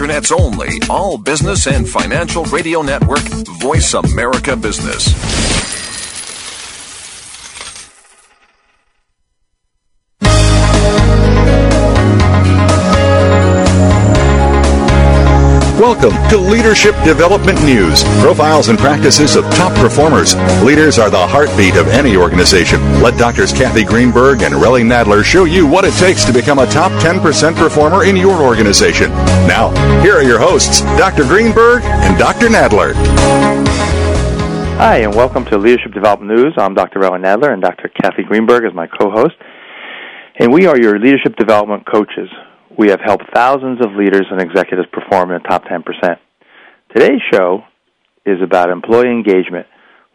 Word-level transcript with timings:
Internet's 0.00 0.32
only 0.32 0.80
all 0.88 1.18
business 1.18 1.66
and 1.66 1.86
financial 1.86 2.42
radio 2.44 2.80
network, 2.80 3.20
Voice 3.60 3.92
America 3.92 4.56
Business. 4.56 5.59
Welcome 15.90 16.30
to 16.30 16.38
Leadership 16.38 16.94
Development 17.02 17.60
News. 17.64 18.04
Profiles 18.20 18.68
and 18.68 18.78
practices 18.78 19.34
of 19.34 19.42
top 19.54 19.74
performers. 19.74 20.36
Leaders 20.62 21.00
are 21.00 21.10
the 21.10 21.26
heartbeat 21.26 21.74
of 21.74 21.88
any 21.88 22.16
organization. 22.16 22.80
Let 23.02 23.18
Doctors 23.18 23.52
Cathy 23.52 23.82
Greenberg 23.82 24.42
and 24.42 24.54
Relly 24.54 24.84
Nadler 24.84 25.24
show 25.24 25.46
you 25.46 25.66
what 25.66 25.84
it 25.84 25.92
takes 25.94 26.24
to 26.26 26.32
become 26.32 26.60
a 26.60 26.66
top 26.66 26.92
10% 27.02 27.56
performer 27.56 28.04
in 28.04 28.16
your 28.16 28.40
organization. 28.40 29.10
Now, 29.50 29.70
here 30.00 30.14
are 30.14 30.22
your 30.22 30.38
hosts, 30.38 30.82
Dr. 30.96 31.24
Greenberg 31.24 31.82
and 31.82 32.16
Dr. 32.16 32.46
Nadler. 32.46 32.94
Hi, 34.78 34.98
and 34.98 35.12
welcome 35.12 35.44
to 35.46 35.58
Leadership 35.58 35.92
Development 35.92 36.30
News. 36.30 36.54
I'm 36.56 36.74
Dr. 36.74 37.00
Relly 37.00 37.20
Nadler, 37.20 37.52
and 37.52 37.60
Dr. 37.60 37.88
Cathy 38.00 38.22
Greenberg 38.22 38.64
is 38.64 38.72
my 38.72 38.86
co-host. 38.86 39.34
And 40.38 40.52
we 40.52 40.68
are 40.68 40.80
your 40.80 41.00
leadership 41.00 41.34
development 41.34 41.84
coaches. 41.84 42.30
We 42.80 42.88
have 42.88 43.00
helped 43.04 43.26
thousands 43.34 43.84
of 43.84 43.92
leaders 43.92 44.24
and 44.30 44.40
executives 44.40 44.88
perform 44.90 45.32
in 45.32 45.42
the 45.42 45.46
top 45.50 45.64
10%. 45.64 45.84
Today's 46.96 47.20
show 47.30 47.62
is 48.24 48.40
about 48.42 48.70
employee 48.70 49.10
engagement. 49.10 49.66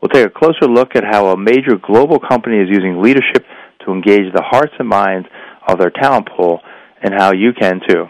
We'll 0.01 0.09
take 0.09 0.25
a 0.25 0.31
closer 0.31 0.65
look 0.67 0.95
at 0.95 1.03
how 1.03 1.27
a 1.27 1.37
major 1.37 1.77
global 1.79 2.17
company 2.20 2.57
is 2.57 2.67
using 2.67 3.03
leadership 3.03 3.45
to 3.85 3.91
engage 3.91 4.33
the 4.33 4.41
hearts 4.41 4.73
and 4.79 4.87
minds 4.87 5.27
of 5.67 5.77
their 5.77 5.91
talent 5.91 6.27
pool 6.35 6.59
and 7.03 7.13
how 7.15 7.33
you 7.33 7.53
can 7.53 7.81
too. 7.87 8.05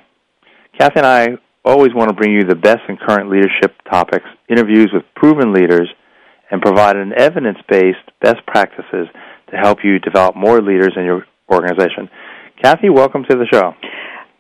Cathy 0.80 1.00
and 1.00 1.06
I 1.06 1.28
always 1.66 1.94
want 1.94 2.08
to 2.12 2.16
bring 2.16 2.32
you 2.32 2.46
the 2.46 2.56
best 2.56 2.80
in 2.88 2.96
current 2.96 3.30
leadership 3.30 3.76
topics, 3.92 4.26
interviews 4.50 4.90
with 4.94 5.04
proven 5.18 5.52
leaders, 5.52 5.90
and 6.50 6.62
provide 6.62 6.96
an 6.96 7.12
evidence-based 7.12 8.08
best 8.22 8.40
practices 8.48 9.10
to 9.52 9.58
help 9.58 9.80
you 9.84 10.00
develop 10.00 10.38
more 10.38 10.62
leaders 10.62 10.94
in 10.96 11.04
your 11.04 11.26
organization. 11.52 12.10
Cathy, 12.64 12.90
welcome 12.90 13.26
to 13.30 13.36
the 13.36 13.48
show. 13.52 13.74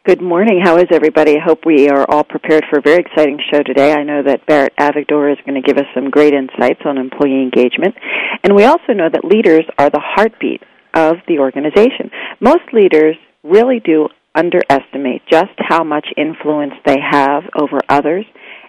Good 0.05 0.21
morning. 0.21 0.61
How 0.63 0.77
is 0.77 0.85
everybody? 0.91 1.31
I 1.31 1.43
hope 1.43 1.65
we 1.65 1.89
are 1.89 2.05
all 2.07 2.23
prepared 2.23 2.63
for 2.69 2.77
a 2.77 2.81
very 2.83 2.99
exciting 2.99 3.39
show 3.51 3.63
today. 3.63 3.91
I 3.91 4.03
know 4.03 4.21
that 4.21 4.45
Barrett 4.45 4.75
Avigdor 4.77 5.31
is 5.31 5.39
going 5.47 5.59
to 5.59 5.65
give 5.65 5.77
us 5.77 5.87
some 5.95 6.11
great 6.11 6.31
insights 6.31 6.81
on 6.85 6.99
employee 6.99 7.41
engagement. 7.41 7.95
And 8.43 8.55
we 8.55 8.65
also 8.65 8.93
know 8.93 9.09
that 9.11 9.25
leaders 9.25 9.65
are 9.79 9.89
the 9.89 10.03
heartbeat 10.03 10.61
of 10.93 11.15
the 11.27 11.39
organization. 11.39 12.11
Most 12.39 12.71
leaders 12.71 13.15
really 13.43 13.81
do 13.83 14.09
underestimate 14.35 15.23
just 15.27 15.57
how 15.57 15.83
much 15.83 16.05
influence 16.15 16.73
they 16.85 16.99
have 17.01 17.41
over 17.59 17.79
others, 17.89 18.25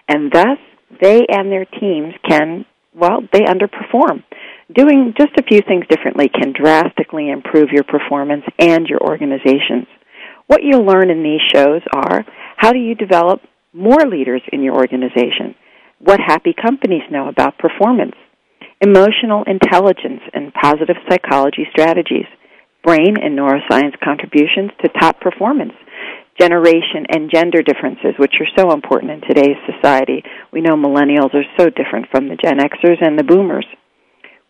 and 0.07 0.31
thus 0.31 0.57
they 0.99 1.27
and 1.29 1.51
their 1.51 1.65
teams 1.65 2.15
can, 2.27 2.65
well, 2.95 3.21
they 3.31 3.41
underperform. 3.41 4.23
Doing 4.73 5.13
just 5.15 5.37
a 5.37 5.43
few 5.43 5.61
things 5.61 5.85
differently 5.87 6.29
can 6.29 6.51
drastically 6.51 7.29
improve 7.29 7.69
your 7.71 7.83
performance 7.83 8.43
and 8.57 8.87
your 8.87 9.01
organization's. 9.01 9.85
What 10.47 10.63
you'll 10.63 10.85
learn 10.85 11.09
in 11.09 11.23
these 11.23 11.41
shows 11.53 11.81
are 11.93 12.25
how 12.55 12.71
do 12.71 12.79
you 12.79 12.95
develop 12.95 13.41
more 13.73 14.07
leaders 14.09 14.41
in 14.51 14.63
your 14.63 14.75
organization? 14.75 15.55
What 15.99 16.19
happy 16.19 16.53
companies 16.53 17.03
know 17.11 17.27
about 17.27 17.59
performance? 17.59 18.15
Emotional 18.79 19.43
intelligence 19.43 20.21
and 20.33 20.53
positive 20.53 20.95
psychology 21.09 21.67
strategies. 21.71 22.25
Brain 22.83 23.17
and 23.21 23.37
neuroscience 23.37 23.99
contributions 24.01 24.71
to 24.81 24.99
top 24.99 25.19
performance. 25.19 25.73
Generation 26.39 27.05
and 27.09 27.31
gender 27.33 27.61
differences, 27.61 28.13
which 28.17 28.35
are 28.39 28.47
so 28.55 28.71
important 28.71 29.11
in 29.11 29.21
today's 29.21 29.57
society. 29.65 30.23
We 30.53 30.61
know 30.61 30.77
millennials 30.77 31.33
are 31.33 31.43
so 31.57 31.69
different 31.69 32.07
from 32.09 32.29
the 32.29 32.37
Gen 32.37 32.59
Xers 32.59 33.05
and 33.05 33.17
the 33.19 33.23
boomers. 33.23 33.65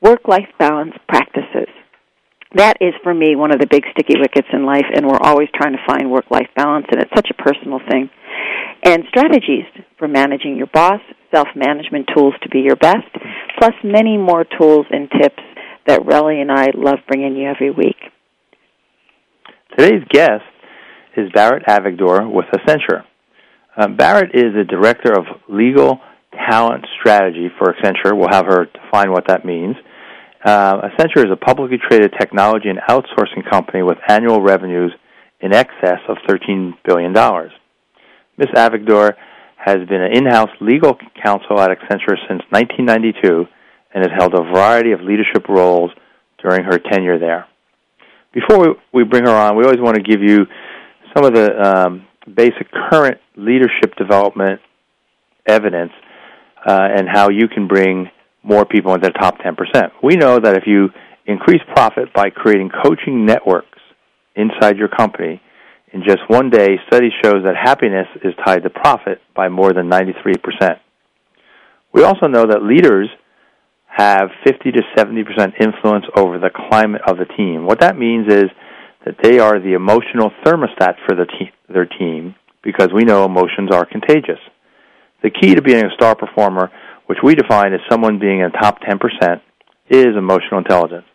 Work 0.01 0.27
life 0.27 0.49
balance 0.59 0.93
practices 1.07 1.69
that 2.55 2.77
is 2.79 2.93
for 3.03 3.13
me 3.13 3.35
one 3.35 3.51
of 3.51 3.59
the 3.59 3.67
big 3.67 3.83
sticky 3.91 4.19
wickets 4.19 4.47
in 4.53 4.65
life 4.65 4.85
and 4.93 5.05
we're 5.05 5.19
always 5.21 5.49
trying 5.53 5.73
to 5.73 5.83
find 5.85 6.09
work 6.09 6.31
life 6.31 6.47
balance 6.55 6.85
and 6.91 7.01
it's 7.01 7.11
such 7.15 7.29
a 7.29 7.41
personal 7.41 7.79
thing. 7.89 8.09
And 8.83 9.03
strategies 9.09 9.65
for 9.97 10.07
managing 10.07 10.55
your 10.55 10.67
boss 10.67 11.01
self 11.33 11.47
management 11.55 12.09
tools 12.15 12.33
to 12.43 12.49
be 12.49 12.59
your 12.59 12.77
best 12.77 13.07
plus 13.59 13.73
many 13.83 14.17
more 14.17 14.45
tools 14.45 14.85
and 14.91 15.09
tips 15.11 15.43
that 15.87 16.01
relly 16.01 16.41
and 16.41 16.51
i 16.51 16.67
love 16.73 16.99
bringing 17.07 17.35
you 17.35 17.49
every 17.49 17.71
week. 17.71 17.97
Today's 19.77 20.03
guest 20.09 20.43
is 21.17 21.29
barrett 21.33 21.65
avigdor 21.65 22.31
with 22.31 22.45
accenture. 22.53 23.03
Um, 23.75 23.97
barrett 23.97 24.33
is 24.33 24.53
the 24.55 24.63
director 24.63 25.11
of 25.11 25.25
legal 25.49 25.99
talent 26.49 26.85
strategy 26.99 27.49
for 27.57 27.73
accenture. 27.73 28.17
We'll 28.17 28.29
have 28.29 28.45
her 28.45 28.65
define 28.65 29.11
what 29.11 29.27
that 29.27 29.45
means 29.45 29.75
uh, 30.47 30.81
Accenture 30.87 31.25
is 31.25 31.31
a 31.31 31.35
publicly 31.35 31.77
traded 31.77 32.13
technology 32.17 32.69
and 32.69 32.79
outsourcing 32.89 33.47
company 33.49 33.83
with 33.83 33.97
annual 34.07 34.41
revenues 34.41 34.93
in 35.41 35.53
excess 35.53 35.99
of 36.07 36.15
$13 36.27 36.73
billion. 36.85 37.11
Ms. 37.11 38.47
Avigdor 38.55 39.15
has 39.57 39.77
been 39.89 40.01
an 40.01 40.15
in-house 40.15 40.49
legal 40.61 40.97
counsel 41.21 41.59
at 41.59 41.69
Accenture 41.69 42.15
since 42.29 42.41
1992 42.49 43.45
and 43.93 44.05
has 44.05 44.11
held 44.17 44.33
a 44.35 44.43
variety 44.53 44.93
of 44.93 45.01
leadership 45.01 45.49
roles 45.49 45.91
during 46.41 46.63
her 46.63 46.79
tenure 46.79 47.19
there. 47.19 47.45
Before 48.33 48.77
we 48.93 49.03
bring 49.03 49.25
her 49.25 49.35
on, 49.35 49.57
we 49.57 49.65
always 49.65 49.81
want 49.81 49.95
to 49.95 50.01
give 50.01 50.21
you 50.21 50.45
some 51.13 51.25
of 51.25 51.33
the 51.33 51.59
um, 51.59 52.07
basic 52.33 52.71
current 52.89 53.17
leadership 53.35 53.95
development 53.97 54.61
evidence 55.45 55.91
uh, 56.65 56.87
and 56.95 57.09
how 57.11 57.29
you 57.29 57.49
can 57.49 57.67
bring 57.67 58.09
more 58.47 58.65
people 58.65 58.93
into 58.93 59.07
the 59.07 59.13
top 59.13 59.37
10%. 59.39 59.91
We 60.01 60.15
know 60.15 60.39
that 60.39 60.55
if 60.55 60.63
you 60.65 60.89
increase 61.25 61.61
profit 61.73 62.13
by 62.13 62.29
creating 62.29 62.71
coaching 62.83 63.25
networks 63.25 63.79
inside 64.35 64.77
your 64.77 64.87
company, 64.87 65.41
in 65.93 66.03
just 66.03 66.19
one 66.27 66.49
day, 66.49 66.77
study 66.87 67.09
shows 67.23 67.43
that 67.43 67.55
happiness 67.55 68.07
is 68.23 68.33
tied 68.45 68.63
to 68.63 68.69
profit 68.69 69.21
by 69.35 69.49
more 69.49 69.73
than 69.73 69.89
93%. 69.89 70.79
We 71.93 72.03
also 72.03 72.27
know 72.27 72.45
that 72.47 72.61
leaders 72.63 73.09
have 73.87 74.29
50 74.45 74.71
to 74.71 74.81
70% 74.95 75.59
influence 75.59 76.05
over 76.15 76.37
the 76.37 76.51
climate 76.69 77.01
of 77.07 77.17
the 77.17 77.25
team. 77.25 77.65
What 77.65 77.79
that 77.79 77.97
means 77.97 78.27
is 78.31 78.45
that 79.05 79.15
they 79.23 79.39
are 79.39 79.59
the 79.59 79.73
emotional 79.73 80.31
thermostat 80.45 80.95
for 81.05 81.15
the 81.15 81.25
te- 81.25 81.51
their 81.69 81.85
team 81.85 82.35
because 82.61 82.89
we 82.93 83.03
know 83.03 83.25
emotions 83.25 83.71
are 83.71 83.85
contagious. 83.85 84.39
The 85.23 85.31
key 85.31 85.55
to 85.55 85.61
being 85.61 85.85
a 85.85 85.93
star 85.95 86.15
performer 86.15 86.69
which 87.07 87.19
we 87.23 87.35
define 87.35 87.73
as 87.73 87.79
someone 87.89 88.19
being 88.19 88.39
in 88.39 88.51
the 88.51 88.57
top 88.57 88.79
10%, 88.81 89.41
is 89.89 90.15
emotional 90.17 90.59
intelligence. 90.59 91.05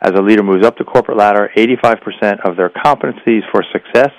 As 0.00 0.12
a 0.12 0.22
leader 0.22 0.42
moves 0.42 0.66
up 0.66 0.76
the 0.76 0.84
corporate 0.84 1.16
ladder, 1.16 1.50
85% 1.56 2.48
of 2.48 2.56
their 2.56 2.70
competencies 2.70 3.42
for 3.50 3.64
success 3.72 4.10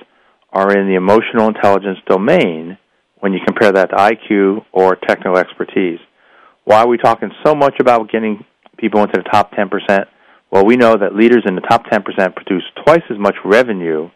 are 0.51 0.77
in 0.77 0.87
the 0.87 0.95
emotional 0.95 1.47
intelligence 1.47 1.99
domain 2.07 2.77
when 3.19 3.33
you 3.33 3.39
compare 3.45 3.71
that 3.71 3.89
to 3.91 3.95
IQ 3.95 4.65
or 4.71 4.95
technical 4.95 5.37
expertise. 5.37 5.99
Why 6.63 6.81
are 6.81 6.87
we 6.87 6.97
talking 6.97 7.31
so 7.45 7.53
much 7.55 7.75
about 7.79 8.11
getting 8.11 8.45
people 8.77 9.01
into 9.01 9.17
the 9.17 9.29
top 9.29 9.51
10%? 9.53 10.05
Well, 10.51 10.65
we 10.65 10.77
know 10.77 10.95
that 10.97 11.15
leaders 11.15 11.43
in 11.45 11.55
the 11.55 11.61
top 11.61 11.85
10% 11.85 12.03
produce 12.35 12.63
twice 12.83 13.03
as 13.09 13.17
much 13.19 13.35
revenue 13.45 14.09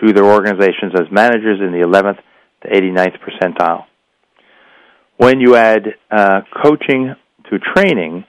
to 0.00 0.12
their 0.12 0.24
organizations 0.24 0.92
as 0.94 1.10
managers 1.10 1.60
in 1.60 1.72
the 1.72 1.86
11th 1.86 2.18
to 2.62 2.68
89th 2.68 3.18
percentile. 3.20 3.84
When 5.20 5.38
you 5.38 5.54
add 5.54 5.82
uh, 6.10 6.40
coaching 6.64 7.14
to 7.50 7.58
training, 7.76 8.24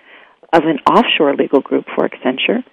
of 0.53 0.63
an 0.65 0.77
offshore 0.87 1.35
legal 1.35 1.61
group 1.61 1.85
for 1.95 2.07
Accenture. 2.07 2.63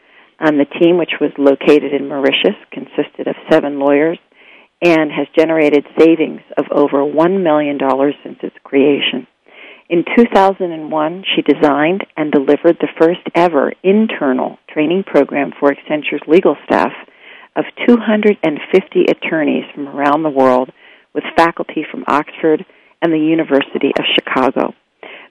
Um, 0.44 0.58
the 0.58 0.66
team, 0.78 0.98
which 0.98 1.16
was 1.22 1.30
located 1.38 1.94
in 1.94 2.06
Mauritius, 2.06 2.56
consisted 2.70 3.28
of 3.28 3.34
seven 3.50 3.78
lawyers 3.78 4.18
and 4.82 5.10
has 5.10 5.26
generated 5.34 5.86
savings 5.98 6.42
of 6.58 6.66
over 6.70 6.98
$1 6.98 7.42
million 7.42 7.78
since 8.22 8.36
its 8.42 8.56
creation. 8.62 9.26
In 9.88 10.04
2001, 10.16 11.24
she 11.34 11.40
designed 11.40 12.04
and 12.18 12.30
delivered 12.30 12.76
the 12.78 12.92
first 13.00 13.20
ever 13.34 13.72
internal 13.82 14.58
training 14.68 15.04
program 15.06 15.52
for 15.58 15.72
Accenture's 15.72 16.20
legal 16.26 16.56
staff 16.66 16.92
of 17.56 17.64
250 17.86 19.04
attorneys 19.08 19.64
from 19.74 19.88
around 19.88 20.24
the 20.24 20.30
world 20.30 20.70
with 21.14 21.24
faculty 21.36 21.86
from 21.90 22.04
Oxford 22.06 22.66
and 23.00 23.12
the 23.12 23.18
University 23.18 23.92
of 23.98 24.04
Chicago. 24.14 24.74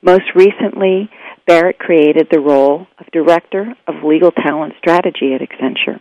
Most 0.01 0.33
recently, 0.33 1.09
Barrett 1.45 1.77
created 1.77 2.27
the 2.31 2.39
role 2.39 2.87
of 2.99 3.11
Director 3.11 3.75
of 3.87 4.03
Legal 4.03 4.31
Talent 4.31 4.73
Strategy 4.79 5.33
at 5.33 5.41
Accenture. 5.41 5.99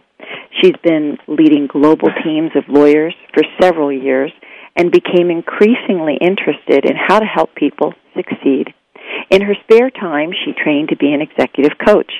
She's 0.61 0.77
been 0.85 1.19
leading 1.27 1.67
global 1.67 2.09
teams 2.25 2.53
of 2.55 2.65
lawyers 2.69 3.15
for 3.35 3.43
several 3.61 3.93
years 3.93 4.31
and 4.77 4.93
became 4.93 5.31
increasingly 5.31 6.17
interested 6.21 6.85
in 6.85 6.97
how 6.97 7.19
to 7.19 7.27
help 7.27 7.55
people 7.55 7.93
succeed. 8.15 8.73
In 9.31 9.43
her 9.43 9.55
spare 9.65 9.91
time, 9.91 10.31
she 10.45 10.53
trained 10.53 10.91
to 10.91 10.97
be 10.97 11.13
an 11.13 11.21
executive 11.21 11.77
coach. 11.85 12.13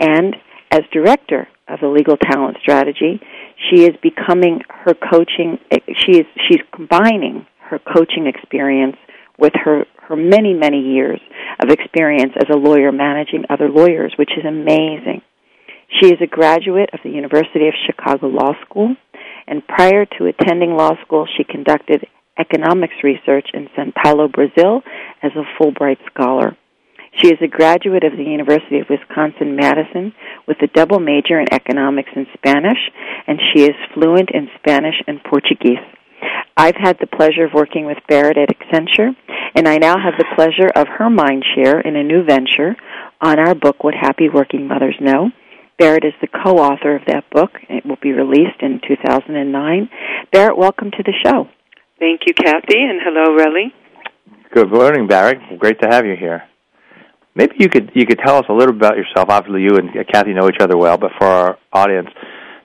And 0.00 0.34
as 0.70 0.80
director 0.92 1.48
of 1.68 1.80
the 1.80 1.88
legal 1.88 2.16
talent 2.16 2.56
strategy, 2.62 3.20
she 3.70 3.84
is 3.84 3.94
becoming 4.02 4.62
her 4.68 4.94
coaching, 4.94 5.58
she 5.98 6.18
is, 6.18 6.26
she's 6.48 6.60
combining 6.74 7.46
her 7.58 7.78
coaching 7.78 8.26
experience 8.26 8.96
with 9.38 9.52
her, 9.64 9.84
her 10.12 10.16
many, 10.16 10.52
many 10.52 10.78
years 10.78 11.20
of 11.62 11.70
experience 11.70 12.32
as 12.36 12.48
a 12.52 12.58
lawyer 12.58 12.92
managing 12.92 13.44
other 13.48 13.70
lawyers, 13.70 14.12
which 14.18 14.30
is 14.36 14.44
amazing. 14.46 15.22
She 16.00 16.08
is 16.08 16.20
a 16.20 16.26
graduate 16.26 16.90
of 16.92 17.00
the 17.02 17.10
University 17.10 17.68
of 17.68 17.74
Chicago 17.86 18.26
Law 18.26 18.52
School, 18.64 18.94
and 19.46 19.66
prior 19.66 20.04
to 20.04 20.26
attending 20.26 20.76
law 20.76 20.92
school, 21.04 21.26
she 21.36 21.44
conducted 21.44 22.06
economics 22.38 22.94
research 23.02 23.48
in 23.54 23.68
Sao 23.74 23.84
Paulo, 24.02 24.28
Brazil, 24.28 24.82
as 25.22 25.32
a 25.32 25.44
Fulbright 25.56 25.98
scholar. 26.12 26.56
She 27.20 27.28
is 27.28 27.38
a 27.42 27.48
graduate 27.48 28.04
of 28.04 28.16
the 28.16 28.24
University 28.24 28.80
of 28.80 28.88
Wisconsin 28.88 29.56
Madison 29.56 30.12
with 30.46 30.56
a 30.62 30.66
double 30.66 30.98
major 30.98 31.40
in 31.40 31.52
economics 31.52 32.10
and 32.16 32.26
Spanish, 32.34 32.78
and 33.26 33.38
she 33.52 33.64
is 33.64 33.76
fluent 33.94 34.30
in 34.32 34.48
Spanish 34.60 34.96
and 35.06 35.22
Portuguese. 35.24 35.84
I've 36.56 36.76
had 36.76 36.98
the 37.00 37.06
pleasure 37.06 37.44
of 37.44 37.54
working 37.54 37.86
with 37.86 37.98
Barrett 38.08 38.36
at 38.36 38.48
Accenture, 38.50 39.16
and 39.54 39.66
I 39.66 39.78
now 39.78 39.96
have 39.98 40.14
the 40.18 40.26
pleasure 40.36 40.70
of 40.74 40.86
her 40.98 41.10
mind 41.10 41.44
share 41.54 41.80
in 41.80 41.96
a 41.96 42.02
new 42.02 42.24
venture 42.24 42.76
on 43.20 43.38
our 43.38 43.54
book, 43.54 43.82
What 43.84 43.94
Happy 43.94 44.28
Working 44.28 44.68
Mothers 44.68 44.96
Know. 45.00 45.30
Barrett 45.78 46.04
is 46.04 46.12
the 46.20 46.28
co-author 46.28 46.96
of 46.96 47.02
that 47.06 47.28
book. 47.30 47.50
It 47.68 47.86
will 47.86 47.98
be 48.02 48.12
released 48.12 48.60
in 48.60 48.80
2009. 48.86 49.88
Barrett, 50.30 50.56
welcome 50.56 50.90
to 50.90 51.02
the 51.02 51.14
show. 51.24 51.48
Thank 51.98 52.20
you, 52.26 52.34
Cathy, 52.34 52.78
and 52.78 53.00
hello, 53.02 53.36
Relly. 53.36 53.72
Good 54.52 54.70
morning, 54.70 55.06
Barrett. 55.06 55.58
Great 55.58 55.80
to 55.80 55.88
have 55.88 56.04
you 56.04 56.16
here. 56.16 56.42
Maybe 57.34 57.54
you 57.58 57.68
could 57.70 57.90
you 57.94 58.04
could 58.04 58.18
tell 58.18 58.36
us 58.36 58.44
a 58.50 58.52
little 58.52 58.74
bit 58.74 58.82
about 58.82 58.96
yourself. 58.96 59.30
Obviously, 59.30 59.62
you 59.62 59.76
and 59.76 59.88
Cathy 60.12 60.34
know 60.34 60.48
each 60.48 60.60
other 60.60 60.76
well, 60.76 60.98
but 60.98 61.12
for 61.18 61.26
our 61.26 61.58
audience, 61.72 62.08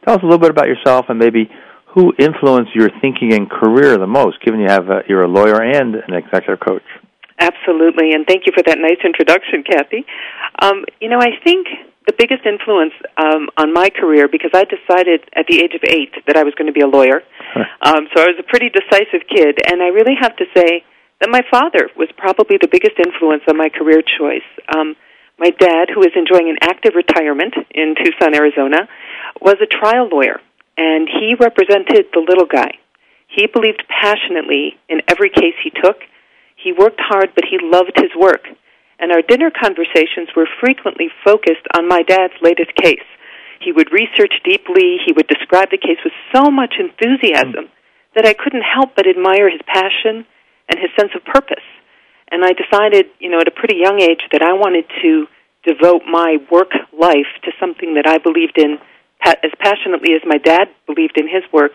tell 0.04 0.16
us 0.16 0.22
a 0.22 0.26
little 0.26 0.40
bit 0.40 0.50
about 0.50 0.68
yourself 0.68 1.06
and 1.08 1.18
maybe 1.18 1.50
who 1.94 2.14
influenced 2.20 2.76
your 2.76 2.90
thinking 3.02 3.34
and 3.34 3.50
career 3.50 3.98
the 3.98 4.08
most, 4.08 4.44
given 4.44 4.60
you 4.60 4.68
have 4.68 4.90
a, 4.90 5.02
you're 5.08 5.24
a 5.24 5.28
lawyer 5.28 5.62
and 5.62 5.96
an 5.96 6.14
executive 6.14 6.60
coach. 6.60 6.84
Absolutely, 7.40 8.14
and 8.14 8.26
thank 8.26 8.46
you 8.46 8.54
for 8.54 8.64
that 8.66 8.78
nice 8.78 8.98
introduction, 9.06 9.64
Cathy. 9.64 10.06
Um, 10.60 10.86
you 11.00 11.10
know, 11.10 11.20
I 11.20 11.38
think 11.44 11.68
the 12.08 12.14
biggest 12.18 12.46
influence 12.48 12.94
um, 13.18 13.50
on 13.58 13.74
my 13.74 13.90
career 13.90 14.28
because 14.32 14.52
I 14.56 14.64
decided 14.66 15.22
at 15.36 15.46
the 15.48 15.60
age 15.60 15.76
of 15.76 15.84
eight 15.86 16.16
that 16.26 16.36
I 16.36 16.44
was 16.44 16.56
going 16.56 16.68
to 16.68 16.74
be 16.74 16.82
a 16.82 16.88
lawyer. 16.88 17.22
um, 17.84 18.10
so 18.16 18.24
I 18.24 18.32
was 18.32 18.40
a 18.40 18.48
pretty 18.48 18.70
decisive 18.70 19.28
kid, 19.30 19.60
and 19.70 19.84
I 19.84 19.94
really 19.94 20.16
have 20.20 20.36
to 20.38 20.46
say 20.56 20.84
that 21.22 21.30
my 21.30 21.42
father 21.52 21.90
was 21.96 22.10
probably 22.18 22.58
the 22.58 22.70
biggest 22.72 22.98
influence 22.98 23.44
on 23.48 23.58
my 23.58 23.70
career 23.70 24.02
choice. 24.02 24.48
Um, 24.74 24.96
my 25.38 25.52
dad, 25.52 25.90
who 25.94 26.02
is 26.02 26.16
enjoying 26.16 26.50
an 26.50 26.58
active 26.62 26.94
retirement 26.96 27.54
in 27.70 27.94
Tucson, 27.94 28.34
Arizona, 28.34 28.90
was 29.42 29.58
a 29.62 29.70
trial 29.70 30.10
lawyer 30.10 30.42
and 30.78 31.10
he 31.10 31.34
represented 31.34 32.08
the 32.14 32.24
little 32.26 32.46
guy. 32.46 32.78
He 33.28 33.48
believed 33.48 33.84
passionately 33.90 34.78
in 34.88 35.02
every 35.10 35.30
case 35.30 35.58
he 35.64 35.72
took. 35.72 35.98
He 36.56 36.72
worked 36.72 37.02
hard, 37.02 37.34
but 37.36 37.46
he 37.50 37.58
loved 37.62 37.98
his 37.98 38.14
work. 38.16 38.48
And 39.00 39.12
our 39.12 39.22
dinner 39.22 39.52
conversations 39.52 40.30
were 40.36 40.48
frequently 40.60 41.10
focused 41.26 41.66
on 41.76 41.88
my 41.88 42.02
dad's 42.02 42.34
latest 42.42 42.74
case. 42.76 43.06
He 43.60 43.72
would 43.72 43.92
research 43.92 44.34
deeply, 44.46 44.98
he 45.06 45.14
would 45.14 45.28
describe 45.28 45.70
the 45.70 45.78
case 45.82 45.98
with 46.04 46.14
so 46.34 46.50
much 46.50 46.76
enthusiasm 46.80 47.70
that 48.16 48.26
I 48.26 48.34
couldn't 48.34 48.64
help 48.64 48.96
but 48.96 49.08
admire 49.08 49.50
his 49.50 49.62
passion 49.68 50.26
and 50.70 50.80
his 50.80 50.90
sense 50.98 51.12
of 51.16 51.26
purpose. 51.26 51.66
And 52.30 52.44
I 52.44 52.54
decided, 52.54 53.08
you 53.20 53.30
know, 53.30 53.40
at 53.40 53.48
a 53.48 53.52
pretty 53.52 53.78
young 53.78 54.02
age 54.02 54.22
that 54.32 54.42
I 54.42 54.54
wanted 54.54 54.86
to 55.02 55.28
devote 55.66 56.04
my 56.10 56.38
work 56.52 56.72
life 56.98 57.30
to 57.44 57.52
something 57.60 57.96
that 57.96 58.08
I 58.08 58.18
believed 58.18 58.58
in 58.58 58.78
as 59.44 59.52
passionately 59.60 60.14
as 60.14 60.22
my 60.26 60.38
dad 60.38 60.68
believed 60.86 61.18
in 61.18 61.28
his 61.28 61.44
work. 61.52 61.74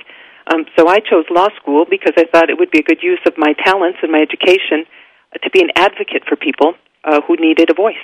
Um, 0.53 0.65
so 0.77 0.89
I 0.89 0.99
chose 0.99 1.25
law 1.31 1.49
school 1.61 1.85
because 1.89 2.15
I 2.17 2.25
thought 2.25 2.51
it 2.51 2.59
would 2.59 2.71
be 2.71 2.81
a 2.81 2.83
good 2.83 3.03
use 3.03 3.21
of 3.27 3.35
my 3.37 3.55
talents 3.65 3.99
and 4.03 4.11
my 4.11 4.19
education 4.19 4.87
uh, 5.35 5.39
to 5.39 5.51
be 5.51 5.61
an 5.61 5.71
advocate 5.77 6.25
for 6.29 6.37
people 6.37 6.75
uh, 7.05 7.21
who 7.27 7.37
needed 7.39 7.71
a 7.71 7.75
voice. 7.75 7.95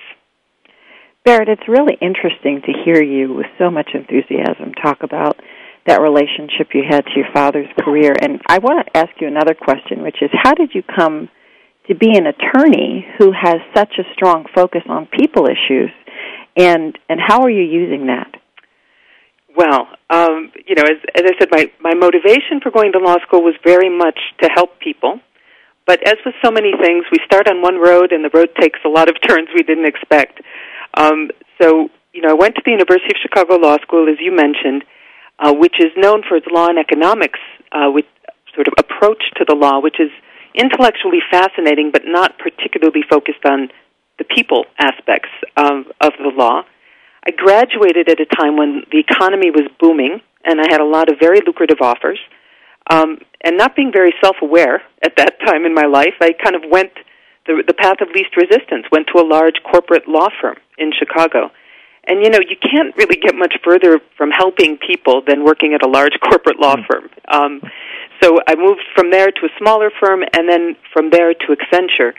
Barrett, 1.25 1.49
it's 1.49 1.69
really 1.69 1.99
interesting 2.01 2.63
to 2.63 2.73
hear 2.85 3.03
you 3.03 3.35
with 3.35 3.47
so 3.59 3.71
much 3.71 3.91
enthusiasm 3.93 4.73
talk 4.81 5.03
about 5.03 5.37
that 5.87 6.01
relationship 6.01 6.69
you 6.75 6.83
had 6.89 7.05
to 7.05 7.11
your 7.17 7.29
father's 7.35 7.69
career. 7.81 8.13
And 8.21 8.41
I 8.47 8.59
want 8.59 8.87
to 8.87 8.97
ask 8.97 9.11
you 9.21 9.27
another 9.27 9.55
question, 9.55 10.03
which 10.03 10.23
is 10.23 10.31
how 10.33 10.55
did 10.55 10.71
you 10.75 10.83
come 10.83 11.29
to 11.89 11.95
be 11.95 12.17
an 12.17 12.27
attorney 12.27 13.07
who 13.19 13.33
has 13.33 13.57
such 13.75 13.95
a 13.99 14.05
strong 14.15 14.47
focus 14.55 14.83
on 14.89 15.07
people 15.07 15.47
issues? 15.47 15.91
And, 16.57 16.97
and 17.09 17.21
how 17.21 17.43
are 17.43 17.51
you 17.51 17.63
using 17.63 18.07
that? 18.07 18.38
Well, 19.59 19.89
um, 20.09 20.53
you 20.69 20.77
know, 20.77 20.85
as, 20.85 21.03
as 21.17 21.23
I 21.27 21.35
said, 21.37 21.49
my, 21.51 21.67
my 21.81 21.93
motivation 21.93 22.63
for 22.63 22.71
going 22.71 22.93
to 22.93 23.01
law 23.01 23.17
school 23.27 23.43
was 23.43 23.55
very 23.67 23.91
much 23.91 24.19
to 24.41 24.49
help 24.55 24.79
people. 24.79 25.19
But 25.85 26.07
as 26.07 26.15
with 26.25 26.37
so 26.45 26.53
many 26.53 26.71
things, 26.81 27.07
we 27.11 27.19
start 27.27 27.49
on 27.49 27.61
one 27.61 27.75
road 27.75 28.13
and 28.13 28.25
the 28.25 28.31
road 28.33 28.51
takes 28.61 28.79
a 28.87 28.89
lot 28.89 29.09
of 29.09 29.17
turns 29.29 29.49
we 29.53 29.65
didn't 29.65 29.87
expect. 29.87 30.41
Um, 30.95 31.31
so, 31.61 31.89
you 32.15 32.23
know, 32.23 32.31
I 32.31 32.35
went 32.35 32.55
to 32.55 32.63
the 32.65 32.71
University 32.71 33.11
of 33.11 33.19
Chicago 33.21 33.57
Law 33.57 33.79
School, 33.83 34.09
as 34.09 34.19
you 34.21 34.31
mentioned, 34.31 34.85
uh, 35.41 35.53
which 35.53 35.75
is 35.81 35.91
known 35.97 36.23
for 36.29 36.37
its 36.37 36.47
law 36.53 36.69
and 36.69 36.79
economics 36.79 37.41
uh, 37.73 37.91
with 37.91 38.07
sort 38.55 38.69
of 38.69 38.75
approach 38.79 39.25
to 39.39 39.45
the 39.45 39.57
law, 39.57 39.81
which 39.81 39.99
is 39.99 40.11
intellectually 40.55 41.19
fascinating 41.33 41.91
but 41.91 42.03
not 42.07 42.39
particularly 42.39 43.03
focused 43.11 43.45
on 43.45 43.71
the 44.19 44.25
people 44.25 44.67
aspects 44.79 45.31
of, 45.57 45.87
of 46.01 46.13
the 46.23 46.31
law. 46.31 46.63
I 47.29 47.31
graduated 47.31 48.09
at 48.09 48.19
a 48.21 48.25
time 48.25 48.57
when 48.57 48.85
the 48.91 48.99
economy 48.99 49.51
was 49.51 49.69
booming, 49.79 50.23
and 50.47 50.63
I 50.63 50.65
had 50.73 50.81
a 50.81 50.89
lot 50.89 51.13
of 51.13 51.21
very 51.21 51.41
lucrative 51.45 51.77
offers. 51.83 52.19
Um, 52.91 53.19
and 53.45 53.59
not 53.59 53.77
being 53.77 53.93
very 53.93 54.15
self-aware 54.25 54.81
at 55.05 55.13
that 55.19 55.39
time 55.47 55.67
in 55.67 55.75
my 55.75 55.85
life, 55.85 56.17
I 56.23 56.33
kind 56.33 56.57
of 56.57 56.63
went 56.71 56.93
the, 57.47 57.63
the 57.67 57.75
path 57.75 58.01
of 58.01 58.09
least 58.17 58.33
resistance. 58.35 58.87
Went 58.91 59.09
to 59.15 59.21
a 59.21 59.27
large 59.29 59.61
corporate 59.71 60.09
law 60.09 60.29
firm 60.41 60.57
in 60.79 60.91
Chicago, 60.99 61.53
and 62.09 62.25
you 62.25 62.31
know 62.31 62.41
you 62.41 62.57
can't 62.57 62.97
really 62.97 63.21
get 63.21 63.35
much 63.37 63.53
further 63.63 64.01
from 64.17 64.31
helping 64.31 64.79
people 64.79 65.21
than 65.21 65.45
working 65.45 65.75
at 65.75 65.85
a 65.85 65.89
large 65.89 66.17
corporate 66.25 66.59
law 66.59 66.77
firm. 66.89 67.11
Um, 67.29 67.61
so 68.23 68.39
I 68.49 68.55
moved 68.57 68.89
from 68.97 69.11
there 69.11 69.29
to 69.29 69.43
a 69.45 69.53
smaller 69.59 69.91
firm, 70.01 70.23
and 70.33 70.49
then 70.49 70.77
from 70.95 71.11
there 71.11 71.35
to 71.35 71.47
Accenture. 71.53 72.15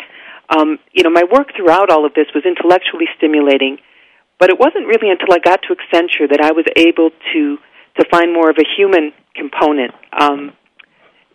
Um, 0.55 0.77
you 0.93 1.01
know, 1.01 1.09
my 1.09 1.23
work 1.25 1.49
throughout 1.57 1.89
all 1.89 2.05
of 2.05 2.13
this 2.13 2.27
was 2.35 2.45
intellectually 2.45 3.09
stimulating 3.17 3.79
but 4.39 4.50
it 4.50 4.60
wasn't 4.60 4.88
really 4.88 5.12
until 5.12 5.34
I 5.34 5.39
got 5.39 5.62
to 5.67 5.75
Accenture 5.75 6.29
that 6.31 6.41
I 6.41 6.51
was 6.51 6.65
able 6.75 7.12
to 7.34 7.58
to 7.98 8.05
find 8.10 8.31
more 8.31 8.50
of 8.50 8.58
a 8.58 8.63
human 8.77 9.12
component. 9.36 9.91
Um, 10.13 10.53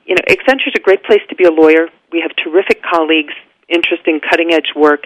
you 0.07 0.15
know, 0.15 0.25
Accenture 0.29 0.69
is 0.69 0.77
a 0.77 0.81
great 0.81 1.05
place 1.05 1.21
to 1.29 1.37
be 1.37 1.45
a 1.45 1.51
lawyer. 1.51 1.89
We 2.13 2.21
have 2.23 2.33
terrific 2.37 2.81
colleagues, 2.83 3.35
interesting, 3.69 4.21
cutting 4.21 4.53
edge 4.53 4.73
work, 4.75 5.05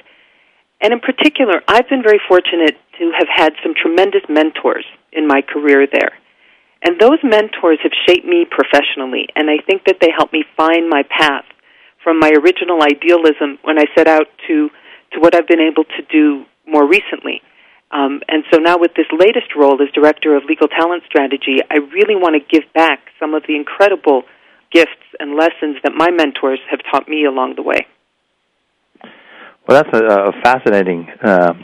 and 0.80 0.92
in 0.92 1.00
particular, 1.00 1.62
I've 1.66 1.88
been 1.88 2.02
very 2.02 2.20
fortunate 2.28 2.76
to 2.98 3.12
have 3.18 3.28
had 3.28 3.52
some 3.62 3.74
tremendous 3.74 4.22
mentors 4.28 4.84
in 5.12 5.26
my 5.26 5.42
career 5.42 5.86
there. 5.90 6.12
And 6.82 7.00
those 7.00 7.18
mentors 7.24 7.78
have 7.82 7.92
shaped 8.06 8.24
me 8.24 8.46
professionally, 8.48 9.26
and 9.34 9.50
I 9.50 9.58
think 9.66 9.84
that 9.86 9.96
they 10.00 10.10
helped 10.16 10.32
me 10.32 10.44
find 10.56 10.88
my 10.88 11.02
path 11.02 11.44
from 12.04 12.20
my 12.20 12.30
original 12.30 12.80
idealism 12.82 13.58
when 13.62 13.78
I 13.78 13.86
set 13.96 14.06
out 14.06 14.26
to, 14.46 14.70
to 15.12 15.20
what 15.20 15.34
I've 15.34 15.48
been 15.48 15.60
able 15.60 15.84
to 15.84 16.02
do 16.10 16.44
more 16.66 16.86
recently. 16.86 17.42
Um, 17.90 18.20
and 18.28 18.44
so 18.52 18.58
now, 18.58 18.76
with 18.78 18.92
this 18.94 19.06
latest 19.12 19.56
role 19.56 19.80
as 19.80 19.88
Director 19.94 20.36
of 20.36 20.44
Legal 20.44 20.68
Talent 20.68 21.04
Strategy, 21.06 21.64
I 21.70 21.78
really 21.78 22.16
want 22.16 22.36
to 22.36 22.44
give 22.44 22.70
back 22.74 23.00
some 23.18 23.34
of 23.34 23.44
the 23.48 23.56
incredible 23.56 24.22
gifts 24.70 24.90
and 25.18 25.36
lessons 25.36 25.76
that 25.82 25.92
my 25.96 26.10
mentors 26.10 26.60
have 26.70 26.80
taught 26.90 27.08
me 27.08 27.24
along 27.24 27.54
the 27.56 27.62
way. 27.62 27.86
Well, 29.66 29.82
that's 29.82 29.96
a, 29.96 30.04
a 30.04 30.32
fascinating 30.42 31.08
uh, 31.22 31.54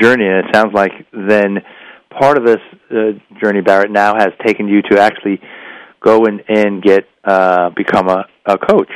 journey, 0.00 0.26
and 0.26 0.44
it 0.44 0.54
sounds 0.54 0.74
like 0.74 0.92
then 1.12 1.58
part 2.10 2.36
of 2.36 2.44
this 2.44 2.60
uh, 2.90 3.18
journey, 3.42 3.62
Barrett, 3.62 3.90
now 3.90 4.14
has 4.14 4.30
taken 4.44 4.68
you 4.68 4.82
to 4.90 5.00
actually 5.00 5.40
go 6.02 6.26
and, 6.26 6.42
and 6.48 6.82
get 6.82 7.04
uh, 7.24 7.70
become 7.76 8.08
a, 8.08 8.24
a 8.46 8.58
coach. 8.58 8.90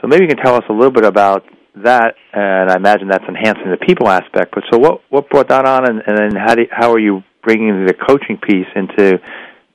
So 0.00 0.08
maybe 0.08 0.24
you 0.24 0.28
can 0.28 0.42
tell 0.42 0.54
us 0.54 0.64
a 0.68 0.72
little 0.72 0.92
bit 0.92 1.04
about 1.04 1.44
that, 1.82 2.14
and 2.32 2.70
I 2.70 2.76
imagine 2.76 3.08
that's 3.08 3.24
enhancing 3.26 3.70
the 3.70 3.84
people 3.84 4.08
aspect. 4.08 4.54
But 4.54 4.64
so, 4.70 4.78
what 4.78 5.02
what 5.10 5.28
brought 5.28 5.48
that 5.48 5.66
on, 5.66 5.88
and, 5.88 6.02
and 6.06 6.16
then 6.16 6.36
how 6.36 6.54
do 6.54 6.62
how 6.70 6.92
are 6.92 7.00
you 7.00 7.22
bringing 7.42 7.86
the 7.86 7.94
coaching 7.94 8.38
piece 8.38 8.68
into 8.74 9.18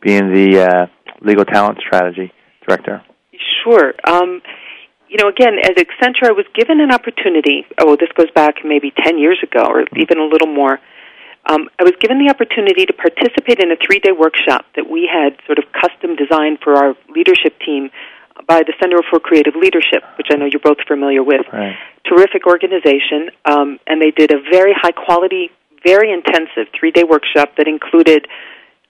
being 0.01 0.33
the 0.33 0.63
uh, 0.63 0.85
legal 1.21 1.45
talent 1.45 1.79
strategy 1.85 2.31
director? 2.65 3.03
Sure. 3.63 3.93
Um, 4.07 4.41
you 5.09 5.17
know, 5.17 5.27
again, 5.27 5.57
as 5.61 5.75
Accenture, 5.75 6.29
I 6.29 6.31
was 6.31 6.45
given 6.55 6.79
an 6.79 6.91
opportunity. 6.91 7.65
Oh, 7.79 7.97
this 7.99 8.09
goes 8.15 8.31
back 8.31 8.55
maybe 8.63 8.93
ten 9.03 9.17
years 9.17 9.39
ago, 9.43 9.65
or 9.67 9.83
even 9.97 10.19
a 10.19 10.25
little 10.25 10.47
more. 10.47 10.79
Um, 11.49 11.67
I 11.79 11.83
was 11.83 11.93
given 11.99 12.19
the 12.19 12.29
opportunity 12.29 12.85
to 12.85 12.93
participate 12.93 13.59
in 13.59 13.71
a 13.71 13.75
three-day 13.79 14.11
workshop 14.11 14.65
that 14.75 14.87
we 14.89 15.09
had 15.09 15.39
sort 15.47 15.57
of 15.57 15.65
custom 15.71 16.15
designed 16.15 16.59
for 16.63 16.75
our 16.75 16.93
leadership 17.09 17.57
team 17.65 17.89
by 18.47 18.63
the 18.63 18.73
Center 18.79 18.97
for 19.09 19.19
Creative 19.19 19.55
Leadership, 19.55 20.03
which 20.17 20.27
I 20.31 20.35
know 20.35 20.45
you're 20.45 20.63
both 20.63 20.81
familiar 20.87 21.23
with. 21.23 21.45
Right. 21.51 21.75
Terrific 22.05 22.47
organization, 22.47 23.29
um, 23.45 23.79
and 23.87 24.01
they 24.01 24.11
did 24.11 24.31
a 24.31 24.41
very 24.51 24.73
high 24.73 24.91
quality, 24.91 25.51
very 25.83 26.11
intensive 26.11 26.71
three 26.77 26.91
day 26.91 27.03
workshop 27.03 27.55
that 27.57 27.67
included 27.67 28.27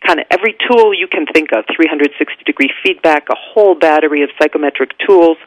kind 0.05 0.19
of 0.19 0.25
every 0.31 0.55
tool 0.69 0.93
you 0.93 1.07
can 1.07 1.25
think 1.33 1.49
of 1.51 1.65
360 1.75 2.43
degree 2.45 2.71
feedback, 2.83 3.27
a 3.29 3.35
whole 3.35 3.75
battery 3.75 4.23
of 4.23 4.29
psychometric 4.39 4.91
tools, 5.05 5.37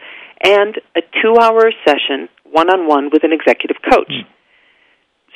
and 0.44 0.76
a 0.96 1.00
two 1.22 1.36
hour 1.40 1.72
session 1.86 2.28
one 2.50 2.68
on 2.68 2.86
one 2.86 3.08
with 3.12 3.24
an 3.24 3.32
executive 3.32 3.76
coach. 3.82 4.12
Mm. 4.12 4.26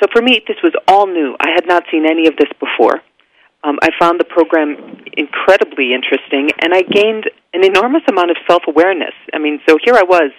So 0.00 0.06
for 0.12 0.20
me, 0.20 0.42
this 0.46 0.58
was 0.62 0.74
all 0.86 1.06
new. 1.06 1.34
I 1.40 1.50
had 1.54 1.66
not 1.66 1.84
seen 1.90 2.04
any 2.04 2.26
of 2.28 2.36
this 2.36 2.50
before. 2.60 3.00
Um, 3.66 3.78
I 3.82 3.90
found 3.98 4.20
the 4.20 4.24
program 4.24 5.02
incredibly 5.16 5.90
interesting, 5.90 6.54
and 6.62 6.72
I 6.72 6.82
gained 6.82 7.26
an 7.52 7.64
enormous 7.64 8.02
amount 8.08 8.30
of 8.30 8.36
self 8.46 8.62
awareness. 8.68 9.14
I 9.34 9.38
mean, 9.38 9.58
so 9.68 9.76
here 9.82 9.94
I 9.94 10.04
was, 10.04 10.30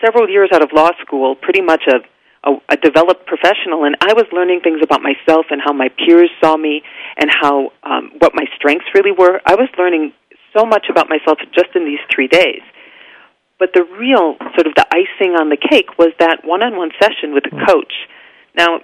several 0.00 0.28
years 0.28 0.48
out 0.54 0.62
of 0.62 0.70
law 0.72 0.88
school, 1.04 1.36
pretty 1.36 1.60
much 1.60 1.82
a, 1.86 2.00
a, 2.48 2.56
a 2.70 2.76
developed 2.78 3.26
professional, 3.26 3.84
and 3.84 3.96
I 4.00 4.14
was 4.14 4.24
learning 4.32 4.60
things 4.64 4.80
about 4.82 5.02
myself 5.02 5.46
and 5.50 5.60
how 5.62 5.74
my 5.74 5.88
peers 6.00 6.30
saw 6.42 6.56
me 6.56 6.82
and 7.18 7.28
how 7.28 7.72
um, 7.82 8.12
what 8.18 8.32
my 8.34 8.46
strengths 8.56 8.86
really 8.94 9.12
were. 9.12 9.40
I 9.44 9.54
was 9.54 9.68
learning 9.76 10.14
so 10.56 10.64
much 10.64 10.86
about 10.88 11.10
myself 11.10 11.38
just 11.52 11.76
in 11.76 11.84
these 11.84 12.00
three 12.08 12.28
days. 12.28 12.62
But 13.58 13.70
the 13.74 13.84
real 13.84 14.36
sort 14.56 14.66
of 14.66 14.74
the 14.74 14.86
icing 14.88 15.36
on 15.36 15.50
the 15.50 15.60
cake 15.60 15.98
was 15.98 16.08
that 16.18 16.40
one-on-one 16.42 16.90
session 16.98 17.34
with 17.34 17.44
a 17.46 17.54
hmm. 17.54 17.64
coach. 17.68 17.92
Now, 18.56 18.80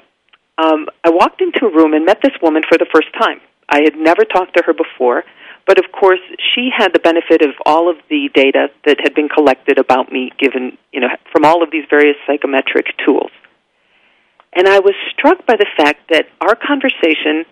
um, 0.59 0.87
I 1.05 1.11
walked 1.11 1.41
into 1.41 1.65
a 1.65 1.73
room 1.73 1.95
and 1.95 2.05
met 2.05 2.19
this 2.23 2.37
woman 2.43 2.63
for 2.69 2.77
the 2.77 2.87
first 2.93 3.09
time. 3.19 3.41
I 3.69 3.83
had 3.83 3.97
never 3.97 4.25
talked 4.25 4.57
to 4.57 4.63
her 4.67 4.73
before, 4.73 5.25
but 5.67 5.79
of 5.79 5.93
course, 5.93 6.21
she 6.55 6.71
had 6.75 6.93
the 6.93 6.99
benefit 6.99 7.43
of 7.43 7.51
all 7.67 7.91
of 7.91 7.97
the 8.09 8.31
data 8.33 8.69
that 8.87 8.99
had 9.03 9.15
been 9.15 9.29
collected 9.29 9.79
about 9.79 10.11
me, 10.11 10.33
given 10.39 10.79
you 10.93 11.01
know 11.01 11.09
from 11.31 11.45
all 11.45 11.63
of 11.63 11.71
these 11.71 11.85
various 11.91 12.17
psychometric 12.27 12.87
tools. 13.05 13.31
And 14.55 14.67
I 14.67 14.79
was 14.81 14.95
struck 15.13 15.45
by 15.47 15.57
the 15.57 15.69
fact 15.77 16.09
that 16.11 16.27
our 16.41 16.57
conversation 16.57 17.45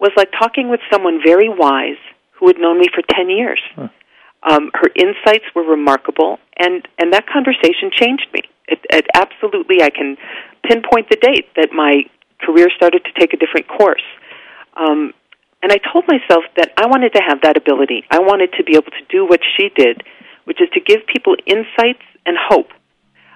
was 0.00 0.10
like 0.16 0.32
talking 0.32 0.68
with 0.68 0.80
someone 0.90 1.20
very 1.24 1.48
wise 1.48 2.02
who 2.32 2.48
had 2.48 2.58
known 2.58 2.80
me 2.80 2.88
for 2.92 3.02
ten 3.14 3.30
years. 3.30 3.60
Huh. 3.76 3.88
Um, 4.42 4.70
her 4.74 4.90
insights 4.96 5.44
were 5.54 5.62
remarkable, 5.62 6.38
and 6.58 6.86
and 6.98 7.12
that 7.12 7.26
conversation 7.28 7.90
changed 7.92 8.26
me. 8.34 8.42
It, 8.66 8.80
it 8.90 9.06
absolutely, 9.14 9.82
I 9.82 9.90
can 9.90 10.16
pinpoint 10.64 11.10
the 11.10 11.16
date 11.16 11.46
that 11.54 11.70
my 11.72 12.02
career 12.40 12.68
started 12.74 13.04
to 13.04 13.12
take 13.18 13.32
a 13.32 13.36
different 13.36 13.68
course. 13.68 14.02
Um, 14.76 15.12
and 15.62 15.70
I 15.72 15.78
told 15.92 16.04
myself 16.08 16.44
that 16.56 16.72
I 16.76 16.86
wanted 16.86 17.14
to 17.14 17.22
have 17.26 17.40
that 17.42 17.56
ability. 17.56 18.04
I 18.10 18.18
wanted 18.18 18.52
to 18.58 18.64
be 18.64 18.74
able 18.74 18.90
to 18.90 19.04
do 19.08 19.24
what 19.24 19.40
she 19.56 19.70
did, 19.74 20.02
which 20.44 20.60
is 20.60 20.68
to 20.74 20.80
give 20.80 21.06
people 21.06 21.36
insights 21.46 22.02
and 22.26 22.36
hope. 22.36 22.68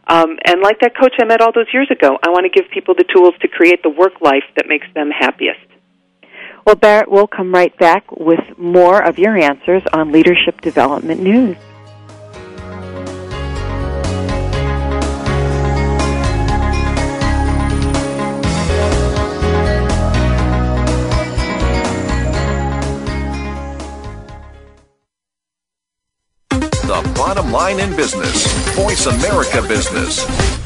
Um, 0.09 0.39
and 0.45 0.61
like 0.61 0.81
that 0.81 0.97
coach 0.97 1.15
I 1.21 1.25
met 1.25 1.41
all 1.41 1.53
those 1.53 1.67
years 1.73 1.91
ago, 1.91 2.19
I 2.23 2.31
want 2.31 2.45
to 2.45 2.51
give 2.51 2.71
people 2.71 2.95
the 2.95 3.05
tools 3.05 3.35
to 3.43 3.49
create 3.49 3.83
the 3.83 3.91
work 3.91 4.21
life 4.21 4.45
that 4.57 4.67
makes 4.69 4.87
them 4.95 5.11
happiest. 5.11 5.61
Well, 6.65 6.77
Barrett, 6.77 7.11
we'll 7.11 7.29
come 7.29 7.53
right 7.53 7.77
back 7.79 8.11
with 8.11 8.59
more 8.59 9.01
of 9.01 9.19
your 9.19 9.37
answers 9.37 9.83
on 9.93 10.11
Leadership 10.11 10.61
Development 10.61 11.21
News. 11.21 11.57
Bottom 27.15 27.53
line 27.53 27.81
in 27.81 27.95
business. 27.97 28.47
Voice 28.75 29.07
America 29.07 29.63
Business. 29.63 30.66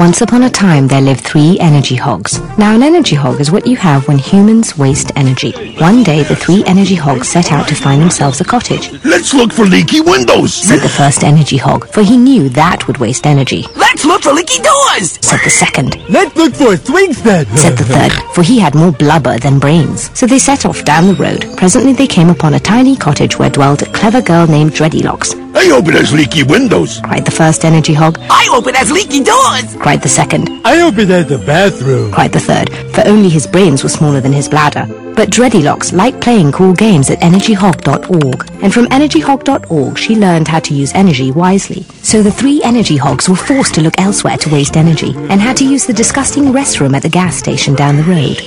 Once 0.00 0.22
upon 0.22 0.44
a 0.44 0.48
time, 0.48 0.88
there 0.88 1.02
lived 1.02 1.20
three 1.20 1.58
energy 1.60 1.94
hogs. 1.94 2.40
Now, 2.56 2.74
an 2.74 2.82
energy 2.82 3.14
hog 3.14 3.38
is 3.38 3.50
what 3.50 3.66
you 3.66 3.76
have 3.76 4.08
when 4.08 4.16
humans 4.16 4.78
waste 4.78 5.12
energy. 5.14 5.52
One 5.74 6.02
day, 6.02 6.22
the 6.22 6.34
three 6.34 6.64
energy 6.64 6.94
hogs 6.94 7.28
set 7.28 7.52
out 7.52 7.68
to 7.68 7.74
find 7.74 8.00
themselves 8.00 8.40
a 8.40 8.44
cottage. 8.44 8.90
Let's 9.04 9.34
look 9.34 9.52
for 9.52 9.66
leaky 9.66 10.00
windows, 10.00 10.54
said 10.54 10.80
the 10.80 10.88
first 10.88 11.22
energy 11.22 11.58
hog, 11.58 11.86
for 11.86 12.02
he 12.02 12.16
knew 12.16 12.48
that 12.48 12.86
would 12.86 12.96
waste 12.96 13.26
energy. 13.26 13.66
Let's 13.90 14.04
look 14.04 14.22
for 14.22 14.32
leaky 14.32 14.62
doors, 14.62 15.18
said 15.20 15.40
the 15.42 15.50
second. 15.50 15.96
Let's 16.08 16.36
look 16.36 16.54
for 16.54 16.74
a 16.74 16.76
swing 16.76 17.12
set, 17.12 17.48
said 17.48 17.76
the 17.76 17.82
third, 17.82 18.12
for 18.36 18.44
he 18.44 18.60
had 18.60 18.76
more 18.76 18.92
blubber 18.92 19.36
than 19.36 19.58
brains. 19.58 20.16
So 20.16 20.26
they 20.26 20.38
set 20.38 20.64
off 20.64 20.84
down 20.84 21.08
the 21.08 21.16
road. 21.16 21.44
Presently, 21.56 21.92
they 21.92 22.06
came 22.06 22.30
upon 22.30 22.54
a 22.54 22.60
tiny 22.60 22.94
cottage 22.96 23.36
where 23.36 23.50
dwelled 23.50 23.82
a 23.82 23.86
clever 23.86 24.22
girl 24.22 24.46
named 24.46 24.74
Dreadylocks. 24.74 25.34
I 25.56 25.64
hope 25.64 25.88
it 25.88 25.94
has 25.94 26.12
leaky 26.12 26.44
windows, 26.44 27.00
cried 27.00 27.24
the 27.24 27.32
first 27.32 27.64
energy 27.64 27.92
hog. 27.92 28.16
I 28.30 28.46
hope 28.48 28.68
it 28.68 28.76
has 28.76 28.92
leaky 28.92 29.24
doors, 29.24 29.74
cried 29.82 30.02
the 30.02 30.08
second. 30.08 30.48
I 30.64 30.76
hope 30.78 30.96
it 30.98 31.08
has 31.08 31.28
a 31.32 31.38
bathroom, 31.38 32.12
cried 32.12 32.32
the 32.32 32.38
third, 32.38 32.70
for 32.94 33.02
only 33.08 33.28
his 33.28 33.48
brains 33.48 33.82
were 33.82 33.88
smaller 33.88 34.20
than 34.20 34.32
his 34.32 34.48
bladder. 34.48 34.86
But 35.16 35.30
Dreadylocks 35.30 35.92
liked 35.92 36.20
playing 36.20 36.52
cool 36.52 36.72
games 36.72 37.10
at 37.10 37.18
energyhog.org, 37.18 38.50
and 38.62 38.72
from 38.72 38.86
energyhog.org 38.86 39.98
she 39.98 40.16
learned 40.16 40.48
how 40.48 40.60
to 40.60 40.72
use 40.72 40.94
energy 40.94 41.32
wisely. 41.32 41.82
So 42.02 42.22
the 42.22 42.30
three 42.30 42.62
energy 42.62 42.96
hogs 42.96 43.28
were 43.28 43.36
forced 43.36 43.74
to 43.74 43.79
look 43.80 43.98
elsewhere 43.98 44.36
to 44.38 44.50
waste 44.50 44.76
energy, 44.76 45.14
and 45.14 45.40
had 45.40 45.56
to 45.58 45.66
use 45.66 45.86
the 45.86 45.92
disgusting 45.92 46.44
restroom 46.44 46.94
at 46.94 47.02
the 47.02 47.08
gas 47.08 47.36
station 47.36 47.74
down 47.74 47.96
the 47.96 48.04
road. 48.04 48.40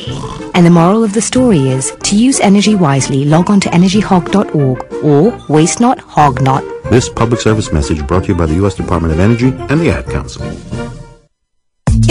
And 0.56 0.66
the 0.66 0.70
moral 0.70 1.04
of 1.04 1.14
the 1.14 1.22
story 1.22 1.70
is, 1.70 1.92
to 2.04 2.16
use 2.16 2.40
energy 2.40 2.76
wisely, 2.76 3.26
log 3.26 3.50
on 3.50 3.60
to 3.62 3.70
energyhog.org 3.70 4.94
or 5.04 5.46
waste 5.48 5.80
not, 5.80 6.00
hog 6.00 6.42
not. 6.42 6.64
This 6.92 7.10
public 7.10 7.42
service 7.42 7.72
message 7.72 8.06
brought 8.06 8.26
to 8.26 8.30
you 8.30 8.36
by 8.36 8.46
the 8.46 8.56
U.S. 8.56 8.76
Department 8.76 9.14
of 9.14 9.20
Energy 9.20 9.48
and 9.70 9.80
the 9.80 9.90
Ad 9.90 10.06
Council. 10.06 10.93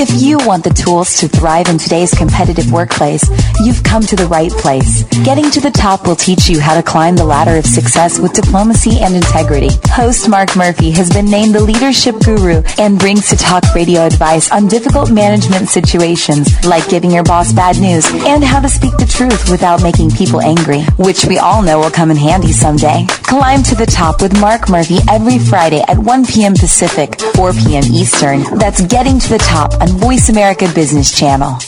If 0.02 0.20
you 0.20 0.36
want 0.38 0.64
the 0.64 0.70
tools 0.70 1.16
to 1.18 1.28
thrive 1.28 1.68
in 1.68 1.78
today's 1.78 2.12
competitive 2.12 2.72
workplace, 2.72 3.22
you've 3.60 3.84
come 3.84 4.02
to 4.02 4.16
the 4.16 4.26
right 4.26 4.50
place. 4.50 5.04
Getting 5.22 5.48
to 5.52 5.60
the 5.60 5.70
top 5.70 6.08
will 6.08 6.16
teach 6.16 6.48
you 6.48 6.58
how 6.58 6.74
to 6.74 6.82
climb 6.82 7.14
the 7.14 7.24
ladder 7.24 7.56
of 7.56 7.64
success 7.64 8.18
with 8.18 8.32
diplomacy 8.32 8.98
and 8.98 9.14
integrity. 9.14 9.68
Host 9.86 10.28
Mark 10.28 10.56
Murphy 10.56 10.90
has 10.90 11.08
been 11.08 11.26
named 11.26 11.54
the 11.54 11.62
leadership 11.62 12.16
guru 12.24 12.64
and 12.78 12.98
brings 12.98 13.28
to 13.28 13.36
talk 13.36 13.62
radio 13.76 14.04
advice 14.04 14.50
on 14.50 14.66
difficult 14.66 15.12
management 15.12 15.68
situations 15.68 16.50
like 16.64 16.88
giving 16.88 17.12
your 17.12 17.22
boss 17.22 17.52
bad 17.52 17.78
news 17.78 18.04
and 18.26 18.42
how 18.42 18.58
to 18.58 18.68
speak 18.68 18.96
the 18.96 19.06
truth 19.06 19.48
without 19.52 19.84
making 19.84 20.10
people 20.10 20.40
angry, 20.40 20.82
which 20.98 21.26
we 21.26 21.38
all 21.38 21.62
know 21.62 21.78
will 21.78 21.92
come 21.92 22.10
in 22.10 22.16
handy 22.16 22.50
someday. 22.50 23.06
Climb 23.22 23.62
to 23.62 23.76
the 23.76 23.86
top 23.86 24.20
with 24.20 24.38
Mark 24.40 24.68
Murphy 24.68 24.98
every 25.08 25.38
Friday 25.38 25.80
at 25.86 25.96
1 25.96 26.26
p.m. 26.26 26.54
Pacific, 26.54 27.20
4 27.36 27.52
p.m. 27.52 27.84
Eastern. 27.84 28.42
That's 28.58 28.84
Getting 28.86 29.20
to 29.20 29.28
the 29.28 29.38
Top 29.38 29.72
on 29.80 29.91
Voice 29.98 30.30
America 30.30 30.70
Business 30.74 31.16
Channel. 31.16 31.58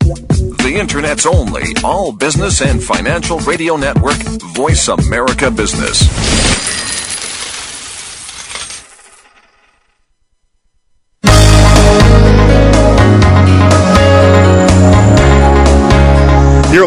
The 0.00 0.76
Internet's 0.78 1.24
only 1.24 1.62
all 1.84 2.10
business 2.10 2.60
and 2.60 2.82
financial 2.82 3.38
radio 3.40 3.76
network, 3.76 4.16
Voice 4.54 4.88
America 4.88 5.50
Business. 5.50 6.00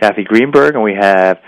Cathy 0.00 0.24
Greenberg, 0.24 0.74
and 0.74 0.82
we 0.82 0.94
have 0.98 1.38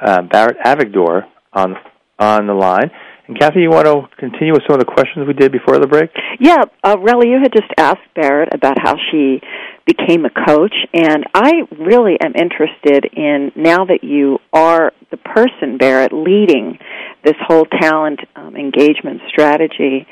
uh, 0.00 0.22
Barrett 0.22 0.58
Avigdor 0.64 1.22
on 1.52 1.74
on 2.18 2.46
the 2.46 2.54
line. 2.54 2.90
And 3.28 3.38
Cathy, 3.38 3.60
you 3.60 3.70
want 3.70 3.86
to 3.86 4.06
continue 4.18 4.52
with 4.52 4.62
some 4.68 4.78
of 4.78 4.86
the 4.86 4.92
questions 4.92 5.26
we 5.26 5.34
did 5.34 5.50
before 5.50 5.78
the 5.80 5.88
break? 5.88 6.10
Yeah, 6.38 6.62
uh, 6.84 6.96
Relly, 6.96 7.26
you 7.26 7.38
had 7.42 7.52
just 7.52 7.72
asked 7.76 8.06
Barrett 8.14 8.54
about 8.54 8.78
how 8.80 8.94
she 9.10 9.40
became 9.84 10.24
a 10.24 10.30
coach, 10.30 10.74
and 10.94 11.24
I 11.34 11.62
really 11.76 12.16
am 12.22 12.34
interested 12.36 13.04
in 13.12 13.50
now 13.56 13.84
that 13.86 14.04
you 14.04 14.38
are 14.52 14.92
the 15.10 15.16
person, 15.16 15.76
Barrett, 15.76 16.12
leading 16.12 16.78
this 17.24 17.34
whole 17.46 17.64
talent 17.80 18.20
um, 18.36 18.54
engagement 18.56 19.22
strategy 19.28 20.06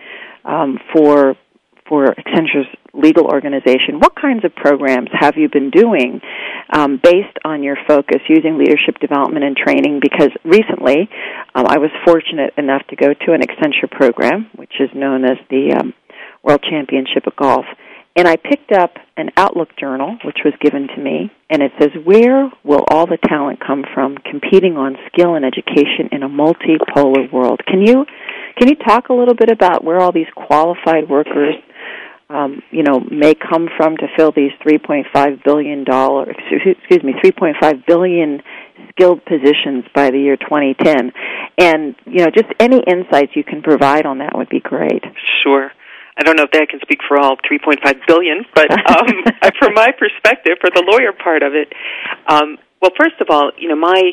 um, 0.44 0.78
for 0.92 1.36
for 1.88 2.06
Accenture's 2.06 2.66
legal 2.94 3.24
organization. 3.24 4.00
What 4.00 4.14
kinds 4.16 4.44
of 4.44 4.54
programs 4.54 5.08
have 5.12 5.34
you 5.36 5.48
been 5.48 5.70
doing 5.70 6.20
um, 6.72 6.98
based 7.02 7.36
on 7.44 7.62
your 7.62 7.76
focus 7.86 8.20
using 8.28 8.58
leadership 8.58 8.98
development 9.00 9.44
and 9.44 9.56
training? 9.56 10.00
Because 10.00 10.30
recently, 10.44 11.08
um, 11.54 11.66
I 11.68 11.78
was 11.78 11.90
fortunate 12.04 12.54
enough 12.56 12.82
to 12.88 12.96
go 12.96 13.12
to 13.12 13.32
an 13.32 13.40
Accenture 13.40 13.90
program, 13.90 14.48
which 14.56 14.72
is 14.80 14.88
known 14.94 15.24
as 15.24 15.36
the 15.50 15.76
um, 15.78 15.94
World 16.42 16.64
Championship 16.68 17.26
of 17.26 17.36
Golf. 17.36 17.66
And 18.16 18.28
I 18.28 18.36
picked 18.36 18.70
up 18.70 18.94
an 19.16 19.30
Outlook 19.36 19.70
journal, 19.76 20.16
which 20.24 20.38
was 20.44 20.54
given 20.60 20.86
to 20.86 21.02
me, 21.02 21.32
and 21.50 21.60
it 21.62 21.72
says, 21.80 21.90
Where 22.04 22.48
will 22.62 22.84
all 22.88 23.06
the 23.06 23.18
talent 23.28 23.58
come 23.58 23.84
from 23.92 24.16
competing 24.18 24.76
on 24.76 24.96
skill 25.08 25.34
and 25.34 25.44
education 25.44 26.10
in 26.12 26.22
a 26.22 26.28
multipolar 26.28 27.30
world? 27.32 27.60
Can 27.66 27.84
you 27.84 28.06
can 28.56 28.68
you 28.68 28.76
talk 28.76 29.08
a 29.08 29.12
little 29.12 29.34
bit 29.34 29.50
about 29.50 29.82
where 29.82 29.98
all 29.98 30.12
these 30.12 30.30
qualified 30.36 31.08
workers 31.10 31.56
um, 32.34 32.62
you 32.70 32.82
know, 32.82 32.98
may 32.98 33.34
come 33.34 33.68
from 33.76 33.96
to 33.96 34.06
fill 34.16 34.32
these 34.32 34.50
3.5 34.66 35.44
billion 35.44 35.84
dollar, 35.84 36.26
excuse 36.30 37.02
me, 37.04 37.14
3.5 37.24 37.86
billion 37.86 38.42
skilled 38.90 39.24
positions 39.24 39.84
by 39.94 40.10
the 40.10 40.18
year 40.18 40.36
2010. 40.36 41.12
And 41.58 41.94
you 42.06 42.24
know, 42.24 42.30
just 42.34 42.48
any 42.58 42.82
insights 42.82 43.32
you 43.36 43.44
can 43.44 43.62
provide 43.62 44.04
on 44.04 44.18
that 44.18 44.32
would 44.34 44.48
be 44.48 44.60
great. 44.60 45.04
Sure. 45.44 45.70
I 46.18 46.22
don't 46.22 46.36
know 46.36 46.44
if 46.44 46.54
I 46.54 46.66
can 46.66 46.80
speak 46.82 47.00
for 47.06 47.18
all 47.18 47.36
3.5 47.36 48.06
billion, 48.06 48.44
but 48.54 48.70
um, 48.70 49.06
from 49.58 49.74
my 49.74 49.88
perspective, 49.96 50.58
for 50.60 50.70
the 50.74 50.84
lawyer 50.90 51.12
part 51.12 51.42
of 51.42 51.54
it, 51.54 51.72
um, 52.26 52.58
well, 52.82 52.92
first 52.98 53.20
of 53.20 53.28
all, 53.30 53.52
you 53.58 53.68
know, 53.68 53.76
my 53.76 54.12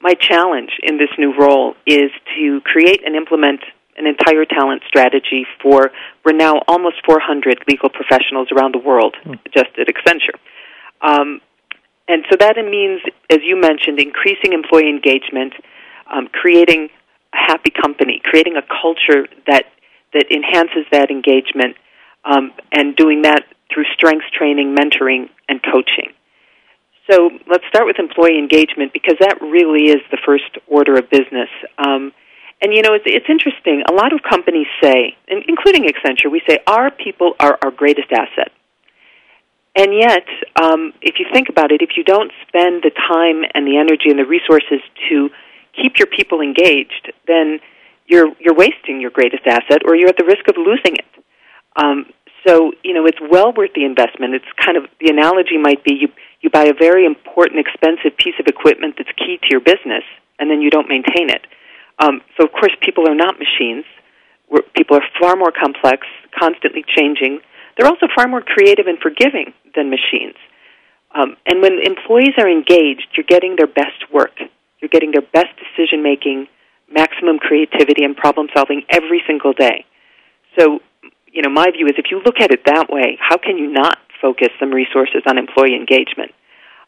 my 0.00 0.14
challenge 0.14 0.70
in 0.82 0.98
this 0.98 1.10
new 1.16 1.32
role 1.38 1.74
is 1.86 2.10
to 2.36 2.60
create 2.64 3.00
and 3.06 3.14
implement 3.14 3.60
an 3.96 4.06
entire 4.06 4.44
talent 4.44 4.82
strategy 4.86 5.46
for 5.62 5.90
we're 6.24 6.32
now 6.32 6.62
almost 6.66 6.96
400 7.04 7.64
legal 7.68 7.90
professionals 7.90 8.48
around 8.50 8.74
the 8.74 8.78
world 8.78 9.16
mm. 9.24 9.38
just 9.54 9.70
at 9.78 9.86
Accenture. 9.86 10.38
Um, 11.02 11.40
and 12.08 12.24
so 12.30 12.36
that 12.38 12.56
means, 12.56 13.00
as 13.30 13.38
you 13.42 13.60
mentioned, 13.60 14.00
increasing 14.00 14.52
employee 14.52 14.88
engagement, 14.88 15.52
um, 16.12 16.28
creating 16.32 16.88
a 17.32 17.36
happy 17.36 17.70
company, 17.70 18.20
creating 18.24 18.56
a 18.56 18.62
culture 18.62 19.26
that 19.46 19.64
that 20.12 20.26
enhances 20.30 20.84
that 20.92 21.10
engagement, 21.10 21.76
um, 22.24 22.52
and 22.70 22.94
doing 22.96 23.22
that 23.22 23.44
through 23.72 23.84
strengths 23.94 24.28
training, 24.30 24.76
mentoring, 24.76 25.30
and 25.48 25.62
coaching. 25.62 26.12
So 27.10 27.30
let's 27.48 27.64
start 27.68 27.86
with 27.86 27.98
employee 27.98 28.38
engagement 28.38 28.92
because 28.92 29.16
that 29.20 29.40
really 29.40 29.90
is 29.90 30.02
the 30.10 30.18
first 30.24 30.58
order 30.66 30.98
of 30.98 31.10
business. 31.10 31.48
Um, 31.78 32.12
and 32.62 32.72
you 32.72 32.80
know, 32.80 32.94
it's, 32.94 33.04
it's 33.06 33.26
interesting. 33.28 33.82
A 33.90 33.92
lot 33.92 34.12
of 34.12 34.20
companies 34.22 34.68
say, 34.80 35.16
including 35.26 35.84
Accenture, 35.90 36.30
we 36.30 36.40
say 36.48 36.58
our 36.66 36.92
people 36.92 37.34
are 37.40 37.58
our 37.60 37.72
greatest 37.72 38.12
asset. 38.12 38.52
And 39.74 39.92
yet, 39.92 40.26
um, 40.62 40.92
if 41.02 41.18
you 41.18 41.26
think 41.32 41.48
about 41.48 41.72
it, 41.72 41.82
if 41.82 41.96
you 41.96 42.04
don't 42.04 42.30
spend 42.46 42.84
the 42.84 42.92
time 42.94 43.42
and 43.54 43.66
the 43.66 43.78
energy 43.78 44.10
and 44.10 44.18
the 44.18 44.26
resources 44.26 44.78
to 45.08 45.30
keep 45.74 45.98
your 45.98 46.06
people 46.06 46.40
engaged, 46.40 47.10
then 47.26 47.58
you're 48.06 48.30
you're 48.38 48.54
wasting 48.54 49.00
your 49.00 49.10
greatest 49.10 49.42
asset, 49.46 49.82
or 49.84 49.96
you're 49.96 50.10
at 50.10 50.18
the 50.18 50.24
risk 50.24 50.46
of 50.46 50.56
losing 50.56 50.96
it. 50.96 51.10
Um, 51.74 52.06
so 52.46 52.72
you 52.84 52.92
know, 52.94 53.06
it's 53.06 53.18
well 53.30 53.52
worth 53.52 53.72
the 53.74 53.84
investment. 53.84 54.34
It's 54.34 54.52
kind 54.60 54.76
of 54.76 54.84
the 55.00 55.10
analogy 55.10 55.58
might 55.58 55.82
be 55.82 55.94
you 55.94 56.08
you 56.42 56.50
buy 56.50 56.64
a 56.64 56.74
very 56.74 57.06
important, 57.06 57.58
expensive 57.58 58.16
piece 58.18 58.34
of 58.38 58.46
equipment 58.46 58.96
that's 58.98 59.10
key 59.16 59.38
to 59.40 59.48
your 59.50 59.60
business, 59.60 60.04
and 60.38 60.50
then 60.50 60.60
you 60.60 60.70
don't 60.70 60.88
maintain 60.88 61.30
it. 61.30 61.46
Um, 61.98 62.22
so, 62.36 62.44
of 62.46 62.52
course, 62.52 62.72
people 62.80 63.08
are 63.08 63.14
not 63.14 63.36
machines. 63.38 63.84
We're, 64.50 64.62
people 64.74 64.96
are 64.96 65.04
far 65.20 65.36
more 65.36 65.52
complex, 65.52 66.06
constantly 66.38 66.84
changing. 66.86 67.40
They're 67.76 67.88
also 67.88 68.06
far 68.14 68.28
more 68.28 68.42
creative 68.42 68.86
and 68.86 68.98
forgiving 68.98 69.52
than 69.74 69.90
machines. 69.90 70.36
Um, 71.14 71.36
and 71.46 71.60
when 71.60 71.78
employees 71.84 72.34
are 72.38 72.48
engaged, 72.48 73.08
you're 73.16 73.28
getting 73.28 73.56
their 73.56 73.66
best 73.66 74.12
work. 74.12 74.32
You're 74.80 74.88
getting 74.88 75.12
their 75.12 75.22
best 75.22 75.52
decision 75.60 76.02
making, 76.02 76.48
maximum 76.90 77.38
creativity, 77.38 78.04
and 78.04 78.16
problem 78.16 78.48
solving 78.54 78.82
every 78.90 79.22
single 79.26 79.52
day. 79.52 79.84
So, 80.58 80.80
you 81.32 81.42
know, 81.42 81.50
my 81.50 81.70
view 81.70 81.86
is 81.86 81.94
if 81.96 82.06
you 82.10 82.20
look 82.24 82.40
at 82.40 82.50
it 82.50 82.64
that 82.66 82.88
way, 82.90 83.18
how 83.20 83.36
can 83.36 83.56
you 83.56 83.70
not 83.70 83.98
focus 84.20 84.48
some 84.58 84.70
resources 84.70 85.22
on 85.26 85.38
employee 85.38 85.74
engagement? 85.74 86.32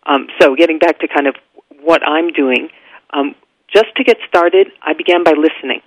Um, 0.07 0.29
so, 0.41 0.55
getting 0.55 0.79
back 0.79 1.01
to 1.01 1.09
kind 1.09 1.27
of 1.27 1.37
what 1.83 2.03
I'm 2.07 2.29
doing, 2.29 2.69
um, 3.11 3.35
just 3.75 3.95
to 3.97 4.05
get 4.05 4.17
started, 4.29 4.69
I 4.81 4.93
began 4.95 5.25
by 5.25 5.33
listening. 5.33 5.81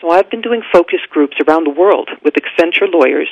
So 0.00 0.10
I've 0.10 0.30
been 0.30 0.40
doing 0.40 0.62
focus 0.72 1.00
groups 1.10 1.36
around 1.46 1.64
the 1.64 1.74
world 1.74 2.08
with 2.24 2.34
Accenture 2.34 2.88
lawyers, 2.90 3.28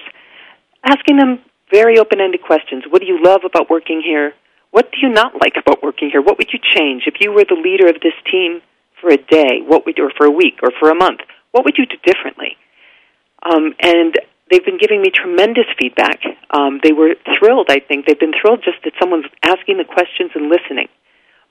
asking 0.85 1.17
them 1.17 1.41
very 1.73 1.99
open 1.99 2.21
ended 2.21 2.43
questions. 2.43 2.85
What 2.89 3.01
do 3.01 3.07
you 3.07 3.23
love 3.23 3.43
about 3.45 3.71
working 3.71 4.03
here? 4.05 4.35
What 4.71 4.91
do 4.93 4.99
you 5.01 5.09
not 5.09 5.35
like 5.41 5.55
about 5.57 5.83
working 5.83 6.11
here? 6.11 6.21
What 6.21 6.39
would 6.39 6.53
you 6.53 6.59
change 6.59 7.05
if 7.07 7.15
you 7.21 7.33
were 7.33 7.45
the 7.49 7.57
leader 7.57 7.89
of 7.89 8.01
this 8.03 8.15
team 8.31 8.61
for 9.01 9.11
a 9.11 9.17
day, 9.17 9.63
what 9.65 9.87
would 9.87 9.99
or 9.99 10.11
for 10.17 10.27
a 10.27 10.31
week 10.31 10.61
or 10.63 10.71
for 10.79 10.91
a 10.91 10.95
month? 10.95 11.21
What 11.53 11.65
would 11.65 11.77
you 11.79 11.87
do 11.87 11.97
differently? 12.05 12.57
Um, 13.43 13.75
and 13.81 14.19
they've 14.51 14.65
been 14.65 14.79
giving 14.79 15.03
me 15.03 15.11
tremendous 15.11 15.67
feedback. 15.79 16.21
Um, 16.51 16.81
they 16.83 16.93
were 16.93 17.15
thrilled. 17.39 17.67
I 17.71 17.81
think 17.81 18.07
they've 18.07 18.19
been 18.19 18.35
thrilled 18.41 18.63
just 18.65 18.79
that 18.85 18.93
someone's 19.01 19.27
asking 19.43 19.79
the 19.79 19.85
questions 19.85 20.33
and 20.35 20.49
listening. 20.49 20.89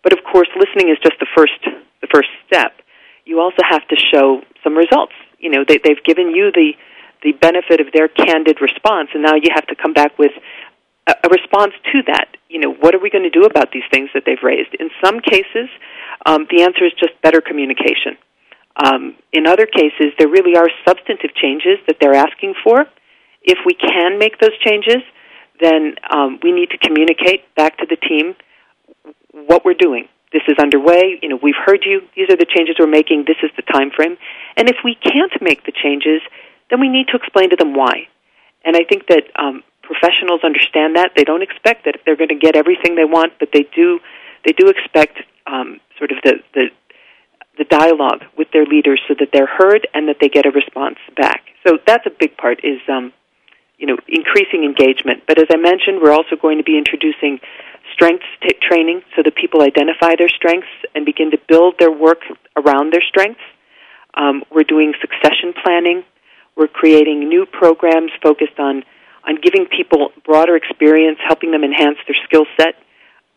But 0.06 0.14
of 0.14 0.22
course, 0.24 0.48
listening 0.54 0.94
is 0.94 1.02
just 1.02 1.18
the 1.18 1.26
first 1.36 1.58
the 1.66 2.08
first 2.14 2.30
step. 2.46 2.78
You 3.26 3.42
also 3.42 3.66
have 3.66 3.82
to 3.90 3.98
show 4.14 4.46
some 4.64 4.78
results. 4.78 5.18
You 5.40 5.50
know, 5.50 5.66
they, 5.68 5.80
they've 5.82 6.04
given 6.06 6.30
you 6.30 6.54
the 6.54 6.78
the 7.24 7.32
benefit 7.34 7.82
of 7.82 7.90
their 7.92 8.08
candid 8.08 8.62
response, 8.62 9.10
and 9.16 9.24
now 9.24 9.34
you 9.34 9.50
have 9.50 9.66
to 9.66 9.76
come 9.76 9.94
back 9.94 10.20
with 10.20 10.30
a, 11.10 11.14
a 11.26 11.30
response 11.30 11.74
to 11.92 12.06
that. 12.06 12.38
You 12.50 12.62
know, 12.62 12.72
what 12.72 12.94
are 12.94 13.02
we 13.02 13.10
going 13.10 13.26
to 13.26 13.34
do 13.34 13.50
about 13.50 13.72
these 13.74 13.88
things 13.90 14.14
that 14.14 14.30
they've 14.30 14.46
raised? 14.46 14.78
In 14.80 14.92
some 15.04 15.22
cases, 15.26 15.74
um, 16.24 16.46
the 16.54 16.62
answer 16.62 16.86
is 16.86 16.94
just 17.02 17.20
better 17.24 17.42
communication. 17.42 18.14
Um, 18.78 19.18
in 19.34 19.48
other 19.48 19.66
cases, 19.66 20.14
there 20.20 20.30
really 20.30 20.56
are 20.56 20.70
substantive 20.86 21.34
changes 21.34 21.82
that 21.88 21.98
they're 22.00 22.14
asking 22.14 22.54
for. 22.64 22.86
If 23.42 23.58
we 23.66 23.74
can 23.74 24.20
make 24.20 24.38
those 24.38 24.54
changes, 24.62 25.02
then 25.60 25.96
um, 26.14 26.38
we 26.44 26.52
need 26.52 26.70
to 26.70 26.78
communicate 26.78 27.50
back 27.56 27.78
to 27.80 27.88
the 27.90 27.98
team 27.98 28.36
what 29.48 29.66
we're 29.66 29.78
doing. 29.78 30.08
This 30.32 30.44
is 30.48 30.56
underway. 30.60 31.20
You 31.22 31.30
know, 31.30 31.40
we've 31.42 31.60
heard 31.66 31.84
you. 31.86 32.02
These 32.16 32.30
are 32.30 32.38
the 32.38 32.48
changes 32.48 32.78
we're 32.80 32.88
making. 32.88 33.26
This 33.28 33.38
is 33.44 33.52
the 33.56 33.62
time 33.62 33.92
frame. 33.92 34.18
And 34.58 34.70
if 34.70 34.78
we 34.84 34.96
can't 34.96 35.32
make 35.42 35.66
the 35.66 35.72
changes, 35.72 36.22
then 36.70 36.80
we 36.80 36.90
need 36.90 37.08
to 37.10 37.16
explain 37.16 37.52
to 37.52 37.56
them 37.56 37.74
why. 37.74 38.08
And 38.64 38.76
I 38.76 38.84
think 38.84 39.08
that 39.08 39.24
um, 39.36 39.64
professionals 39.84 40.42
understand 40.44 40.96
that. 40.96 41.12
They 41.16 41.24
don't 41.24 41.44
expect 41.44 41.86
that 41.86 42.00
they're 42.06 42.18
going 42.18 42.34
to 42.34 42.40
get 42.40 42.56
everything 42.56 42.96
they 42.96 43.06
want, 43.06 43.34
but 43.40 43.50
they 43.54 43.68
do. 43.76 44.00
They 44.44 44.54
do 44.54 44.68
expect 44.70 45.20
um, 45.46 45.80
sort 45.98 46.12
of 46.12 46.18
the, 46.24 46.34
the 46.54 46.66
the 47.58 47.64
dialogue 47.64 48.26
with 48.38 48.52
their 48.52 48.66
leaders 48.66 49.00
so 49.08 49.16
that 49.18 49.30
they're 49.32 49.48
heard 49.48 49.88
and 49.94 50.10
that 50.10 50.18
they 50.20 50.28
get 50.28 50.46
a 50.46 50.52
response 50.52 50.98
back. 51.16 51.44
So 51.66 51.78
that's 51.88 52.06
a 52.06 52.10
big 52.10 52.36
part. 52.36 52.60
Is 52.66 52.82
um, 52.90 53.14
you 53.78 53.88
know 53.88 53.98
increasing 54.08 54.64
engagement. 54.64 55.24
But 55.28 55.38
as 55.38 55.46
I 55.52 55.58
mentioned, 55.58 56.02
we're 56.02 56.14
also 56.14 56.36
going 56.36 56.58
to 56.58 56.64
be 56.64 56.78
introducing 56.78 57.40
strengths 57.94 58.26
t- 58.42 58.56
training 58.62 59.02
so 59.16 59.22
that 59.24 59.36
people 59.36 59.62
identify 59.62 60.16
their 60.18 60.30
strengths 60.30 60.72
and 60.94 61.06
begin 61.06 61.32
to 61.32 61.38
build 61.48 61.76
their 61.80 61.92
work 61.92 62.22
around 62.56 62.92
their 62.94 63.04
strengths. 63.08 63.42
Um, 64.16 64.44
we're 64.52 64.64
doing 64.64 64.94
succession 65.00 65.54
planning. 65.64 66.04
We're 66.56 66.68
creating 66.68 67.28
new 67.28 67.46
programs 67.46 68.12
focused 68.24 68.60
on 68.60 68.84
on 69.28 69.38
giving 69.42 69.66
people 69.66 70.12
broader 70.24 70.56
experience, 70.56 71.18
helping 71.26 71.52
them 71.52 71.64
enhance 71.64 71.98
their 72.08 72.16
skill 72.26 72.46
set, 72.58 72.76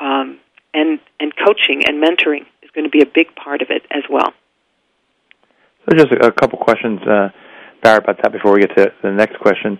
um, 0.00 0.38
and 0.74 1.00
and 1.18 1.32
coaching 1.36 1.82
and 1.86 2.02
mentoring 2.02 2.46
is 2.62 2.70
going 2.74 2.84
to 2.84 2.90
be 2.90 3.02
a 3.02 3.06
big 3.06 3.34
part 3.34 3.62
of 3.62 3.70
it 3.70 3.82
as 3.90 4.04
well. 4.08 4.32
So, 5.88 5.96
just 5.96 6.12
a, 6.12 6.26
a 6.26 6.32
couple 6.32 6.58
questions, 6.58 7.00
uh, 7.02 7.30
Barrett, 7.82 8.04
about 8.04 8.22
that 8.22 8.32
before 8.32 8.52
we 8.52 8.60
get 8.60 8.76
to 8.76 8.92
the 9.02 9.10
next 9.10 9.38
question. 9.40 9.78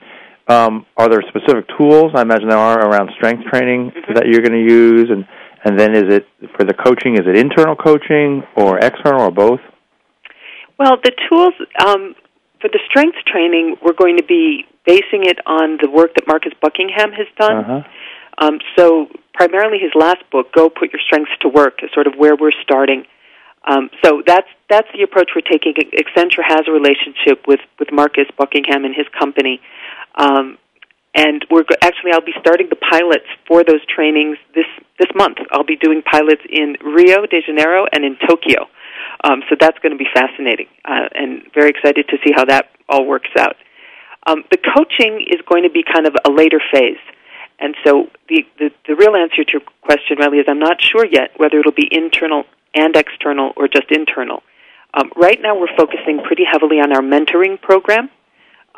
Um, 0.48 0.86
are 0.96 1.08
there 1.08 1.22
specific 1.28 1.66
tools? 1.76 2.12
I 2.14 2.22
imagine 2.22 2.48
there 2.48 2.58
are 2.58 2.80
around 2.88 3.10
strength 3.16 3.44
training 3.50 3.92
mm-hmm. 3.92 4.14
that 4.14 4.26
you're 4.26 4.40
going 4.40 4.66
to 4.66 4.72
use, 4.72 5.08
and 5.10 5.26
and 5.64 5.78
then 5.78 5.94
is 5.94 6.04
it 6.08 6.26
for 6.56 6.64
the 6.64 6.72
coaching? 6.72 7.14
Is 7.14 7.26
it 7.26 7.36
internal 7.36 7.76
coaching 7.76 8.42
or 8.56 8.78
external 8.78 9.22
or 9.22 9.30
both? 9.30 9.60
Well, 10.78 10.96
the 11.02 11.12
tools 11.28 11.52
um, 11.84 12.14
for 12.60 12.70
the 12.72 12.78
strength 12.88 13.18
training, 13.26 13.76
we're 13.82 13.92
going 13.98 14.16
to 14.16 14.24
be 14.24 14.64
basing 14.86 15.26
it 15.26 15.38
on 15.46 15.78
the 15.82 15.90
work 15.90 16.14
that 16.14 16.26
Marcus 16.26 16.52
Buckingham 16.62 17.12
has 17.12 17.26
done. 17.38 17.56
Uh-huh. 17.56 17.82
Um, 18.38 18.58
so 18.78 19.08
primarily 19.34 19.78
his 19.78 19.92
last 19.94 20.22
book, 20.30 20.52
"Go 20.54 20.70
Put 20.70 20.92
Your 20.92 21.00
Strengths 21.04 21.32
to 21.42 21.48
Work," 21.48 21.82
is 21.82 21.90
sort 21.92 22.06
of 22.06 22.14
where 22.16 22.36
we're 22.36 22.56
starting. 22.62 23.04
Um, 23.66 23.90
so 24.04 24.22
that's 24.24 24.48
that's 24.70 24.88
the 24.94 25.02
approach 25.02 25.30
we're 25.34 25.42
taking. 25.42 25.74
Accenture 25.74 26.44
has 26.46 26.62
a 26.68 26.72
relationship 26.72 27.46
with 27.46 27.60
with 27.78 27.88
Marcus 27.92 28.26
Buckingham 28.38 28.84
and 28.84 28.94
his 28.94 29.06
company, 29.18 29.60
um, 30.14 30.58
and 31.14 31.44
we're 31.50 31.64
actually 31.82 32.12
I'll 32.12 32.24
be 32.24 32.36
starting 32.40 32.68
the 32.68 32.76
pilots 32.76 33.26
for 33.46 33.64
those 33.64 33.84
trainings 33.86 34.38
this 34.54 34.66
this 34.98 35.08
month. 35.14 35.38
I'll 35.50 35.64
be 35.64 35.76
doing 35.76 36.02
pilots 36.02 36.42
in 36.48 36.76
Rio 36.84 37.26
de 37.26 37.40
Janeiro 37.42 37.86
and 37.92 38.04
in 38.04 38.16
Tokyo. 38.28 38.68
Um, 39.24 39.42
so 39.48 39.56
that's 39.58 39.78
going 39.80 39.92
to 39.92 39.98
be 39.98 40.08
fascinating, 40.14 40.66
uh, 40.84 41.08
and 41.14 41.42
very 41.54 41.70
excited 41.70 42.06
to 42.08 42.18
see 42.24 42.32
how 42.34 42.44
that 42.44 42.70
all 42.88 43.04
works 43.04 43.30
out. 43.36 43.56
Um, 44.26 44.44
the 44.50 44.58
coaching 44.58 45.24
is 45.26 45.40
going 45.48 45.62
to 45.64 45.70
be 45.70 45.82
kind 45.82 46.06
of 46.06 46.14
a 46.24 46.30
later 46.30 46.60
phase. 46.72 47.00
And 47.58 47.74
so 47.84 48.08
the, 48.28 48.46
the, 48.58 48.70
the 48.86 48.94
real 48.94 49.16
answer 49.16 49.42
to 49.42 49.52
your 49.52 49.62
question, 49.82 50.18
Relly, 50.18 50.38
is 50.40 50.46
I'm 50.48 50.60
not 50.60 50.80
sure 50.80 51.04
yet 51.04 51.32
whether 51.38 51.58
it'll 51.58 51.72
be 51.72 51.88
internal 51.90 52.44
and 52.74 52.94
external 52.94 53.52
or 53.56 53.66
just 53.66 53.90
internal. 53.90 54.42
Um, 54.94 55.10
right 55.16 55.38
now, 55.42 55.58
we're 55.58 55.74
focusing 55.76 56.20
pretty 56.24 56.44
heavily 56.44 56.76
on 56.78 56.92
our 56.92 57.02
mentoring 57.02 57.60
program. 57.60 58.10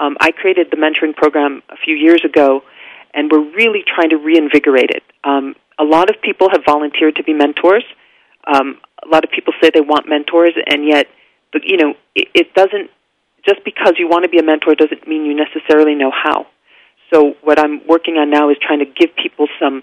Um, 0.00 0.16
I 0.20 0.32
created 0.32 0.68
the 0.70 0.76
mentoring 0.76 1.14
program 1.14 1.62
a 1.68 1.76
few 1.76 1.94
years 1.94 2.24
ago, 2.24 2.62
and 3.12 3.30
we're 3.30 3.52
really 3.54 3.84
trying 3.86 4.10
to 4.10 4.16
reinvigorate 4.16 4.90
it. 4.90 5.02
Um, 5.24 5.54
a 5.78 5.84
lot 5.84 6.08
of 6.10 6.16
people 6.22 6.48
have 6.50 6.62
volunteered 6.64 7.16
to 7.16 7.22
be 7.22 7.34
mentors. 7.34 7.84
Um, 8.46 8.80
a 9.04 9.08
lot 9.08 9.24
of 9.24 9.30
people 9.30 9.52
say 9.62 9.70
they 9.72 9.80
want 9.80 10.08
mentors, 10.08 10.54
and 10.66 10.86
yet, 10.86 11.06
you 11.62 11.76
know, 11.76 11.94
it, 12.14 12.28
it 12.34 12.54
doesn't. 12.54 12.90
Just 13.46 13.64
because 13.64 13.94
you 13.98 14.08
want 14.08 14.24
to 14.24 14.28
be 14.28 14.38
a 14.38 14.42
mentor 14.42 14.74
doesn't 14.74 15.08
mean 15.08 15.24
you 15.24 15.34
necessarily 15.34 15.94
know 15.94 16.10
how. 16.10 16.46
So 17.12 17.34
what 17.42 17.58
I'm 17.58 17.86
working 17.86 18.16
on 18.16 18.30
now 18.30 18.50
is 18.50 18.56
trying 18.60 18.80
to 18.80 18.84
give 18.84 19.16
people 19.16 19.48
some 19.60 19.82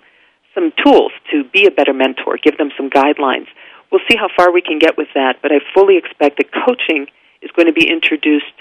some 0.56 0.72
tools 0.84 1.12
to 1.32 1.44
be 1.44 1.68
a 1.68 1.72
better 1.72 1.94
mentor, 1.94 2.38
give 2.42 2.58
them 2.58 2.72
some 2.76 2.90
guidelines. 2.90 3.46
We'll 3.92 4.02
see 4.10 4.18
how 4.18 4.28
far 4.36 4.52
we 4.52 4.62
can 4.62 4.80
get 4.80 4.98
with 4.98 5.10
that, 5.14 5.38
but 5.42 5.52
I 5.52 5.60
fully 5.74 5.98
expect 5.98 6.38
that 6.38 6.50
coaching 6.66 7.08
is 7.42 7.52
going 7.56 7.68
to 7.68 7.74
be 7.74 7.88
introduced, 7.88 8.54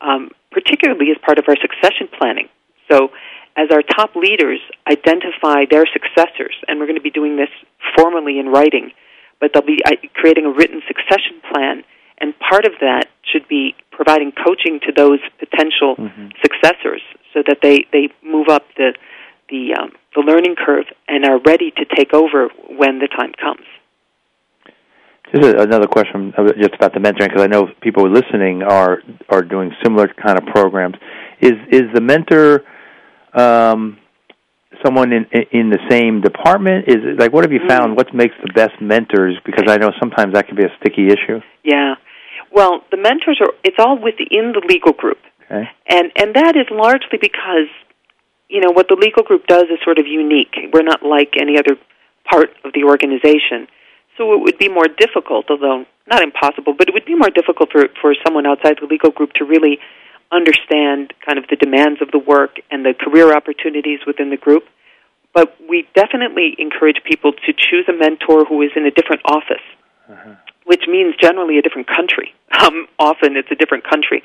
um, 0.00 0.30
particularly 0.50 1.10
as 1.10 1.18
part 1.24 1.38
of 1.38 1.44
our 1.48 1.56
succession 1.56 2.08
planning. 2.18 2.48
So, 2.90 3.10
as 3.56 3.70
our 3.70 3.82
top 3.82 4.14
leaders 4.14 4.60
identify 4.86 5.64
their 5.70 5.86
successors, 5.90 6.54
and 6.68 6.78
we're 6.78 6.86
going 6.86 7.00
to 7.00 7.02
be 7.02 7.10
doing 7.10 7.36
this 7.36 7.48
formally 7.96 8.38
in 8.38 8.48
writing, 8.48 8.92
but 9.40 9.52
they'll 9.52 9.64
be 9.64 9.80
uh, 9.84 9.92
creating 10.14 10.44
a 10.44 10.50
written 10.50 10.82
succession 10.86 11.40
plan, 11.52 11.82
and 12.18 12.34
part 12.38 12.66
of 12.66 12.72
that 12.80 13.08
should 13.22 13.48
be 13.48 13.74
providing 13.90 14.32
coaching 14.32 14.78
to 14.80 14.92
those 14.92 15.20
potential 15.38 15.96
mm-hmm. 15.96 16.28
successors 16.42 17.02
so 17.32 17.42
that 17.46 17.58
they, 17.62 17.86
they 17.92 18.08
move 18.22 18.48
up 18.48 18.64
the 18.76 18.94
the 19.48 19.76
um, 19.78 19.92
the 20.14 20.22
learning 20.22 20.56
curve 20.56 20.86
and 21.08 21.24
are 21.24 21.38
ready 21.38 21.70
to 21.70 21.84
take 21.84 22.12
over 22.12 22.48
when 22.68 22.98
the 22.98 23.06
time 23.06 23.32
comes. 23.40 23.66
Just 25.34 25.56
another 25.58 25.86
question 25.88 26.32
just 26.60 26.74
about 26.74 26.94
the 26.94 27.00
mentoring 27.00 27.28
because 27.28 27.42
I 27.42 27.48
know 27.48 27.68
people 27.82 28.08
listening 28.08 28.62
are 28.62 28.98
are 29.28 29.42
doing 29.42 29.72
similar 29.82 30.08
kind 30.08 30.38
of 30.38 30.46
programs. 30.46 30.94
Is 31.40 31.54
is 31.70 31.82
the 31.92 32.00
mentor 32.00 32.62
um, 33.34 33.98
someone 34.84 35.12
in 35.12 35.26
in 35.50 35.70
the 35.70 35.80
same 35.90 36.20
department? 36.20 36.88
Is 36.88 36.98
it, 37.02 37.18
like 37.18 37.32
what 37.32 37.44
have 37.44 37.52
you 37.52 37.60
found? 37.68 37.92
Mm. 37.92 37.96
What 37.96 38.14
makes 38.14 38.34
the 38.42 38.52
best 38.54 38.80
mentors? 38.80 39.36
Because 39.44 39.64
I 39.68 39.78
know 39.78 39.90
sometimes 39.98 40.34
that 40.34 40.46
can 40.46 40.56
be 40.56 40.64
a 40.64 40.70
sticky 40.80 41.08
issue. 41.08 41.40
Yeah. 41.64 41.94
Well, 42.52 42.84
the 42.90 42.96
mentors 42.96 43.40
are 43.40 43.52
it's 43.64 43.76
all 43.78 43.98
within 44.00 44.52
the 44.52 44.62
legal 44.68 44.92
group. 44.92 45.18
Okay. 45.44 45.68
And 45.88 46.12
and 46.16 46.34
that 46.34 46.56
is 46.56 46.66
largely 46.70 47.18
because 47.20 47.68
you 48.48 48.60
know 48.60 48.70
what 48.70 48.86
the 48.88 48.96
legal 48.96 49.24
group 49.24 49.46
does 49.46 49.64
is 49.64 49.78
sort 49.84 49.98
of 49.98 50.06
unique. 50.06 50.54
We're 50.72 50.86
not 50.86 51.02
like 51.02 51.34
any 51.36 51.58
other 51.58 51.76
part 52.30 52.50
of 52.64 52.72
the 52.74 52.84
organization. 52.84 53.66
So 54.16 54.32
it 54.32 54.40
would 54.40 54.58
be 54.58 54.68
more 54.68 54.88
difficult, 54.88 55.46
although 55.50 55.84
not 56.06 56.22
impossible, 56.22 56.74
but 56.76 56.88
it 56.88 56.94
would 56.94 57.04
be 57.04 57.14
more 57.14 57.30
difficult 57.30 57.70
for 57.72 57.88
for 58.00 58.14
someone 58.24 58.46
outside 58.46 58.78
the 58.80 58.86
legal 58.86 59.10
group 59.10 59.32
to 59.34 59.44
really 59.44 59.78
understand 60.32 61.12
kind 61.24 61.38
of 61.38 61.44
the 61.48 61.56
demands 61.56 62.02
of 62.02 62.10
the 62.10 62.18
work 62.18 62.58
and 62.70 62.84
the 62.84 62.94
career 62.94 63.34
opportunities 63.36 64.00
within 64.06 64.30
the 64.30 64.36
group. 64.36 64.64
But 65.32 65.54
we 65.68 65.86
definitely 65.94 66.56
encourage 66.58 66.96
people 67.04 67.32
to 67.32 67.52
choose 67.52 67.84
a 67.88 67.92
mentor 67.92 68.44
who 68.44 68.62
is 68.62 68.70
in 68.74 68.86
a 68.86 68.90
different 68.90 69.22
office, 69.26 69.62
uh-huh. 70.08 70.34
which 70.64 70.84
means 70.88 71.14
generally 71.20 71.58
a 71.58 71.62
different 71.62 71.88
country. 71.88 72.34
Um, 72.56 72.88
often 72.98 73.36
it's 73.36 73.50
a 73.50 73.54
different 73.54 73.84
country 73.84 74.22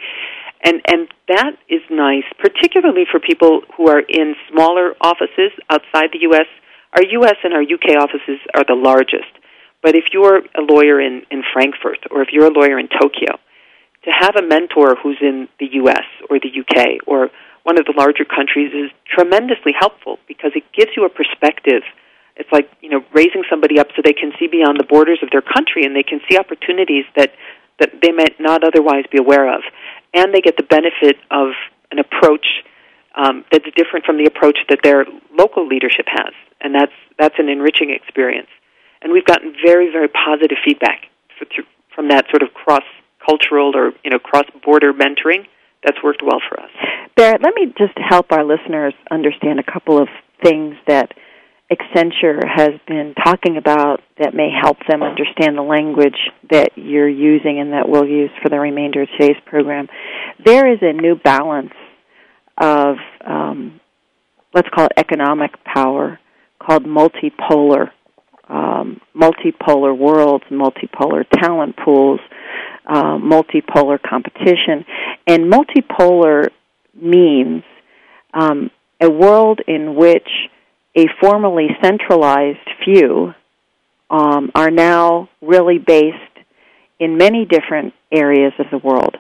and 0.63 0.81
and 0.87 1.07
that 1.27 1.57
is 1.69 1.81
nice, 1.89 2.25
particularly 2.39 3.05
for 3.09 3.19
people 3.19 3.61
who 3.75 3.89
are 3.89 3.99
in 3.99 4.35
smaller 4.51 4.93
offices 5.01 5.51
outside 5.69 6.09
the 6.13 6.21
U.S. 6.31 6.47
Our 6.93 7.03
U.S. 7.03 7.37
and 7.43 7.53
our 7.53 7.61
U.K. 7.61 7.95
offices 7.95 8.39
are 8.53 8.63
the 8.67 8.75
largest, 8.75 9.31
but 9.83 9.95
if 9.95 10.05
you're 10.13 10.37
a 10.37 10.61
lawyer 10.61 10.99
in 10.99 11.23
in 11.31 11.43
Frankfurt 11.53 11.99
or 12.11 12.21
if 12.21 12.29
you're 12.31 12.47
a 12.47 12.53
lawyer 12.53 12.79
in 12.79 12.87
Tokyo, 12.87 13.39
to 14.03 14.11
have 14.11 14.35
a 14.35 14.41
mentor 14.41 14.95
who's 14.95 15.17
in 15.21 15.47
the 15.59 15.67
U.S. 15.83 16.05
or 16.29 16.39
the 16.39 16.49
U.K. 16.53 16.99
or 17.05 17.29
one 17.63 17.77
of 17.77 17.85
the 17.85 17.93
larger 17.95 18.25
countries 18.25 18.73
is 18.73 18.89
tremendously 19.05 19.73
helpful 19.77 20.17
because 20.27 20.51
it 20.55 20.63
gives 20.73 20.91
you 20.97 21.05
a 21.05 21.09
perspective. 21.09 21.83
It's 22.35 22.51
like 22.51 22.69
you 22.81 22.89
know 22.89 23.03
raising 23.13 23.43
somebody 23.49 23.79
up 23.79 23.87
so 23.95 24.01
they 24.03 24.13
can 24.13 24.31
see 24.39 24.47
beyond 24.47 24.79
the 24.79 24.87
borders 24.87 25.19
of 25.21 25.29
their 25.31 25.43
country 25.43 25.85
and 25.85 25.95
they 25.95 26.03
can 26.03 26.21
see 26.29 26.37
opportunities 26.37 27.05
that 27.15 27.33
that 27.79 28.01
they 28.01 28.11
might 28.11 28.39
not 28.39 28.63
otherwise 28.63 29.05
be 29.11 29.17
aware 29.17 29.51
of 29.53 29.61
and 30.13 30.33
they 30.33 30.41
get 30.41 30.57
the 30.57 30.63
benefit 30.63 31.17
of 31.29 31.49
an 31.91 31.99
approach 31.99 32.45
um, 33.15 33.43
that's 33.51 33.65
different 33.75 34.05
from 34.05 34.17
the 34.17 34.25
approach 34.25 34.57
that 34.69 34.79
their 34.83 35.05
local 35.37 35.67
leadership 35.67 36.05
has, 36.07 36.33
and 36.61 36.73
that's 36.73 36.93
that's 37.19 37.35
an 37.37 37.49
enriching 37.49 37.91
experience. 37.91 38.47
And 39.01 39.11
we've 39.11 39.25
gotten 39.25 39.53
very 39.65 39.91
very 39.91 40.07
positive 40.07 40.57
feedback 40.63 41.07
from 41.95 42.09
that 42.09 42.25
sort 42.29 42.43
of 42.43 42.53
cross 42.53 42.83
cultural 43.25 43.75
or 43.75 43.91
you 44.03 44.11
know 44.11 44.19
cross 44.19 44.45
border 44.63 44.93
mentoring. 44.93 45.47
That's 45.83 45.97
worked 46.03 46.21
well 46.21 46.39
for 46.47 46.59
us. 46.59 46.69
Barrett, 47.15 47.41
let 47.41 47.55
me 47.55 47.73
just 47.77 47.97
help 47.97 48.31
our 48.31 48.43
listeners 48.43 48.93
understand 49.09 49.59
a 49.59 49.63
couple 49.63 49.99
of 49.99 50.07
things 50.43 50.75
that 50.87 51.11
Accenture 51.71 52.41
has 52.45 52.71
been 52.85 53.13
talking 53.23 53.55
about 53.55 54.01
that 54.19 54.33
may 54.33 54.49
help 54.51 54.77
them 54.89 55.01
understand 55.01 55.57
the 55.57 55.61
language 55.61 56.17
that 56.49 56.71
you're 56.75 57.09
using 57.09 57.59
and 57.59 57.71
that 57.71 57.87
we'll 57.87 58.05
use 58.05 58.29
for 58.43 58.49
the 58.49 58.59
remainder 58.59 59.03
of 59.03 59.07
today's 59.17 59.41
program. 59.45 59.87
There 60.43 60.71
is 60.71 60.79
a 60.81 60.91
new 60.91 61.15
balance 61.15 61.71
of, 62.59 62.97
um, 63.25 63.79
let's 64.53 64.67
call 64.69 64.85
it 64.85 64.91
economic 64.97 65.51
power, 65.63 66.19
called 66.59 66.83
multipolar, 66.83 67.91
um, 68.51 69.01
multipolar 69.15 69.97
worlds, 69.97 70.43
multipolar 70.51 71.25
talent 71.41 71.75
pools. 71.83 72.19
uh, 72.85 73.17
multipolar 73.17 73.97
competition. 74.01 74.85
And 75.27 75.51
multipolar 75.51 76.47
means 76.93 77.63
um, 78.33 78.71
a 78.99 79.09
world 79.09 79.59
in 79.67 79.95
which 79.95 80.27
a 80.97 81.05
formerly 81.21 81.69
centralized 81.81 82.67
few 82.83 83.33
um, 84.09 84.51
are 84.55 84.71
now 84.71 85.29
really 85.41 85.77
based 85.77 86.17
in 86.99 87.17
many 87.17 87.45
different 87.45 87.93
areas 88.11 88.53
of 88.59 88.65
the 88.71 88.77
world. 88.77 89.15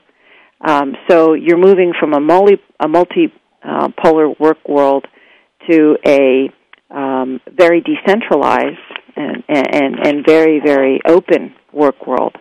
Um, 0.59 0.95
so 1.09 1.33
you're 1.33 1.57
moving 1.57 1.93
from 1.99 2.13
a 2.13 2.19
multi 2.19 2.61
a 2.79 2.87
multipolar 2.87 4.39
work 4.39 4.67
world 4.67 5.07
to 5.69 5.97
a 6.05 6.49
um, 6.89 7.39
very 7.47 7.81
decentralized 7.81 8.77
and, 9.15 9.43
and 9.47 9.95
and 9.99 10.25
very 10.25 10.59
very 10.63 10.99
open 11.07 11.55
work 11.73 12.07
world, 12.07 12.35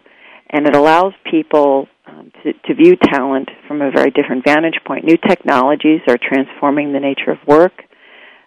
and 0.48 0.66
it 0.66 0.74
allows 0.74 1.12
people 1.30 1.88
um, 2.06 2.32
to, 2.42 2.52
to 2.52 2.74
view 2.74 2.96
talent 2.96 3.48
from 3.68 3.82
a 3.82 3.90
very 3.90 4.10
different 4.10 4.44
vantage 4.44 4.78
point. 4.86 5.04
New 5.04 5.16
technologies 5.16 6.00
are 6.08 6.18
transforming 6.18 6.92
the 6.92 7.00
nature 7.00 7.30
of 7.30 7.38
work. 7.46 7.72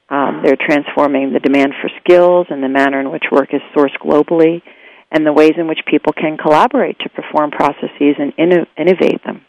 Um, 0.10 0.42
they're 0.44 0.58
transforming 0.60 1.34
the 1.34 1.40
demand 1.40 1.74
for 1.82 1.90
skills 2.04 2.48
and 2.50 2.62
the 2.62 2.70
manner 2.70 3.00
in 3.00 3.12
which 3.12 3.24
work 3.32 3.54
is 3.54 3.62
sourced 3.76 3.98
globally, 4.02 4.62
and 5.12 5.26
the 5.26 5.34
ways 5.34 5.54
in 5.58 5.68
which 5.68 5.80
people 5.90 6.14
can 6.14 6.38
collaborate 6.38 7.00
to 7.00 7.10
perform 7.10 7.52
processes 7.52 8.16
and 8.20 8.36
inno- 8.36 8.68
innovate 8.78 9.24
them. 9.24 9.46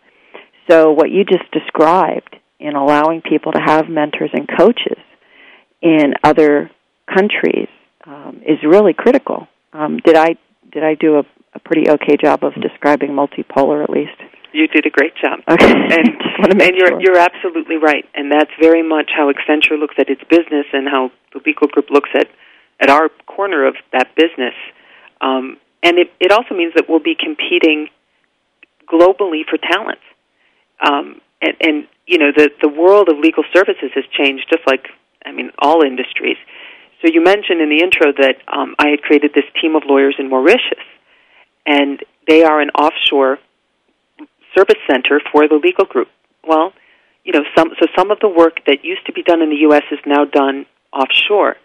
So, 0.71 0.93
what 0.93 1.11
you 1.11 1.25
just 1.25 1.51
described 1.51 2.37
in 2.59 2.77
allowing 2.77 3.21
people 3.21 3.53
to 3.53 3.61
have 3.61 3.89
mentors 3.89 4.31
and 4.33 4.49
coaches 4.49 4.99
in 5.83 6.15
other 6.23 6.71
countries 7.13 7.69
um, 8.07 8.41
is 8.47 8.59
really 8.63 8.93
critical. 8.93 9.49
Um, 9.73 9.99
did 10.05 10.17
I 10.17 10.37
did 10.73 10.85
I 10.85 10.95
do 10.95 11.17
a, 11.17 11.23
a 11.55 11.59
pretty 11.59 11.91
okay 11.91 12.17
job 12.17 12.45
of 12.45 12.55
describing 12.61 13.11
multipolar 13.11 13.83
at 13.83 13.91
least? 13.91 14.21
You 14.53 14.69
did 14.69 14.87
a 14.87 14.91
great 14.91 15.15
job. 15.17 15.41
Okay. 15.49 15.75
And, 16.37 16.61
and 16.61 16.73
you're 16.77 16.89
sure. 16.89 17.01
you're 17.01 17.19
absolutely 17.19 17.77
right, 17.77 18.05
and 18.13 18.31
that's 18.31 18.51
very 18.61 18.83
much 18.83 19.11
how 19.17 19.33
Accenture 19.33 19.79
looks 19.79 19.95
at 19.99 20.11
its 20.11 20.21
business, 20.29 20.67
and 20.73 20.89
how 20.89 21.13
the 21.33 21.41
legal 21.47 21.69
group 21.69 21.91
looks 21.91 22.11
at 22.15 22.27
at 22.81 22.91
our 22.91 23.09
corner 23.27 23.67
of 23.67 23.77
that 23.93 24.15
business. 24.17 24.55
Um, 25.21 25.59
and 25.83 25.99
it 25.99 26.13
it 26.19 26.33
also 26.33 26.55
means 26.55 26.75
that 26.75 26.89
we'll 26.89 26.99
be 26.99 27.15
competing 27.15 27.89
globally 28.91 29.43
for 29.49 29.59
talent. 29.59 30.01
Um, 30.85 31.21
and, 31.41 31.55
and 31.61 31.89
you 32.07 32.19
know 32.19 32.33
the 32.37 32.51
the 32.61 32.69
world 32.69 33.09
of 33.09 33.19
legal 33.19 33.45
services 33.55 33.91
has 33.95 34.05
changed, 34.11 34.47
just 34.51 34.67
like 34.67 34.89
I 35.25 35.33
mean 35.33 35.51
all 35.59 35.83
industries. 35.83 36.37
So 37.05 37.11
you 37.13 37.23
mentioned 37.23 37.61
in 37.61 37.69
the 37.69 37.85
intro 37.85 38.13
that 38.17 38.37
um, 38.49 38.75
I 38.79 38.89
had 38.89 39.03
created 39.03 39.33
this 39.35 39.45
team 39.61 39.77
of 39.77 39.83
lawyers 39.85 40.17
in 40.19 40.31
Mauritius, 40.31 40.81
and 41.67 42.03
they 42.27 42.45
are 42.45 42.61
an 42.61 42.71
offshore 42.71 43.39
service 44.57 44.81
center 44.91 45.21
for 45.31 45.47
the 45.47 45.57
legal 45.57 45.85
group. 45.85 46.09
Well, 46.47 46.73
you 47.25 47.33
know, 47.33 47.45
some 47.55 47.73
so 47.79 47.87
some 47.95 48.11
of 48.11 48.21
the 48.21 48.29
work 48.29 48.65
that 48.67 48.85
used 48.85 49.05
to 49.07 49.13
be 49.13 49.23
done 49.23 49.43
in 49.43 49.51
the 49.51 49.69
U.S. 49.69 49.83
is 49.91 49.99
now 50.07 50.25
done 50.25 50.65
offshore. 50.95 51.57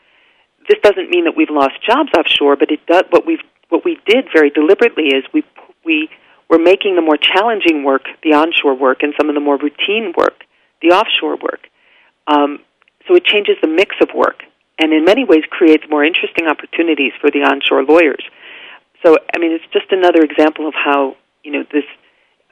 This 0.68 0.80
doesn't 0.84 1.10
mean 1.10 1.24
that 1.24 1.38
we've 1.38 1.50
lost 1.50 1.76
jobs 1.88 2.10
offshore, 2.18 2.58
but 2.58 2.70
it 2.70 2.86
does. 2.86 3.04
What 3.10 3.26
we've 3.26 3.44
what 3.70 3.86
we 3.86 3.98
did 4.06 4.26
very 4.34 4.50
deliberately 4.50 5.08
is 5.08 5.24
we 5.34 5.46
we 5.86 6.10
were 6.50 6.60
making 6.60 6.98
the 6.98 7.02
more 7.02 7.18
challenging 7.18 7.86
work, 7.86 8.08
the 8.24 8.34
onshore 8.34 8.76
work, 8.76 9.04
and 9.04 9.14
some 9.18 9.30
of 9.30 9.36
the 9.36 9.42
more 9.42 9.58
routine 9.58 10.14
work, 10.18 10.44
the 10.82 10.90
offshore 10.90 11.38
work. 11.38 11.70
Um, 12.28 12.60
so 13.08 13.16
it 13.16 13.24
changes 13.24 13.56
the 13.62 13.68
mix 13.68 13.96
of 14.02 14.10
work, 14.14 14.44
and 14.80 14.94
in 14.94 15.06
many 15.06 15.24
ways 15.24 15.44
creates 15.50 15.84
more 15.90 16.04
interesting 16.04 16.48
opportunities 16.48 17.12
for 17.20 17.30
the 17.30 17.44
onshore 17.44 17.84
lawyers. 17.84 18.24
So, 19.06 19.18
I 19.34 19.38
mean, 19.40 19.52
it's 19.52 19.66
just 19.72 19.92
another 19.92 20.22
example 20.22 20.68
of 20.68 20.74
how 20.74 21.16
you 21.44 21.52
know 21.52 21.64
this 21.72 21.86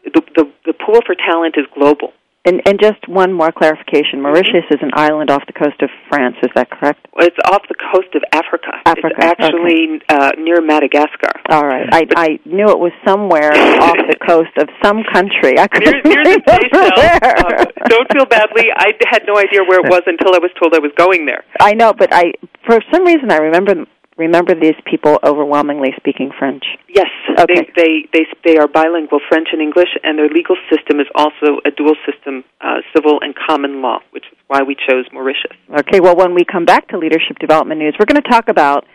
the, 0.04 0.22
the, 0.36 0.52
the 0.66 0.74
pool 0.74 1.02
for 1.06 1.16
talent 1.16 1.56
is 1.58 1.66
global. 1.74 2.14
And, 2.48 2.62
and 2.66 2.80
just 2.80 3.04
one 3.08 3.34
more 3.34 3.52
clarification: 3.52 4.22
Mauritius 4.22 4.64
is 4.72 4.80
an 4.82 4.92
island 4.94 5.30
off 5.30 5.44
the 5.48 5.54
coast 5.54 5.82
of 5.82 5.90
France. 6.08 6.36
Is 6.42 6.50
that 6.56 6.70
correct? 6.72 7.06
It's 7.20 7.36
off 7.52 7.64
the 7.68 7.76
coast 7.92 8.16
of 8.16 8.24
Africa. 8.32 8.72
Africa, 8.86 9.12
It's 9.12 9.20
actually 9.20 10.00
uh, 10.08 10.32
near 10.40 10.62
Madagascar. 10.62 11.36
All 11.50 11.68
right. 11.68 11.88
I, 11.92 12.08
I 12.16 12.28
knew 12.46 12.70
it 12.72 12.80
was 12.80 12.94
somewhere 13.06 13.52
off 13.52 14.00
the 14.08 14.16
coast 14.28 14.56
of 14.58 14.70
some 14.82 15.04
country. 15.12 15.60
I 15.60 15.68
couldn't 15.68 16.06
near 16.06 16.24
the 16.24 16.40
Seychelles. 16.48 16.96
where. 16.96 17.20
Uh, 17.60 17.66
don't 17.92 18.08
feel 18.16 18.26
badly. 18.26 18.72
I 18.72 18.96
had 19.12 19.24
no 19.28 19.36
idea 19.38 19.68
where 19.68 19.80
it 19.84 19.90
was 19.92 20.04
until 20.08 20.34
I 20.34 20.40
was 20.40 20.52
told 20.62 20.74
I 20.74 20.80
was 20.80 20.92
going 20.96 21.26
there. 21.26 21.44
I 21.60 21.74
know, 21.74 21.92
but 21.92 22.14
I 22.14 22.32
for 22.66 22.80
some 22.94 23.04
reason 23.04 23.32
I 23.32 23.38
remember 23.38 23.86
remember 24.18 24.54
these 24.56 24.76
people 24.86 25.20
overwhelmingly 25.24 25.94
speaking 25.98 26.32
French. 26.38 26.64
Yes, 26.90 27.08
Okay. 27.40 27.70
they, 27.76 27.82
they 27.82 28.10
they 28.14 28.26
they 28.44 28.58
are 28.58 28.68
bilingual, 28.68 29.20
French 29.30 29.50
and 29.52 29.62
English, 29.62 29.90
and 30.04 30.18
their 30.18 30.30
legal 30.30 30.56
system 30.74 31.00
is 31.00 31.08
also 31.16 31.60
a 31.66 31.72
dual 31.72 31.96
system, 32.06 32.44
uh, 32.62 32.82
civil 32.96 33.20
and 33.22 33.36
common 33.36 33.82
law, 33.82 34.00
which 34.12 34.26
is 34.32 34.38
why 34.48 34.64
we 34.64 34.76
chose 34.76 35.06
Mauritius. 35.14 35.54
Okay, 35.80 36.00
well, 36.00 36.16
when 36.16 36.34
we 36.34 36.44
come 36.44 36.66
back 36.66 36.88
to 36.90 36.98
Leadership 36.98 37.38
Development 37.40 37.80
News, 37.80 37.96
we're 38.00 38.06
going 38.12 38.22
to 38.22 38.30
talk 38.30 38.50
about 38.50 38.86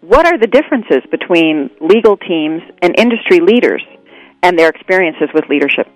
what 0.00 0.26
are 0.26 0.38
the 0.38 0.46
differences 0.46 1.02
between 1.10 1.70
legal 1.80 2.16
teams 2.16 2.62
and 2.82 2.94
industry 2.98 3.40
leaders 3.40 3.82
and 4.42 4.58
their 4.58 4.68
experiences 4.68 5.28
with 5.34 5.44
leadership. 5.48 5.88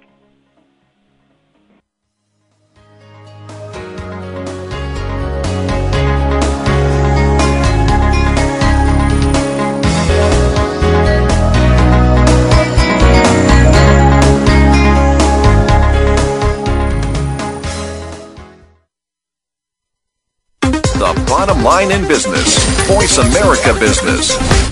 Bottom 21.53 21.65
line 21.65 21.91
in 21.91 22.09
business. 22.09 22.59
Voice 22.87 23.19
America 23.19 23.75
Business. 23.79 24.72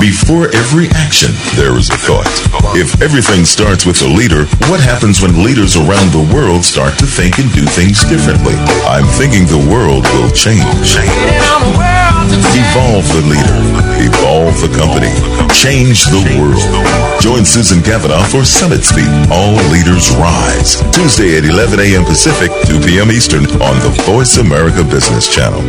Before 0.00 0.48
every 0.56 0.88
action, 0.96 1.28
there 1.60 1.76
is 1.76 1.92
a 1.92 1.98
thought. 2.00 2.32
If 2.72 3.02
everything 3.04 3.44
starts 3.44 3.84
with 3.84 4.00
a 4.00 4.08
leader, 4.08 4.48
what 4.72 4.80
happens 4.80 5.20
when 5.20 5.44
leaders 5.44 5.76
around 5.76 6.08
the 6.08 6.24
world 6.32 6.64
start 6.64 6.96
to 7.00 7.06
think 7.06 7.36
and 7.36 7.52
do 7.52 7.68
things 7.68 8.00
differently? 8.08 8.56
I'm 8.88 9.04
thinking 9.20 9.44
the 9.44 9.60
world 9.60 10.08
will 10.16 10.32
change. 10.32 10.64
Evolve 12.56 13.04
the 13.12 13.28
leader. 13.28 13.60
Evolve 14.00 14.56
the 14.64 14.72
company. 14.72 15.12
Change 15.52 16.08
the 16.08 16.24
world. 16.40 16.64
Join 17.20 17.44
Susan 17.44 17.84
Kavanaugh 17.84 18.24
for 18.24 18.40
Summit 18.42 18.80
Speak. 18.80 19.04
All 19.28 19.52
Leaders 19.68 20.08
Rise. 20.16 20.80
Tuesday 20.96 21.36
at 21.36 21.44
11 21.44 21.78
a.m. 21.78 22.08
Pacific, 22.08 22.48
2 22.64 22.80
p.m. 22.88 23.12
Eastern 23.12 23.44
on 23.60 23.76
the 23.84 23.92
Voice 24.08 24.38
America 24.38 24.82
Business 24.82 25.28
Channel. 25.28 25.60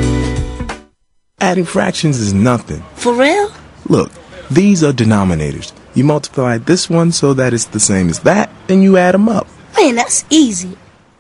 Adding 1.42 1.66
fractions 1.66 2.18
is 2.18 2.34
nothing. 2.34 2.82
For 2.96 3.12
real? 3.12 3.52
Look, 3.90 4.12
these 4.52 4.84
are 4.84 4.92
denominators. 4.92 5.72
You 5.96 6.04
multiply 6.04 6.58
this 6.58 6.90
one 6.90 7.12
so 7.12 7.34
that 7.34 7.54
it's 7.54 7.66
the 7.66 7.80
same 7.80 8.10
as 8.10 8.20
that, 8.22 8.50
then 8.68 8.82
you 8.82 8.98
add 8.98 9.14
them 9.14 9.30
up. 9.30 9.48
Man, 9.78 9.96
that's 9.96 10.26
easy. 10.30 10.78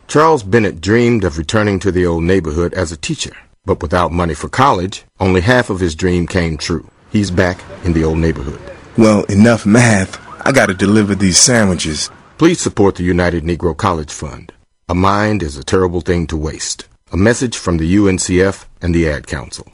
Charles 0.07 0.43
Bennett 0.43 0.81
dreamed 0.81 1.23
of 1.23 1.37
returning 1.37 1.79
to 1.79 1.91
the 1.91 2.05
old 2.05 2.23
neighborhood 2.23 2.73
as 2.73 2.91
a 2.91 2.97
teacher, 2.97 3.35
but 3.65 3.81
without 3.81 4.11
money 4.11 4.33
for 4.33 4.49
college, 4.49 5.05
only 5.19 5.41
half 5.41 5.69
of 5.69 5.79
his 5.79 5.95
dream 5.95 6.27
came 6.27 6.57
true. 6.57 6.89
He's 7.11 7.31
back 7.31 7.63
in 7.85 7.93
the 7.93 8.03
old 8.03 8.17
neighborhood. 8.17 8.59
Well, 8.97 9.23
enough 9.25 9.65
math. 9.65 10.19
I 10.45 10.51
gotta 10.51 10.73
deliver 10.73 11.15
these 11.15 11.37
sandwiches. 11.37 12.09
Please 12.37 12.59
support 12.59 12.95
the 12.95 13.03
United 13.03 13.43
Negro 13.43 13.75
College 13.75 14.11
Fund. 14.11 14.51
A 14.89 14.95
mind 14.95 15.41
is 15.41 15.55
a 15.55 15.63
terrible 15.63 16.01
thing 16.01 16.27
to 16.27 16.35
waste. 16.35 16.87
A 17.13 17.17
message 17.17 17.57
from 17.57 17.77
the 17.77 17.95
UNCF 17.95 18.65
and 18.81 18.93
the 18.93 19.07
Ad 19.07 19.27
Council. 19.27 19.71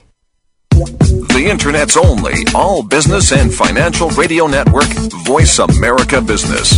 The 0.78 1.48
Internet's 1.50 1.98
only 1.98 2.34
all 2.54 2.84
business 2.84 3.32
and 3.32 3.52
financial 3.52 4.10
radio 4.12 4.46
network, 4.46 4.88
Voice 5.26 5.58
America 5.58 6.22
Business. 6.22 6.78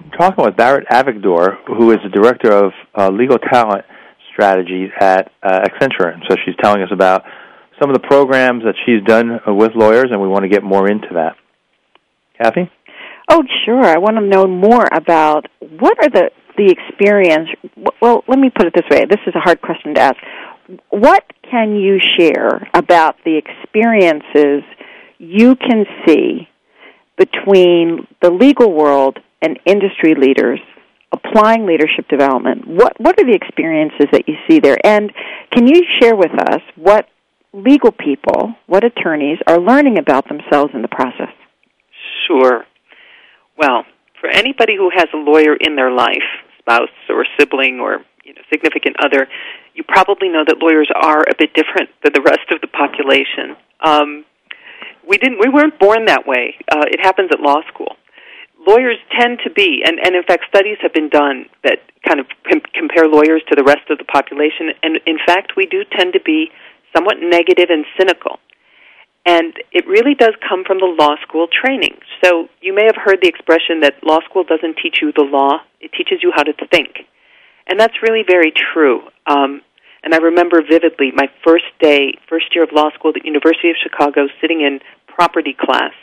talking 0.21 0.45
with 0.45 0.55
Barrett 0.55 0.87
Avigdor, 0.87 1.57
who 1.65 1.91
is 1.91 1.97
the 2.03 2.09
director 2.09 2.51
of 2.51 2.73
uh, 2.95 3.09
legal 3.09 3.39
talent 3.39 3.83
strategies 4.31 4.89
at 4.99 5.31
uh, 5.41 5.61
Accenture. 5.61 6.13
And 6.13 6.21
so 6.29 6.35
she's 6.45 6.53
telling 6.61 6.83
us 6.83 6.89
about 6.91 7.23
some 7.81 7.89
of 7.89 7.95
the 7.95 8.07
programs 8.07 8.63
that 8.63 8.75
she's 8.85 9.03
done 9.03 9.39
with 9.47 9.71
lawyers, 9.73 10.09
and 10.11 10.21
we 10.21 10.27
want 10.27 10.43
to 10.43 10.49
get 10.49 10.63
more 10.63 10.87
into 10.87 11.07
that. 11.13 11.35
Cathy? 12.39 12.69
Oh, 13.29 13.41
sure. 13.65 13.83
I 13.83 13.97
want 13.97 14.17
to 14.17 14.21
know 14.21 14.45
more 14.45 14.85
about 14.91 15.47
what 15.59 15.97
are 16.03 16.09
the 16.09 16.29
the 16.57 16.69
experience. 16.69 17.49
Well, 18.01 18.23
let 18.27 18.37
me 18.37 18.51
put 18.55 18.67
it 18.67 18.73
this 18.75 18.85
way. 18.91 19.05
This 19.09 19.21
is 19.25 19.33
a 19.33 19.39
hard 19.39 19.61
question 19.61 19.95
to 19.95 20.01
ask. 20.01 20.17
What 20.89 21.23
can 21.49 21.75
you 21.75 21.97
share 22.19 22.69
about 22.75 23.15
the 23.23 23.37
experiences 23.37 24.63
you 25.17 25.55
can 25.55 25.85
see 26.05 26.47
between 27.17 28.05
the 28.21 28.29
legal 28.29 28.71
world 28.71 29.17
and 29.41 29.59
industry 29.65 30.13
leaders 30.15 30.59
applying 31.11 31.65
leadership 31.65 32.07
development. 32.07 32.67
What 32.67 32.99
what 32.99 33.19
are 33.19 33.25
the 33.25 33.35
experiences 33.35 34.07
that 34.11 34.27
you 34.27 34.35
see 34.47 34.59
there? 34.59 34.77
And 34.85 35.11
can 35.51 35.67
you 35.67 35.81
share 35.99 36.15
with 36.15 36.31
us 36.31 36.61
what 36.75 37.07
legal 37.53 37.91
people, 37.91 38.55
what 38.67 38.83
attorneys 38.83 39.39
are 39.47 39.59
learning 39.59 39.97
about 39.97 40.27
themselves 40.29 40.71
in 40.73 40.81
the 40.81 40.87
process? 40.87 41.33
Sure. 42.27 42.65
Well, 43.57 43.83
for 44.19 44.29
anybody 44.29 44.75
who 44.77 44.89
has 44.93 45.07
a 45.13 45.17
lawyer 45.17 45.55
in 45.55 45.75
their 45.75 45.91
life, 45.91 46.23
spouse 46.59 46.89
or 47.09 47.25
sibling 47.37 47.79
or 47.79 48.05
you 48.23 48.33
know, 48.33 48.41
significant 48.49 48.95
other, 49.03 49.27
you 49.73 49.83
probably 49.83 50.29
know 50.29 50.43
that 50.47 50.57
lawyers 50.59 50.89
are 50.95 51.21
a 51.21 51.35
bit 51.37 51.53
different 51.53 51.89
than 52.03 52.13
the 52.13 52.21
rest 52.21 52.47
of 52.51 52.61
the 52.61 52.67
population. 52.67 53.57
Um, 53.83 54.25
we 55.07 55.17
didn't. 55.17 55.39
We 55.39 55.49
weren't 55.49 55.77
born 55.79 56.05
that 56.05 56.25
way. 56.27 56.55
Uh, 56.71 56.85
it 56.87 57.01
happens 57.01 57.31
at 57.33 57.41
law 57.41 57.61
school 57.73 57.97
lawyers 58.67 58.97
tend 59.17 59.39
to 59.43 59.49
be, 59.49 59.81
and, 59.85 59.99
and 59.99 60.15
in 60.15 60.23
fact, 60.23 60.45
studies 60.47 60.77
have 60.81 60.93
been 60.93 61.09
done 61.09 61.45
that 61.63 61.79
kind 62.07 62.19
of 62.19 62.27
com- 62.47 62.61
compare 62.73 63.07
lawyers 63.07 63.41
to 63.49 63.55
the 63.55 63.63
rest 63.63 63.89
of 63.89 63.97
the 63.97 64.05
population, 64.05 64.71
and 64.83 64.99
in 65.05 65.17
fact, 65.25 65.53
we 65.57 65.65
do 65.65 65.83
tend 65.97 66.13
to 66.13 66.21
be 66.21 66.51
somewhat 66.95 67.17
negative 67.21 67.69
and 67.69 67.85
cynical. 67.97 68.39
And 69.25 69.53
it 69.71 69.85
really 69.87 70.15
does 70.15 70.33
come 70.47 70.63
from 70.65 70.79
the 70.79 70.89
law 70.97 71.15
school 71.21 71.47
training. 71.47 71.97
So 72.23 72.49
you 72.59 72.73
may 72.73 72.85
have 72.85 72.97
heard 72.97 73.19
the 73.21 73.29
expression 73.29 73.81
that 73.81 74.01
law 74.03 74.19
school 74.25 74.43
doesn't 74.43 74.77
teach 74.81 74.97
you 75.01 75.13
the 75.15 75.23
law, 75.23 75.61
it 75.79 75.91
teaches 75.93 76.23
you 76.23 76.31
how 76.35 76.43
to 76.43 76.53
think. 76.71 77.05
And 77.67 77.79
that's 77.79 78.01
really 78.01 78.23
very 78.27 78.51
true. 78.51 79.01
Um, 79.27 79.61
and 80.03 80.15
I 80.15 80.17
remember 80.17 80.61
vividly 80.67 81.11
my 81.13 81.29
first 81.45 81.69
day, 81.79 82.17
first 82.27 82.55
year 82.55 82.63
of 82.63 82.71
law 82.73 82.89
school 82.97 83.13
at 83.15 83.21
the 83.21 83.25
University 83.25 83.69
of 83.69 83.75
Chicago, 83.77 84.25
sitting 84.41 84.61
in 84.61 84.79
property 85.07 85.55
class, 85.57 85.93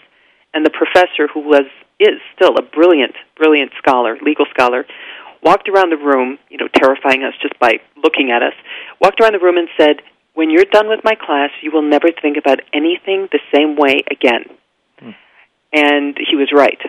and 0.55 0.65
the 0.65 0.71
professor, 0.71 1.27
who 1.27 1.41
was 1.41 1.67
is 2.01 2.21
still 2.35 2.57
a 2.57 2.63
brilliant, 2.63 3.15
brilliant 3.37 3.73
scholar, 3.79 4.17
legal 4.23 4.47
scholar, 4.51 4.87
walked 5.43 5.69
around 5.69 5.91
the 5.91 5.97
room, 5.97 6.39
you 6.49 6.59
know, 6.59 6.69
terrifying 6.69 7.23
us 7.23 7.35
just 7.43 7.59
by 7.59 7.81
looking 8.03 8.31
at 8.31 8.43
us, 8.43 8.55
walked 9.01 9.21
around 9.21 9.33
the 9.35 9.39
room 9.39 9.57
and 9.57 9.69
said, 9.79 10.03
When 10.35 10.51
you're 10.51 10.65
done 10.65 10.89
with 10.89 11.01
my 11.05 11.15
class, 11.15 11.51
you 11.63 11.71
will 11.71 11.83
never 11.83 12.09
think 12.23 12.37
about 12.37 12.61
anything 12.73 13.29
the 13.31 13.41
same 13.55 13.77
way 13.77 14.05
again. 14.11 14.45
Hmm. 14.99 15.11
And 15.73 16.17
he 16.19 16.37
was 16.37 16.51
right. 16.55 16.81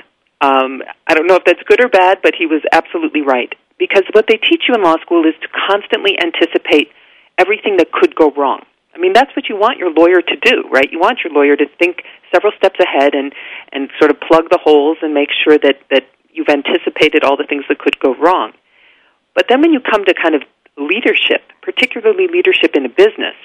Um, 0.41 0.81
I 1.05 1.13
don't 1.13 1.27
know 1.27 1.35
if 1.35 1.43
that's 1.45 1.61
good 1.67 1.83
or 1.83 1.89
bad, 1.89 2.19
but 2.23 2.33
he 2.37 2.45
was 2.45 2.61
absolutely 2.71 3.21
right. 3.21 3.53
Because 3.77 4.03
what 4.13 4.25
they 4.27 4.37
teach 4.37 4.63
you 4.67 4.75
in 4.75 4.83
law 4.83 4.97
school 5.01 5.25
is 5.25 5.35
to 5.41 5.47
constantly 5.67 6.17
anticipate 6.21 6.91
everything 7.37 7.77
that 7.77 7.91
could 7.91 8.15
go 8.15 8.31
wrong. 8.31 8.63
I 8.93 8.97
mean, 8.97 9.13
that's 9.13 9.33
what 9.35 9.47
you 9.47 9.55
want 9.55 9.77
your 9.77 9.91
lawyer 9.91 10.21
to 10.21 10.35
do, 10.41 10.63
right? 10.71 10.89
You 10.91 10.99
want 10.99 11.19
your 11.23 11.33
lawyer 11.33 11.55
to 11.55 11.65
think 11.77 12.03
several 12.33 12.51
steps 12.57 12.79
ahead 12.79 13.13
and 13.13 13.33
and 13.71 13.89
sort 13.99 14.11
of 14.11 14.19
plug 14.19 14.49
the 14.49 14.59
holes 14.61 14.97
and 15.01 15.13
make 15.13 15.29
sure 15.43 15.57
that 15.57 15.81
that 15.91 16.05
you've 16.31 16.49
anticipated 16.49 17.23
all 17.23 17.37
the 17.37 17.45
things 17.47 17.65
that 17.69 17.79
could 17.79 17.99
go 17.99 18.15
wrong. 18.15 18.53
But 19.35 19.45
then 19.49 19.61
when 19.61 19.73
you 19.73 19.79
come 19.79 20.05
to 20.05 20.13
kind 20.13 20.35
of 20.35 20.41
leadership, 20.77 21.41
particularly 21.61 22.27
leadership 22.27 22.75
in 22.75 22.85
a 22.85 22.89
business, 22.89 23.35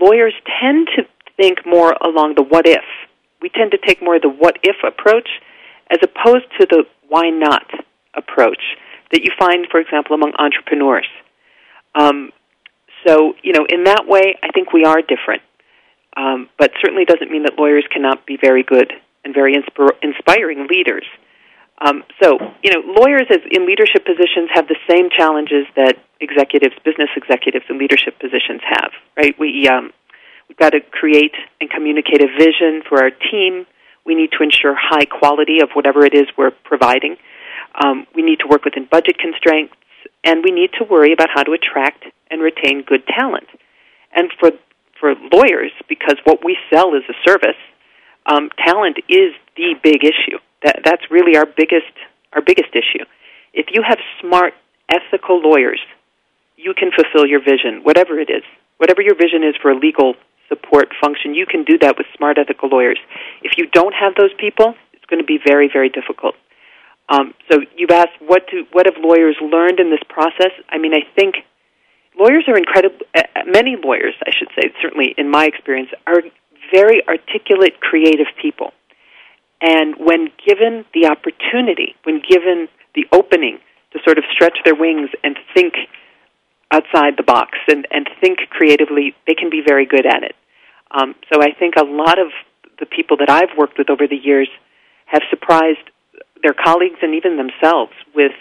lawyers 0.00 0.34
tend 0.60 0.88
to 0.96 1.02
think 1.36 1.66
more 1.66 1.92
along 2.00 2.34
the 2.36 2.42
what 2.42 2.66
if. 2.66 2.84
We 3.40 3.48
tend 3.48 3.72
to 3.72 3.78
take 3.78 4.02
more 4.02 4.16
of 4.16 4.22
the 4.22 4.28
what 4.28 4.58
if 4.62 4.76
approach 4.86 5.28
as 5.90 5.98
opposed 6.02 6.46
to 6.60 6.66
the 6.68 6.84
why 7.08 7.30
not 7.30 7.66
approach 8.14 8.62
that 9.10 9.24
you 9.24 9.30
find, 9.38 9.66
for 9.70 9.80
example, 9.80 10.14
among 10.14 10.32
entrepreneurs. 10.38 11.08
Um, 11.94 12.30
so, 13.06 13.34
you 13.42 13.52
know, 13.52 13.66
in 13.68 13.84
that 13.84 14.04
way, 14.06 14.36
I 14.42 14.48
think 14.52 14.72
we 14.72 14.84
are 14.84 15.00
different. 15.00 15.42
Um, 16.16 16.48
but 16.58 16.72
certainly 16.82 17.04
doesn't 17.04 17.30
mean 17.30 17.44
that 17.44 17.58
lawyers 17.58 17.84
cannot 17.90 18.26
be 18.26 18.36
very 18.40 18.62
good 18.64 18.92
and 19.24 19.32
very 19.32 19.54
insp- 19.54 19.96
inspiring 20.02 20.66
leaders. 20.68 21.04
Um, 21.80 22.02
so, 22.22 22.38
you 22.62 22.72
know, 22.72 22.82
lawyers 23.00 23.26
as 23.30 23.40
in 23.50 23.64
leadership 23.64 24.04
positions 24.04 24.50
have 24.52 24.68
the 24.68 24.76
same 24.88 25.08
challenges 25.16 25.66
that 25.76 25.96
executives, 26.20 26.74
business 26.84 27.08
executives 27.16 27.64
in 27.70 27.78
leadership 27.78 28.18
positions 28.18 28.60
have, 28.68 28.90
right? 29.16 29.34
We, 29.38 29.66
um, 29.68 29.92
we've 30.48 30.58
got 30.58 30.70
to 30.70 30.80
create 30.80 31.32
and 31.60 31.70
communicate 31.70 32.20
a 32.20 32.28
vision 32.38 32.82
for 32.86 33.02
our 33.02 33.10
team. 33.10 33.66
We 34.04 34.14
need 34.14 34.30
to 34.36 34.42
ensure 34.42 34.74
high 34.76 35.06
quality 35.06 35.60
of 35.62 35.70
whatever 35.72 36.04
it 36.04 36.12
is 36.12 36.26
we're 36.36 36.50
providing. 36.50 37.16
Um, 37.82 38.06
we 38.14 38.22
need 38.22 38.40
to 38.40 38.48
work 38.48 38.64
within 38.64 38.86
budget 38.90 39.16
constraints, 39.18 39.72
and 40.24 40.44
we 40.44 40.50
need 40.50 40.70
to 40.78 40.84
worry 40.84 41.12
about 41.12 41.28
how 41.32 41.42
to 41.42 41.52
attract 41.52 42.04
and 42.30 42.42
retain 42.42 42.82
good 42.86 43.06
talent. 43.06 43.48
And 44.12 44.30
for 44.38 44.50
for 45.00 45.14
lawyers, 45.32 45.72
because 45.88 46.16
what 46.24 46.44
we 46.44 46.58
sell 46.72 46.94
is 46.94 47.02
a 47.08 47.16
service, 47.26 47.56
um, 48.26 48.50
talent 48.66 48.98
is 49.08 49.32
the 49.56 49.74
big 49.82 50.04
issue. 50.04 50.38
That 50.62 50.80
that's 50.84 51.10
really 51.10 51.36
our 51.36 51.46
biggest 51.46 51.92
our 52.32 52.42
biggest 52.42 52.70
issue. 52.74 53.04
If 53.52 53.66
you 53.72 53.82
have 53.86 53.98
smart, 54.20 54.54
ethical 54.88 55.40
lawyers, 55.40 55.80
you 56.56 56.74
can 56.74 56.90
fulfill 56.92 57.26
your 57.26 57.40
vision, 57.40 57.82
whatever 57.82 58.18
it 58.20 58.30
is. 58.30 58.44
Whatever 58.76 59.02
your 59.02 59.14
vision 59.14 59.42
is 59.42 59.56
for 59.60 59.70
a 59.70 59.76
legal 59.76 60.14
support 60.48 60.88
function, 61.00 61.34
you 61.34 61.46
can 61.46 61.64
do 61.64 61.78
that 61.78 61.96
with 61.96 62.06
smart, 62.16 62.38
ethical 62.38 62.68
lawyers. 62.68 62.98
If 63.42 63.52
you 63.56 63.66
don't 63.66 63.94
have 63.94 64.14
those 64.14 64.32
people, 64.38 64.74
it's 64.92 65.04
going 65.06 65.20
to 65.20 65.26
be 65.26 65.38
very, 65.44 65.68
very 65.72 65.88
difficult. 65.88 66.34
Um, 67.10 67.34
so 67.50 67.58
you've 67.76 67.90
asked 67.90 68.14
what 68.20 68.46
do 68.50 68.64
what 68.72 68.86
have 68.86 68.94
lawyers 69.02 69.36
learned 69.42 69.80
in 69.80 69.90
this 69.90 70.02
process? 70.08 70.52
I 70.68 70.78
mean, 70.78 70.94
I 70.94 71.02
think 71.18 71.34
lawyers 72.18 72.44
are 72.46 72.56
incredible. 72.56 72.98
Uh, 73.14 73.22
many 73.46 73.76
lawyers, 73.76 74.14
I 74.24 74.30
should 74.30 74.48
say, 74.54 74.72
certainly 74.80 75.14
in 75.18 75.28
my 75.28 75.44
experience, 75.44 75.90
are 76.06 76.22
very 76.72 77.02
articulate, 77.08 77.80
creative 77.80 78.28
people. 78.40 78.72
And 79.60 79.96
when 79.98 80.30
given 80.46 80.86
the 80.94 81.06
opportunity, 81.06 81.96
when 82.04 82.22
given 82.26 82.68
the 82.94 83.06
opening 83.12 83.58
to 83.92 83.98
sort 84.04 84.16
of 84.16 84.24
stretch 84.32 84.58
their 84.64 84.74
wings 84.74 85.10
and 85.24 85.36
think 85.52 85.74
outside 86.70 87.16
the 87.16 87.24
box 87.24 87.58
and, 87.68 87.86
and 87.90 88.08
think 88.20 88.38
creatively, 88.50 89.14
they 89.26 89.34
can 89.34 89.50
be 89.50 89.60
very 89.66 89.84
good 89.84 90.06
at 90.06 90.22
it. 90.22 90.36
Um, 90.92 91.14
so 91.32 91.42
I 91.42 91.50
think 91.52 91.74
a 91.76 91.84
lot 91.84 92.18
of 92.18 92.28
the 92.78 92.86
people 92.86 93.16
that 93.18 93.28
I've 93.28 93.56
worked 93.58 93.76
with 93.76 93.90
over 93.90 94.06
the 94.06 94.16
years 94.16 94.48
have 95.06 95.22
surprised 95.28 95.90
their 96.42 96.54
colleagues 96.54 96.98
and 97.02 97.14
even 97.14 97.36
themselves 97.36 97.92
with 98.14 98.32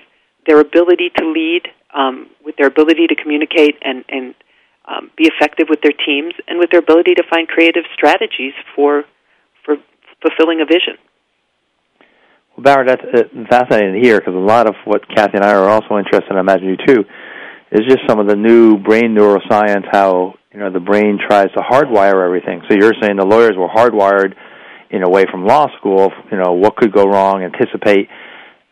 their 0.47 0.59
ability 0.59 1.11
to 1.17 1.25
lead, 1.25 1.63
um, 1.93 2.29
with 2.43 2.55
their 2.57 2.67
ability 2.67 3.07
to 3.07 3.15
communicate 3.15 3.75
and, 3.81 4.05
and 4.09 4.35
um, 4.85 5.11
be 5.17 5.27
effective 5.27 5.67
with 5.69 5.81
their 5.81 5.93
teams, 6.05 6.33
and 6.47 6.59
with 6.59 6.71
their 6.71 6.79
ability 6.79 7.13
to 7.15 7.23
find 7.29 7.47
creative 7.47 7.83
strategies 7.93 8.53
for 8.75 9.03
for 9.65 9.75
fulfilling 10.21 10.61
a 10.61 10.65
vision. 10.65 10.97
Well, 12.55 12.63
Barrett, 12.63 12.87
that's 12.87 13.25
uh, 13.25 13.45
fascinating 13.49 13.93
to 13.93 13.99
hear 14.01 14.19
because 14.19 14.33
a 14.33 14.37
lot 14.37 14.67
of 14.67 14.75
what 14.85 15.07
Cathy 15.15 15.35
and 15.35 15.45
I 15.45 15.53
are 15.53 15.69
also 15.69 15.97
interested 15.97 16.31
in, 16.31 16.37
I 16.37 16.39
imagine 16.39 16.69
you 16.69 16.77
too, 16.85 17.03
is 17.71 17.81
just 17.87 17.99
some 18.07 18.19
of 18.19 18.27
the 18.27 18.35
new 18.35 18.77
brain 18.77 19.13
neuroscience, 19.15 19.85
how 19.91 20.35
you 20.51 20.59
know 20.59 20.71
the 20.71 20.79
brain 20.79 21.19
tries 21.27 21.51
to 21.51 21.59
hardwire 21.59 22.25
everything. 22.25 22.61
So 22.67 22.75
you're 22.75 22.95
saying 23.01 23.17
the 23.17 23.25
lawyers 23.25 23.53
were 23.55 23.67
hardwired 23.67 24.33
in 24.91 25.01
know 25.01 25.07
away 25.07 25.25
from 25.31 25.45
law 25.45 25.67
school, 25.77 26.11
you 26.31 26.37
know, 26.37 26.53
what 26.53 26.75
could 26.75 26.91
go 26.91 27.05
wrong, 27.05 27.43
anticipate 27.43 28.07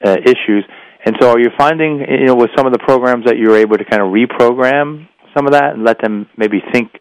uh, 0.06 0.18
issues. 0.24 0.66
And 1.06 1.16
so 1.22 1.30
are 1.30 1.40
you 1.40 1.50
finding, 1.58 2.00
you 2.00 2.26
know, 2.26 2.36
with 2.36 2.50
some 2.58 2.66
of 2.66 2.74
the 2.74 2.80
programs 2.80 3.26
that 3.26 3.38
you're 3.38 3.58
able 3.58 3.78
to 3.78 3.86
kind 3.86 4.02
of 4.02 4.10
reprogram 4.10 5.08
some 5.36 5.46
of 5.46 5.54
that 5.54 5.76
and 5.76 5.86
let 5.86 6.02
them 6.02 6.28
maybe 6.38 6.62
think 6.74 6.92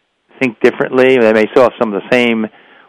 think 0.40 0.60
differently? 0.60 1.16
They 1.18 1.32
may 1.32 1.46
still 1.50 1.64
have 1.64 1.72
some 1.80 1.92
of 1.92 2.02
the 2.02 2.08
same 2.10 2.46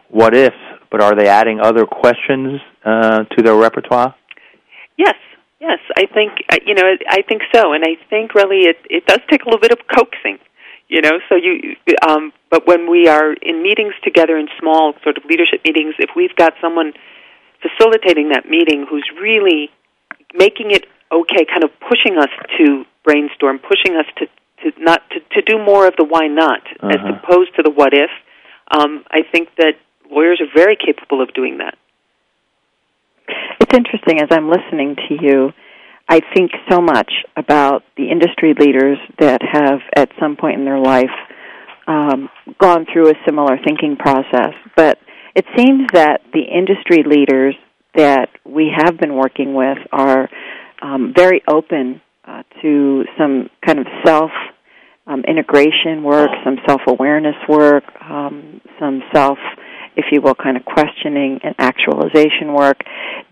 what 0.10 0.36
ifs, 0.36 0.56
but 0.92 1.02
are 1.02 1.16
they 1.16 1.28
adding 1.28 1.60
other 1.60 1.86
questions 1.86 2.60
uh, 2.86 3.24
to 3.24 3.44
their 3.44 3.56
repertoire? 3.56 4.16
Yes, 4.98 5.16
yes, 5.60 5.80
I 5.96 6.06
think 6.14 6.34
uh, 6.52 6.58
you 6.66 6.76
know 6.76 6.84
I 7.10 7.22
think 7.28 7.42
so, 7.54 7.74
and 7.74 7.84
I 7.84 7.96
think 8.10 8.36
really 8.36 8.66
it 8.66 8.78
it 8.90 9.06
does 9.06 9.20
take 9.30 9.44
a 9.44 9.46
little 9.46 9.62
bit 9.62 9.72
of 9.72 9.80
coaxing, 9.88 10.40
you 10.88 11.02
know. 11.02 11.20
So 11.30 11.36
you, 11.36 11.76
um, 12.08 12.34
but 12.50 12.68
when 12.68 12.90
we 12.90 13.08
are 13.08 13.34
in 13.34 13.64
meetings 13.64 13.94
together 14.04 14.38
in 14.38 14.48
small 14.60 14.94
sort 15.04 15.18
of 15.18 15.26
leadership 15.26 15.62
meetings, 15.66 15.96
if 16.00 16.12
we've 16.16 16.36
got 16.36 16.54
someone 16.62 16.94
facilitating 17.62 18.30
that 18.30 18.48
meeting 18.50 18.86
who's 18.90 19.08
really 19.20 19.70
making 20.34 20.72
it 20.72 20.86
okay, 21.12 21.46
kind 21.46 21.64
of 21.64 21.72
pushing 21.80 22.18
us 22.18 22.30
to 22.58 22.84
brainstorm, 23.04 23.60
pushing 23.60 23.96
us 23.96 24.06
to 24.18 24.28
to 24.64 24.84
not 24.84 25.02
to, 25.12 25.20
to 25.36 25.42
do 25.42 25.58
more 25.64 25.88
of 25.88 25.96
the 25.98 26.06
why 26.06 26.28
not 26.28 26.62
uh-huh. 26.80 26.90
as 26.90 27.16
opposed 27.16 27.56
to 27.56 27.64
the 27.64 27.72
what 27.72 27.94
if. 27.94 28.10
Um, 28.70 29.06
I 29.10 29.22
think 29.24 29.50
that 29.58 29.76
lawyers 30.12 30.42
are 30.42 30.52
very 30.54 30.76
capable 30.76 31.22
of 31.22 31.34
doing 31.34 31.60
that. 31.60 31.78
It's 33.62 33.74
interesting 33.74 34.22
as 34.22 34.28
I'm 34.32 34.50
listening 34.50 34.96
to 35.08 35.16
you. 35.22 35.54
I 36.10 36.22
think 36.34 36.52
so 36.70 36.80
much 36.80 37.12
about 37.36 37.84
the 37.98 38.10
industry 38.10 38.54
leaders 38.58 38.98
that 39.20 39.42
have, 39.42 39.80
at 39.96 40.10
some 40.20 40.38
point 40.38 40.60
in 40.60 40.66
their 40.66 40.80
life, 40.80 41.06
um, 41.88 42.30
gone 42.60 42.86
through 42.92 43.10
a 43.10 43.14
similar 43.26 43.58
thinking 43.66 43.98
process. 43.98 44.54
But 44.76 44.98
it 45.36 45.46
seems 45.58 45.88
that 45.94 46.22
the 46.34 46.42
industry 46.42 47.04
leaders 47.04 47.56
that 47.96 48.30
we 48.46 48.72
have 48.76 48.98
been 48.98 49.16
working 49.16 49.54
with 49.54 49.78
are 49.92 50.30
um, 50.82 51.14
very 51.16 51.42
open 51.48 52.02
uh, 52.26 52.44
to 52.62 53.04
some 53.18 53.50
kind 53.66 53.80
of 53.80 53.88
self 54.06 54.32
um, 55.08 55.24
integration 55.28 56.04
work, 56.04 56.30
some 56.44 56.58
self 56.66 56.82
awareness 56.88 57.36
work, 57.50 57.84
um, 58.02 58.62
some 58.80 59.02
self 59.14 59.38
if 59.98 60.06
you 60.12 60.22
will, 60.22 60.36
kind 60.36 60.56
of 60.56 60.64
questioning 60.64 61.40
and 61.44 61.56
actualization 61.58 62.54
work. 62.54 62.78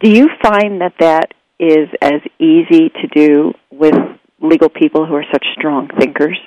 Do 0.02 0.10
you 0.10 0.28
find 0.42 0.82
that 0.82 0.94
that 1.00 1.34
is 1.60 1.90
as 2.02 2.22
easy 2.40 2.90
to 2.90 3.08
do 3.14 3.54
with 3.72 3.96
legal 4.42 4.70
people 4.70 5.06
who 5.06 5.16
are 5.16 5.26
such 5.32 5.46
strong 5.58 5.90
thinkers? 6.00 6.38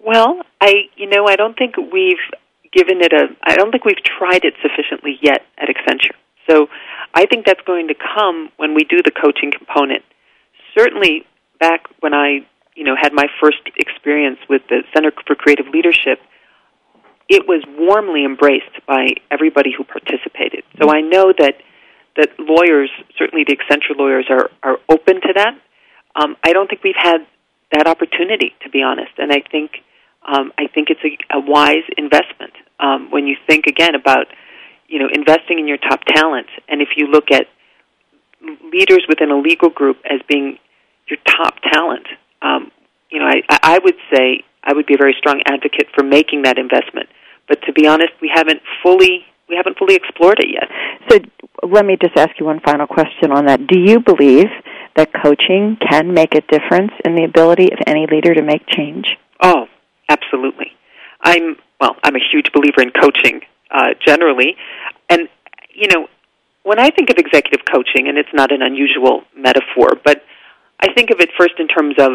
Well, 0.00 0.42
I 0.60 0.88
you 0.96 1.08
know 1.08 1.26
I 1.26 1.36
don't 1.36 1.56
think 1.56 1.76
we've 1.76 2.16
given 2.72 3.00
it 3.00 3.12
a 3.12 3.28
I 3.42 3.56
don't 3.56 3.70
think 3.70 3.84
we've 3.84 4.02
tried 4.02 4.44
it 4.44 4.54
sufficiently 4.62 5.18
yet 5.20 5.42
at 5.58 5.68
Accenture. 5.68 6.16
So 6.48 6.68
I 7.14 7.26
think 7.26 7.46
that's 7.46 7.60
going 7.66 7.88
to 7.88 7.94
come 7.94 8.50
when 8.56 8.74
we 8.74 8.84
do 8.84 8.98
the 9.04 9.10
coaching 9.10 9.52
component. 9.56 10.02
Certainly 10.76 11.26
back 11.60 11.88
when 12.00 12.14
I 12.14 12.46
you 12.74 12.84
know 12.84 12.94
had 13.00 13.12
my 13.12 13.26
first 13.40 13.58
experience 13.76 14.38
with 14.48 14.62
the 14.68 14.82
Center 14.94 15.12
for 15.26 15.34
Creative 15.34 15.66
Leadership, 15.68 16.20
it 17.28 17.46
was 17.46 17.62
warmly 17.76 18.24
embraced 18.24 18.86
by 18.86 19.08
everybody 19.30 19.70
who 19.76 19.84
participated. 19.84 20.64
So 20.80 20.90
I 20.90 21.00
know 21.00 21.32
that 21.36 21.56
that 22.16 22.30
lawyers, 22.38 22.90
certainly 23.16 23.44
the 23.46 23.56
Accenture 23.56 23.96
lawyers, 23.96 24.26
are 24.30 24.50
are 24.62 24.78
open 24.88 25.20
to 25.20 25.32
that. 25.34 25.54
Um, 26.16 26.36
I 26.42 26.52
don't 26.52 26.68
think 26.68 26.82
we've 26.82 26.94
had 26.96 27.26
that 27.72 27.86
opportunity, 27.86 28.54
to 28.62 28.70
be 28.70 28.82
honest, 28.82 29.12
and 29.18 29.32
I 29.32 29.42
think 29.50 29.82
um, 30.26 30.52
I 30.58 30.66
think 30.66 30.88
it's 30.90 31.00
a, 31.04 31.38
a 31.38 31.40
wise 31.40 31.84
investment. 31.96 32.52
Um, 32.80 33.10
when 33.10 33.26
you 33.26 33.36
think 33.46 33.66
again 33.66 33.94
about 33.94 34.26
you 34.88 34.98
know 34.98 35.08
investing 35.12 35.58
in 35.58 35.68
your 35.68 35.78
top 35.78 36.00
talent, 36.04 36.48
and 36.68 36.82
if 36.82 36.90
you 36.96 37.06
look 37.06 37.30
at 37.30 37.46
leaders 38.72 39.04
within 39.08 39.30
a 39.30 39.38
legal 39.38 39.70
group 39.70 39.98
as 40.04 40.20
being 40.28 40.58
your 41.08 41.18
top 41.26 41.54
talent, 41.72 42.06
um, 42.42 42.70
you 43.10 43.18
know 43.18 43.26
I, 43.26 43.42
I 43.62 43.78
would 43.78 43.96
say 44.12 44.44
I 44.62 44.72
would 44.72 44.86
be 44.86 44.94
a 44.94 44.98
very 44.98 45.14
strong 45.18 45.40
advocate 45.46 45.88
for 45.94 46.02
making 46.02 46.42
that 46.42 46.58
investment. 46.58 47.08
But 47.48 47.62
to 47.62 47.72
be 47.72 47.86
honest, 47.86 48.12
we 48.20 48.30
haven't 48.32 48.60
fully 48.82 49.24
we 49.48 49.56
haven't 49.56 49.78
fully 49.78 49.94
explored 49.94 50.38
it 50.40 50.48
yet. 50.52 50.68
So 51.08 51.18
let 51.66 51.84
me 51.84 51.96
just 52.00 52.16
ask 52.16 52.38
you 52.38 52.46
one 52.46 52.60
final 52.60 52.86
question 52.86 53.32
on 53.32 53.46
that. 53.46 53.66
Do 53.66 53.78
you 53.78 54.00
believe 54.00 54.46
that 54.96 55.10
coaching 55.12 55.76
can 55.90 56.12
make 56.12 56.34
a 56.34 56.40
difference 56.40 56.92
in 57.04 57.14
the 57.14 57.24
ability 57.24 57.72
of 57.72 57.78
any 57.86 58.06
leader 58.10 58.34
to 58.34 58.42
make 58.42 58.66
change? 58.68 59.06
Oh, 59.40 59.66
absolutely. 60.08 60.72
I'm 61.22 61.56
well. 61.80 61.96
I'm 62.02 62.14
a 62.14 62.20
huge 62.32 62.52
believer 62.52 62.82
in 62.82 62.90
coaching 62.90 63.40
uh, 63.70 63.94
generally, 64.04 64.56
and 65.08 65.28
you 65.74 65.88
know, 65.88 66.06
when 66.62 66.78
I 66.78 66.90
think 66.90 67.10
of 67.10 67.16
executive 67.18 67.64
coaching, 67.64 68.08
and 68.08 68.18
it's 68.18 68.32
not 68.32 68.52
an 68.52 68.62
unusual 68.62 69.22
metaphor, 69.36 69.98
but 70.04 70.22
I 70.80 70.92
think 70.92 71.10
of 71.10 71.20
it 71.20 71.30
first 71.36 71.54
in 71.58 71.66
terms 71.66 71.96
of 71.98 72.12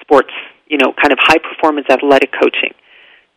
sports. 0.00 0.32
You 0.66 0.78
know, 0.78 0.92
kind 0.92 1.12
of 1.12 1.18
high 1.20 1.38
performance 1.38 1.86
athletic 1.90 2.30
coaching 2.32 2.74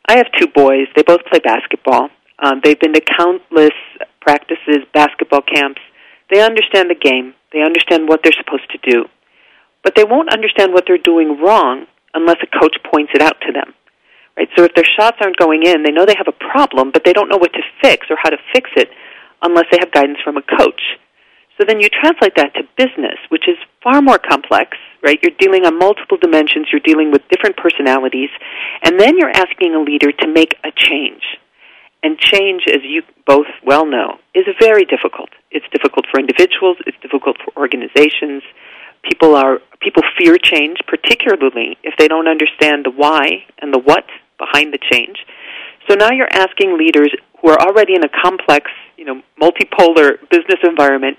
I 0.07 0.17
have 0.17 0.27
two 0.37 0.47
boys. 0.47 0.87
They 0.95 1.03
both 1.03 1.25
play 1.25 1.39
basketball. 1.39 2.09
Um, 2.39 2.61
they've 2.63 2.79
been 2.79 2.93
to 2.93 3.01
countless 3.01 3.75
practices, 4.21 4.85
basketball 4.93 5.41
camps. 5.41 5.81
They 6.29 6.41
understand 6.41 6.89
the 6.89 6.95
game. 6.95 7.33
They 7.51 7.61
understand 7.61 8.07
what 8.07 8.21
they're 8.23 8.33
supposed 8.33 8.69
to 8.71 8.79
do. 8.89 9.05
But 9.83 9.95
they 9.95 10.03
won't 10.03 10.33
understand 10.33 10.73
what 10.73 10.85
they're 10.87 10.97
doing 10.97 11.39
wrong 11.41 11.85
unless 12.13 12.37
a 12.41 12.59
coach 12.59 12.75
points 12.89 13.11
it 13.13 13.21
out 13.21 13.39
to 13.41 13.51
them. 13.51 13.73
Right? 14.37 14.49
So 14.57 14.63
if 14.63 14.73
their 14.73 14.85
shots 14.97 15.17
aren't 15.21 15.37
going 15.37 15.63
in, 15.63 15.83
they 15.83 15.91
know 15.91 16.05
they 16.05 16.17
have 16.17 16.27
a 16.27 16.45
problem, 16.51 16.91
but 16.91 17.03
they 17.05 17.13
don't 17.13 17.29
know 17.29 17.37
what 17.37 17.53
to 17.53 17.61
fix 17.81 18.07
or 18.09 18.17
how 18.21 18.29
to 18.29 18.37
fix 18.51 18.69
it 18.75 18.89
unless 19.41 19.65
they 19.71 19.77
have 19.79 19.91
guidance 19.91 20.17
from 20.23 20.37
a 20.37 20.41
coach. 20.41 20.81
So 21.59 21.65
then 21.67 21.79
you 21.79 21.87
translate 21.89 22.33
that 22.37 22.55
to 22.55 22.63
business, 22.77 23.19
which 23.29 23.47
is 23.47 23.57
far 23.83 24.01
more 24.01 24.17
complex, 24.17 24.75
right? 25.03 25.19
You're 25.21 25.37
dealing 25.37 25.65
on 25.65 25.77
multiple 25.77 26.17
dimensions, 26.17 26.67
you're 26.71 26.81
dealing 26.81 27.11
with 27.11 27.21
different 27.29 27.57
personalities, 27.57 28.29
and 28.81 28.99
then 28.99 29.17
you're 29.17 29.29
asking 29.29 29.75
a 29.75 29.79
leader 29.79 30.11
to 30.11 30.27
make 30.27 30.55
a 30.63 30.71
change. 30.75 31.21
And 32.03 32.19
change, 32.19 32.63
as 32.67 32.81
you 32.83 33.01
both 33.25 33.47
well 33.65 33.85
know, 33.85 34.19
is 34.35 34.45
very 34.59 34.85
difficult. 34.85 35.29
It's 35.51 35.65
difficult 35.71 36.05
for 36.11 36.19
individuals, 36.19 36.77
it's 36.85 36.97
difficult 37.01 37.37
for 37.43 37.55
organizations. 37.59 38.43
People 39.03 39.35
are 39.35 39.59
people 39.81 40.03
fear 40.17 40.37
change, 40.37 40.77
particularly 40.87 41.77
if 41.83 41.93
they 41.97 42.07
don't 42.07 42.27
understand 42.27 42.85
the 42.85 42.91
why 42.91 43.45
and 43.59 43.73
the 43.73 43.79
what 43.79 44.05
behind 44.37 44.73
the 44.73 44.79
change. 44.91 45.17
So 45.89 45.95
now 45.95 46.09
you're 46.11 46.31
asking 46.31 46.77
leaders 46.77 47.11
who 47.41 47.49
are 47.49 47.59
already 47.59 47.95
in 47.95 48.03
a 48.03 48.09
complex, 48.09 48.71
you 48.97 49.05
know, 49.05 49.21
multipolar 49.41 50.19
business 50.29 50.59
environment 50.63 51.17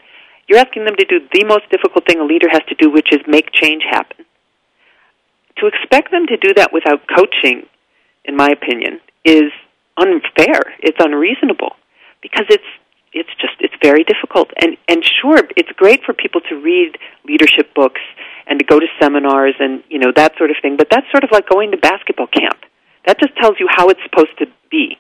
you're 0.49 0.59
asking 0.59 0.85
them 0.85 0.97
to 0.97 1.05
do 1.05 1.21
the 1.33 1.45
most 1.45 1.69
difficult 1.71 2.07
thing 2.07 2.21
a 2.21 2.25
leader 2.25 2.49
has 2.51 2.63
to 2.69 2.75
do, 2.75 2.91
which 2.91 3.09
is 3.13 3.21
make 3.27 3.51
change 3.53 3.83
happen. 3.89 4.25
To 5.59 5.67
expect 5.67 6.11
them 6.11 6.27
to 6.27 6.37
do 6.37 6.53
that 6.55 6.73
without 6.73 7.01
coaching, 7.09 7.67
in 8.25 8.37
my 8.37 8.49
opinion, 8.49 9.01
is 9.25 9.53
unfair. 9.97 10.61
It's 10.81 10.99
unreasonable 10.99 11.77
because 12.23 12.47
it's 12.49 12.65
it's 13.13 13.31
just 13.41 13.55
it's 13.61 13.75
very 13.83 14.05
difficult. 14.05 14.51
And 14.61 14.77
and 14.89 15.05
sure, 15.05 15.39
it's 15.57 15.71
great 15.77 16.03
for 16.05 16.13
people 16.13 16.41
to 16.49 16.57
read 16.57 16.99
leadership 17.27 17.75
books 17.75 18.01
and 18.47 18.59
to 18.59 18.65
go 18.65 18.81
to 18.81 18.87
seminars 19.01 19.55
and 19.59 19.83
you 19.89 19.99
know 19.99 20.13
that 20.15 20.37
sort 20.39 20.51
of 20.51 20.57
thing. 20.61 20.77
But 20.77 20.89
that's 20.91 21.07
sort 21.11 21.25
of 21.25 21.31
like 21.31 21.49
going 21.49 21.71
to 21.71 21.77
basketball 21.77 22.29
camp. 22.29 22.59
That 23.07 23.21
just 23.21 23.37
tells 23.37 23.57
you 23.61 23.69
how 23.69 23.89
it's 23.89 24.01
supposed 24.03 24.37
to 24.39 24.47
be, 24.71 24.97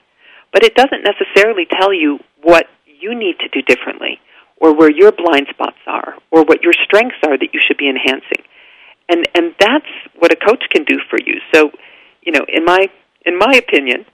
but 0.52 0.62
it 0.62 0.74
doesn't 0.74 1.02
necessarily 1.02 1.66
tell 1.66 1.92
you 1.92 2.18
what 2.42 2.66
you 2.86 3.14
need 3.14 3.38
to 3.40 3.48
do 3.48 3.62
differently 3.62 4.20
or 4.56 4.74
where 4.74 4.90
your 4.90 5.10
blind 5.10 5.46
spots 5.50 5.78
are 5.86 6.14
or 6.30 6.44
what 6.44 6.62
your 6.62 6.72
strengths 6.72 7.16
are 7.26 7.36
that 7.36 7.52
you 7.52 7.60
should 7.66 7.76
be 7.76 7.88
enhancing 7.88 8.44
and 9.08 9.28
and 9.34 9.54
that's 9.58 9.90
what 10.18 10.32
a 10.32 10.36
coach 10.36 10.64
can 10.70 10.84
do 10.84 10.98
for 11.10 11.18
you 11.24 11.40
so 11.52 11.70
you 12.22 12.32
know 12.32 12.44
in 12.48 12.64
my 12.64 12.88
in 13.26 13.38
my 13.38 13.52
opinion 13.54 14.04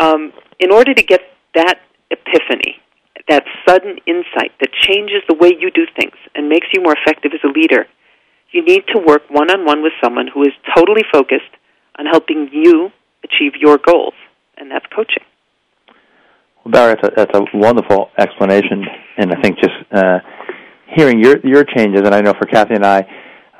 um, 0.00 0.32
in 0.58 0.72
order 0.72 0.94
to 0.94 1.02
get 1.02 1.20
that 1.54 1.80
epiphany 2.10 2.80
that 3.28 3.44
sudden 3.68 3.98
insight 4.06 4.52
that 4.58 4.70
changes 4.72 5.22
the 5.28 5.34
way 5.34 5.52
you 5.58 5.70
do 5.70 5.86
things 5.98 6.16
and 6.34 6.48
makes 6.48 6.66
you 6.72 6.82
more 6.82 6.94
effective 6.94 7.32
as 7.32 7.40
a 7.44 7.52
leader 7.52 7.86
you 8.50 8.64
need 8.64 8.82
to 8.92 8.98
work 8.98 9.22
one 9.30 9.50
on 9.50 9.64
one 9.64 9.82
with 9.82 9.92
someone 10.02 10.26
who 10.26 10.42
is 10.42 10.52
totally 10.74 11.04
focused 11.12 11.54
on 11.98 12.06
helping 12.06 12.48
you 12.52 12.90
achieve 13.22 13.52
your 13.60 13.78
goals 13.78 14.14
and 14.56 14.70
that's 14.70 14.86
coaching 14.94 15.22
well, 16.64 16.72
Barrett, 16.72 16.98
that's 17.02 17.12
a, 17.12 17.16
that's 17.16 17.38
a 17.38 17.56
wonderful 17.56 18.10
explanation, 18.18 18.84
and 19.16 19.32
I 19.32 19.40
think 19.40 19.56
just 19.58 19.74
uh, 19.92 20.18
hearing 20.94 21.22
your 21.22 21.38
your 21.42 21.64
changes, 21.64 22.02
and 22.04 22.14
I 22.14 22.20
know 22.20 22.34
for 22.34 22.46
Cathy 22.46 22.74
and 22.74 22.84
I, 22.84 23.06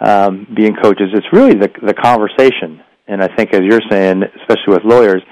um, 0.01 0.47
being 0.55 0.75
coaches, 0.77 1.09
it's 1.15 1.27
really 1.33 1.55
the 1.55 1.71
the 1.83 1.95
conversation. 1.95 2.83
And 3.09 3.23
I 3.23 3.35
think, 3.35 3.55
as 3.55 3.63
you're 3.63 3.81
saying, 3.91 4.23
especially 4.41 4.75
with 4.75 4.85
lawyers, 4.85 5.23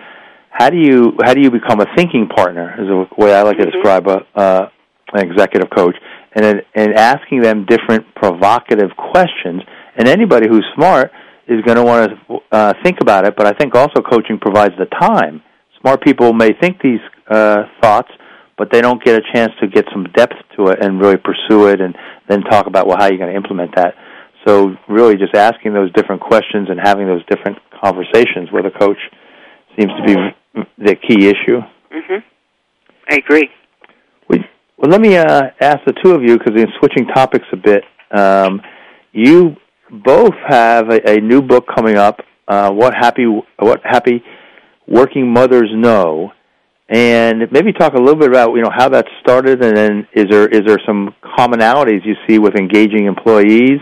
how 0.59 0.71
do 0.71 0.77
you 0.77 1.17
how 1.23 1.35
do 1.35 1.41
you 1.41 1.53
become 1.53 1.81
a 1.81 1.87
thinking 1.97 2.27
partner? 2.27 2.75
Is 2.81 2.89
the 2.89 3.07
way 3.17 3.33
I 3.33 3.43
like 3.43 3.59
to 3.59 3.67
Mm-hmm. 3.67 3.79
describe 3.79 4.09
a 4.09 4.27
uh, 4.35 4.69
an 5.15 5.31
executive 5.31 5.71
coach, 5.71 5.95
and 6.35 6.63
and 6.75 6.95
asking 6.95 7.43
them 7.43 7.65
different 7.65 8.13
provocative 8.17 8.91
questions. 8.97 9.63
And 9.97 10.09
anybody 10.09 10.49
who's 10.49 10.67
smart 10.75 11.13
is 11.47 11.63
going 11.63 11.77
to 11.77 11.85
want 11.85 12.11
to 12.11 12.39
uh, 12.53 12.73
think 12.83 12.99
about 13.01 13.25
it, 13.27 13.35
but 13.37 13.47
I 13.47 13.53
think 13.53 13.75
also 13.75 14.03
coaching 14.03 14.39
provides 14.41 14.75
the 14.79 14.87
time. 14.87 15.43
Smart 15.81 16.03
people 16.03 16.33
may 16.33 16.51
think 16.61 16.83
these 16.83 17.01
uh, 17.31 17.63
thoughts, 17.81 18.11
but 18.59 18.71
they 18.71 18.81
don't 18.81 19.03
get 19.03 19.17
a 19.17 19.23
chance 19.33 19.53
to 19.61 19.67
get 19.67 19.87
some 19.93 20.05
depth 20.15 20.35
to 20.57 20.69
it 20.69 20.83
and 20.83 21.01
really 21.01 21.17
pursue 21.17 21.69
it 21.69 21.81
and 21.81 21.97
then 22.29 22.43
talk 22.43 22.67
about, 22.67 22.87
well, 22.87 22.97
how 22.99 23.07
are 23.07 23.13
you 23.13 23.19
going 23.19 23.31
to 23.31 23.37
implement 23.37 23.75
that? 23.77 23.95
So 24.47 24.77
really 24.89 25.17
just 25.17 25.35
asking 25.35 25.73
those 25.73 25.91
different 25.93 26.21
questions 26.21 26.69
and 26.71 26.79
having 26.83 27.07
those 27.07 27.25
different 27.27 27.59
conversations 27.83 28.51
with 28.53 28.67
a 28.67 28.79
coach 28.79 28.99
seems 29.79 29.93
to 29.99 30.03
be 30.05 30.15
the 30.55 30.95
key 30.97 31.29
issue. 31.29 31.61
Mm-hmm. 31.93 32.19
I 33.11 33.15
agree. 33.17 33.49
We, 34.29 34.39
well, 34.77 34.91
let 34.91 35.01
me 35.01 35.17
uh, 35.17 35.43
ask 35.61 35.79
the 35.87 35.95
two 36.03 36.13
of 36.13 36.23
you, 36.23 36.39
because 36.39 36.61
in 36.61 36.69
switching 36.79 37.07
topics 37.09 37.47
a 37.53 37.57
bit, 37.57 37.85
um, 38.11 38.61
you 39.13 39.57
both 39.91 40.35
have 40.47 40.91
a, 40.91 41.17
a 41.17 41.21
new 41.21 41.41
book 41.43 41.67
coming 41.75 41.97
up, 41.97 42.21
uh, 42.47 42.71
What 42.71 42.95
Happy 42.95 43.25
What 43.59 43.81
Happy 43.85 44.23
Working 44.87 45.33
Mothers 45.33 45.71
Know, 45.75 46.33
and 46.89 47.51
maybe 47.53 47.73
talk 47.73 47.95
a 47.95 47.99
little 47.99 48.17
bit 48.17 48.31
about 48.31 48.55
you 48.55 48.63
know 48.63 48.71
how 48.75 48.89
that 48.89 49.07
started, 49.21 49.63
and 49.63 49.77
then 49.77 50.09
is 50.13 50.27
there 50.31 50.49
is 50.49 50.63
there 50.67 50.79
some 50.87 51.15
commonalities 51.23 52.05
you 52.05 52.15
see 52.27 52.39
with 52.39 52.55
engaging 52.55 53.07
employees, 53.07 53.81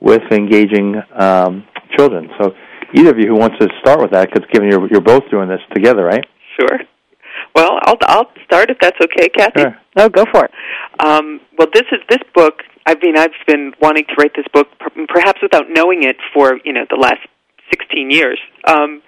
with 0.00 0.22
engaging 0.30 1.00
um, 1.18 1.64
children? 1.96 2.28
So 2.40 2.54
either 2.94 3.10
of 3.10 3.18
you 3.18 3.26
who 3.28 3.36
wants 3.36 3.58
to 3.58 3.68
start 3.80 4.00
with 4.00 4.10
that, 4.12 4.30
because 4.30 4.48
given 4.52 4.68
you're 4.68 4.88
you're 4.88 5.00
both 5.00 5.28
doing 5.30 5.48
this 5.48 5.60
together, 5.74 6.04
right? 6.04 6.24
Sure. 6.58 6.78
Well, 7.54 7.78
I'll 7.82 7.98
I'll 8.02 8.30
start 8.44 8.70
if 8.70 8.78
that's 8.80 8.98
okay, 9.00 9.28
Cathy. 9.28 9.60
Sure. 9.60 9.76
No, 9.96 10.08
go 10.08 10.24
for 10.32 10.44
it. 10.44 10.50
Um, 11.00 11.40
well, 11.58 11.68
this 11.72 11.84
is 11.92 12.00
this 12.08 12.22
book. 12.34 12.62
I 12.86 12.96
mean, 13.02 13.16
I've 13.16 13.30
been 13.46 13.72
wanting 13.80 14.04
to 14.06 14.14
write 14.18 14.32
this 14.34 14.46
book, 14.52 14.68
perhaps 15.08 15.40
without 15.42 15.66
knowing 15.68 16.02
it, 16.02 16.16
for 16.34 16.58
you 16.64 16.72
know 16.72 16.84
the 16.88 16.96
last 16.96 17.20
sixteen 17.70 18.10
years. 18.10 18.38
Um, 18.66 19.02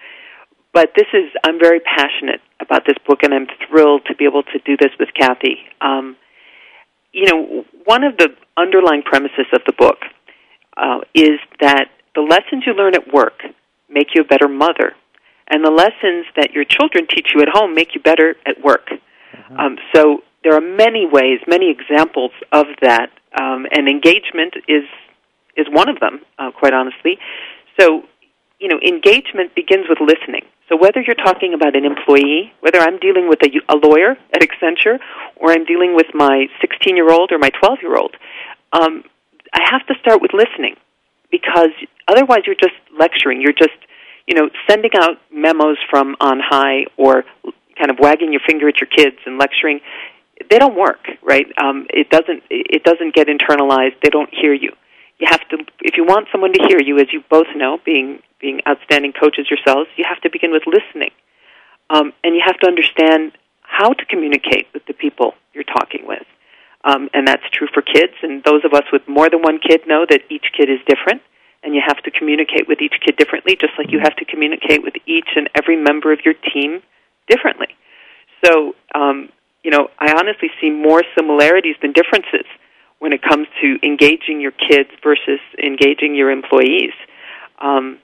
but 0.72 0.90
this 0.96 1.06
is 1.12 1.30
I'm 1.44 1.58
very 1.58 1.80
passionate 1.80 2.40
about 2.60 2.82
this 2.86 2.96
book, 3.06 3.22
and 3.22 3.32
I'm 3.32 3.46
thrilled 3.68 4.02
to 4.06 4.14
be 4.14 4.24
able 4.24 4.42
to 4.42 4.58
do 4.64 4.76
this 4.78 4.90
with 4.98 5.08
Cathy. 5.18 5.58
Um, 5.80 6.16
you 7.12 7.26
know, 7.26 7.64
one 7.84 8.02
of 8.02 8.16
the 8.16 8.28
underlying 8.56 9.02
premises 9.02 9.46
of 9.52 9.60
the 9.66 9.72
book 9.72 9.98
uh, 10.76 10.98
is 11.14 11.38
that 11.60 11.86
the 12.14 12.22
lessons 12.22 12.64
you 12.66 12.74
learn 12.74 12.94
at 12.94 13.12
work 13.12 13.42
make 13.88 14.08
you 14.14 14.22
a 14.22 14.24
better 14.24 14.48
mother, 14.48 14.92
and 15.48 15.64
the 15.64 15.70
lessons 15.70 16.26
that 16.36 16.52
your 16.52 16.64
children 16.64 17.06
teach 17.08 17.28
you 17.34 17.42
at 17.42 17.48
home 17.48 17.74
make 17.74 17.94
you 17.94 18.00
better 18.00 18.36
at 18.46 18.62
work. 18.62 18.88
Mm-hmm. 18.88 19.56
Um, 19.58 19.78
so 19.94 20.22
there 20.42 20.54
are 20.54 20.60
many 20.60 21.06
ways, 21.06 21.40
many 21.46 21.70
examples 21.70 22.32
of 22.52 22.66
that, 22.82 23.10
um, 23.40 23.66
and 23.70 23.88
engagement 23.88 24.54
is 24.68 24.84
is 25.56 25.66
one 25.70 25.88
of 25.88 26.00
them. 26.00 26.20
Uh, 26.38 26.50
quite 26.50 26.72
honestly, 26.72 27.18
so 27.78 28.04
you 28.60 28.68
know, 28.68 28.78
engagement 28.80 29.54
begins 29.54 29.86
with 29.88 29.98
listening. 30.00 30.42
So 30.68 30.76
whether 30.76 31.00
you're 31.00 31.16
talking 31.16 31.52
about 31.52 31.76
an 31.76 31.84
employee, 31.84 32.52
whether 32.60 32.78
I'm 32.78 32.98
dealing 32.98 33.28
with 33.28 33.40
a, 33.42 33.50
a 33.68 33.76
lawyer 33.76 34.16
at 34.32 34.40
Accenture, 34.40 34.98
or 35.36 35.52
I'm 35.52 35.64
dealing 35.64 35.94
with 35.94 36.06
my 36.14 36.46
16 36.60 36.96
year 36.96 37.10
old 37.10 37.32
or 37.32 37.38
my 37.38 37.50
12 37.50 37.78
year 37.82 37.96
old, 37.96 38.16
um, 38.72 39.04
I 39.52 39.60
have 39.70 39.86
to 39.88 39.94
start 40.00 40.22
with 40.22 40.32
listening 40.32 40.76
because 41.34 41.74
otherwise 42.06 42.42
you're 42.46 42.54
just 42.54 42.78
lecturing. 42.96 43.40
You're 43.42 43.58
just, 43.58 43.74
you 44.28 44.34
know, 44.36 44.48
sending 44.70 44.92
out 44.94 45.18
memos 45.32 45.78
from 45.90 46.14
on 46.20 46.38
high 46.38 46.86
or 46.96 47.24
kind 47.76 47.90
of 47.90 47.98
wagging 47.98 48.30
your 48.30 48.40
finger 48.46 48.68
at 48.68 48.78
your 48.80 48.86
kids 48.86 49.16
and 49.26 49.36
lecturing. 49.36 49.80
They 50.48 50.58
don't 50.58 50.76
work, 50.76 51.00
right? 51.22 51.46
Um, 51.58 51.86
it 51.90 52.08
doesn't. 52.08 52.44
It 52.50 52.84
doesn't 52.84 53.14
get 53.14 53.26
internalized. 53.26 53.98
They 54.02 54.10
don't 54.10 54.30
hear 54.32 54.54
you. 54.54 54.70
You 55.18 55.26
have 55.30 55.48
to, 55.48 55.58
if 55.80 55.96
you 55.96 56.04
want 56.04 56.28
someone 56.30 56.52
to 56.52 56.62
hear 56.68 56.80
you, 56.80 56.98
as 56.98 57.06
you 57.12 57.22
both 57.28 57.46
know, 57.56 57.78
being 57.84 58.20
being 58.40 58.60
outstanding 58.68 59.12
coaches 59.12 59.46
yourselves, 59.50 59.88
you 59.96 60.04
have 60.08 60.20
to 60.22 60.30
begin 60.30 60.52
with 60.52 60.62
listening, 60.66 61.10
um, 61.90 62.12
and 62.22 62.34
you 62.36 62.42
have 62.44 62.58
to 62.60 62.66
understand 62.66 63.32
how 63.62 63.92
to 63.92 64.04
communicate 64.06 64.68
with 64.72 64.86
the 64.86 64.92
people 64.92 65.34
you're 65.52 65.64
talking 65.64 66.06
with. 66.06 66.26
Um, 66.84 67.08
and 67.14 67.26
that's 67.26 67.42
true 67.52 67.66
for 67.72 67.80
kids. 67.80 68.12
And 68.22 68.44
those 68.44 68.64
of 68.64 68.74
us 68.74 68.84
with 68.92 69.02
more 69.08 69.30
than 69.30 69.40
one 69.40 69.58
kid 69.58 69.82
know 69.88 70.04
that 70.08 70.20
each 70.30 70.52
kid 70.56 70.68
is 70.68 70.80
different, 70.86 71.22
and 71.62 71.74
you 71.74 71.80
have 71.84 72.02
to 72.04 72.10
communicate 72.10 72.68
with 72.68 72.80
each 72.82 72.94
kid 73.04 73.16
differently, 73.16 73.56
just 73.56 73.72
like 73.78 73.90
you 73.90 74.00
have 74.02 74.14
to 74.16 74.24
communicate 74.24 74.82
with 74.82 74.94
each 75.06 75.28
and 75.34 75.48
every 75.56 75.76
member 75.82 76.12
of 76.12 76.20
your 76.24 76.34
team 76.52 76.82
differently. 77.26 77.68
So, 78.44 78.74
um, 78.94 79.30
you 79.62 79.70
know, 79.70 79.88
I 79.98 80.12
honestly 80.12 80.50
see 80.60 80.68
more 80.68 81.02
similarities 81.16 81.76
than 81.80 81.92
differences 81.92 82.44
when 82.98 83.14
it 83.14 83.22
comes 83.22 83.48
to 83.62 83.78
engaging 83.82 84.40
your 84.40 84.52
kids 84.52 84.90
versus 85.02 85.40
engaging 85.62 86.14
your 86.14 86.30
employees. 86.30 86.92
Um, 87.60 87.98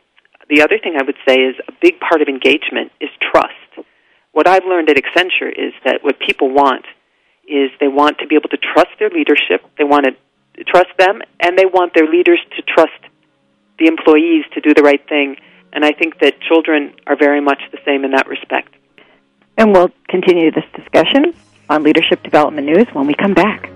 the 0.48 0.62
other 0.62 0.78
thing 0.82 0.96
I 0.98 1.02
would 1.02 1.16
say 1.28 1.36
is 1.36 1.54
a 1.68 1.72
big 1.80 2.00
part 2.00 2.22
of 2.22 2.28
engagement 2.28 2.92
is 3.00 3.10
trust. 3.20 3.86
What 4.32 4.48
I've 4.48 4.64
learned 4.64 4.88
at 4.88 4.96
Accenture 4.96 5.50
is 5.50 5.74
that 5.84 6.02
what 6.02 6.18
people 6.18 6.50
want 6.50 6.86
is 7.51 7.70
they 7.80 7.88
want 7.88 8.18
to 8.18 8.26
be 8.26 8.36
able 8.36 8.48
to 8.51 8.57
trust 8.57 8.90
their 8.98 9.11
leadership, 9.11 9.66
they 9.76 9.84
want 9.84 10.07
to 10.07 10.64
trust 10.64 10.90
them, 10.98 11.20
and 11.40 11.59
they 11.59 11.66
want 11.66 11.92
their 11.94 12.07
leaders 12.07 12.40
to 12.57 12.62
trust 12.62 13.01
the 13.78 13.86
employees 13.86 14.44
to 14.55 14.61
do 14.61 14.72
the 14.74 14.82
right 14.82 15.07
thing. 15.09 15.36
And 15.72 15.84
I 15.84 15.92
think 15.92 16.20
that 16.20 16.40
children 16.40 16.94
are 17.07 17.16
very 17.16 17.40
much 17.40 17.61
the 17.72 17.78
same 17.84 18.05
in 18.05 18.12
that 18.12 18.28
respect. 18.28 18.74
And 19.57 19.72
we'll 19.72 19.90
continue 20.09 20.51
this 20.51 20.64
discussion 20.74 21.34
on 21.68 21.82
Leadership 21.82 22.22
Development 22.22 22.66
News 22.66 22.86
when 22.92 23.07
we 23.07 23.14
come 23.14 23.34
back. 23.34 23.70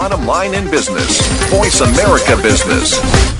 Bottom 0.00 0.24
line 0.24 0.54
in 0.54 0.64
business. 0.70 1.20
Voice 1.50 1.82
America 1.82 2.34
Business. 2.42 3.39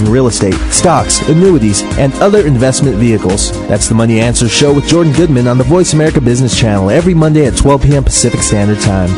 in 0.00 0.10
real 0.10 0.28
estate, 0.28 0.54
stocks, 0.70 1.20
annuities, 1.28 1.82
and 1.98 2.14
other 2.14 2.46
investment 2.46 2.96
vehicles. 2.96 3.52
That's 3.68 3.88
the 3.88 3.94
Money 3.94 4.20
Answer 4.20 4.48
Show 4.48 4.72
with 4.72 4.86
Jordan 4.86 5.12
Goodman 5.12 5.46
on 5.46 5.58
the 5.58 5.64
Voice 5.64 5.92
America 5.92 6.20
Business 6.20 6.58
Channel 6.58 6.90
every 6.90 7.14
Monday 7.14 7.46
at 7.46 7.56
12 7.56 7.82
p.m. 7.82 8.04
Pacific 8.04 8.40
Standard 8.40 8.80
Time. 8.80 9.10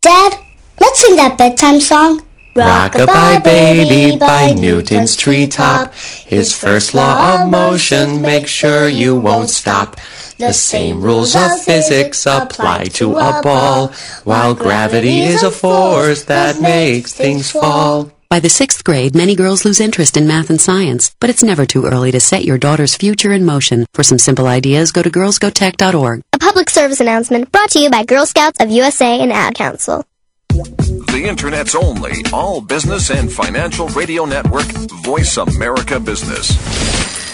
Dad, 0.00 0.38
let's 0.80 1.00
sing 1.00 1.16
that 1.16 1.36
bedtime 1.36 1.80
song. 1.80 2.22
Rockabye 2.56 3.44
baby 3.44 4.16
by 4.16 4.52
Newton's 4.52 5.14
treetop. 5.14 5.92
His 5.92 6.54
first 6.54 6.94
law 6.94 7.42
of 7.42 7.50
motion, 7.50 8.22
make 8.22 8.46
sure 8.46 8.88
you 8.88 9.14
won't 9.14 9.50
stop. 9.50 9.96
The 10.38 10.52
same 10.52 11.02
rules 11.02 11.36
of 11.36 11.62
physics 11.62 12.26
apply 12.26 12.84
to 12.94 13.16
a 13.16 13.42
ball, 13.42 13.88
while 14.24 14.54
gravity 14.54 15.20
is 15.20 15.42
a 15.42 15.50
force 15.50 16.24
that 16.24 16.60
makes 16.60 17.12
things 17.12 17.50
fall. 17.50 18.10
By 18.28 18.40
the 18.40 18.48
sixth 18.48 18.82
grade, 18.82 19.14
many 19.14 19.36
girls 19.36 19.64
lose 19.64 19.80
interest 19.80 20.16
in 20.16 20.26
math 20.26 20.50
and 20.50 20.60
science, 20.60 21.14
but 21.20 21.30
it's 21.30 21.44
never 21.44 21.64
too 21.64 21.86
early 21.86 22.10
to 22.10 22.18
set 22.18 22.44
your 22.44 22.58
daughter's 22.58 22.96
future 22.96 23.32
in 23.32 23.44
motion. 23.44 23.86
For 23.94 24.02
some 24.02 24.18
simple 24.18 24.46
ideas, 24.48 24.90
go 24.90 25.02
to 25.02 25.10
girlsgotech.org. 25.10 26.22
A 26.32 26.38
public 26.38 26.68
service 26.68 27.00
announcement 27.00 27.52
brought 27.52 27.70
to 27.70 27.78
you 27.78 27.88
by 27.88 28.04
Girl 28.04 28.26
Scouts 28.26 28.60
of 28.60 28.70
USA 28.70 29.20
and 29.20 29.32
Ad 29.32 29.54
Council. 29.54 30.04
The 30.48 31.26
Internet's 31.28 31.76
only 31.76 32.24
all 32.32 32.60
business 32.60 33.10
and 33.10 33.32
financial 33.32 33.88
radio 33.88 34.24
network, 34.24 34.66
Voice 35.04 35.36
America 35.36 36.00
Business. 36.00 37.25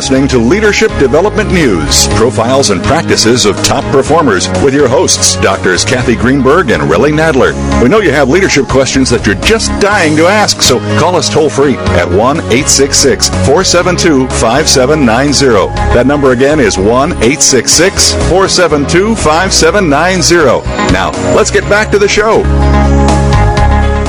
Listening 0.00 0.28
to 0.28 0.38
Leadership 0.38 0.90
Development 0.98 1.52
News, 1.52 2.08
profiles 2.14 2.70
and 2.70 2.82
practices 2.82 3.44
of 3.44 3.54
top 3.64 3.84
performers 3.92 4.48
with 4.64 4.72
your 4.72 4.88
hosts, 4.88 5.36
Doctors 5.36 5.84
Cathy 5.84 6.16
Greenberg 6.16 6.70
and 6.70 6.82
Relly 6.84 7.12
Nadler. 7.12 7.52
We 7.82 7.90
know 7.90 7.98
you 7.98 8.10
have 8.10 8.30
leadership 8.30 8.66
questions 8.66 9.10
that 9.10 9.26
you're 9.26 9.34
just 9.34 9.68
dying 9.78 10.16
to 10.16 10.24
ask, 10.26 10.62
so 10.62 10.78
call 10.98 11.16
us 11.16 11.28
toll 11.28 11.50
free 11.50 11.76
at 12.00 12.08
1 12.08 12.16
866 12.16 13.28
472 13.28 14.26
5790. 14.28 15.66
That 15.92 16.06
number 16.06 16.32
again 16.32 16.60
is 16.60 16.78
1 16.78 16.88
866 16.88 18.14
472 18.30 19.14
5790. 19.16 20.94
Now, 20.94 21.10
let's 21.36 21.50
get 21.50 21.64
back 21.64 21.90
to 21.90 21.98
the 21.98 22.08
show. 22.08 22.40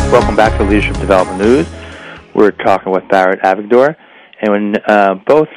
Welcome 0.09 0.37
back 0.37 0.57
to 0.57 0.63
Leadership 0.63 0.95
Development 1.01 1.37
News. 1.37 1.67
We're 2.33 2.51
talking 2.51 2.93
with 2.93 3.05
Barrett 3.09 3.41
Avigdor, 3.41 3.97
and 4.39 4.51
when 4.53 4.77
uh, 4.87 5.15
both 5.27 5.49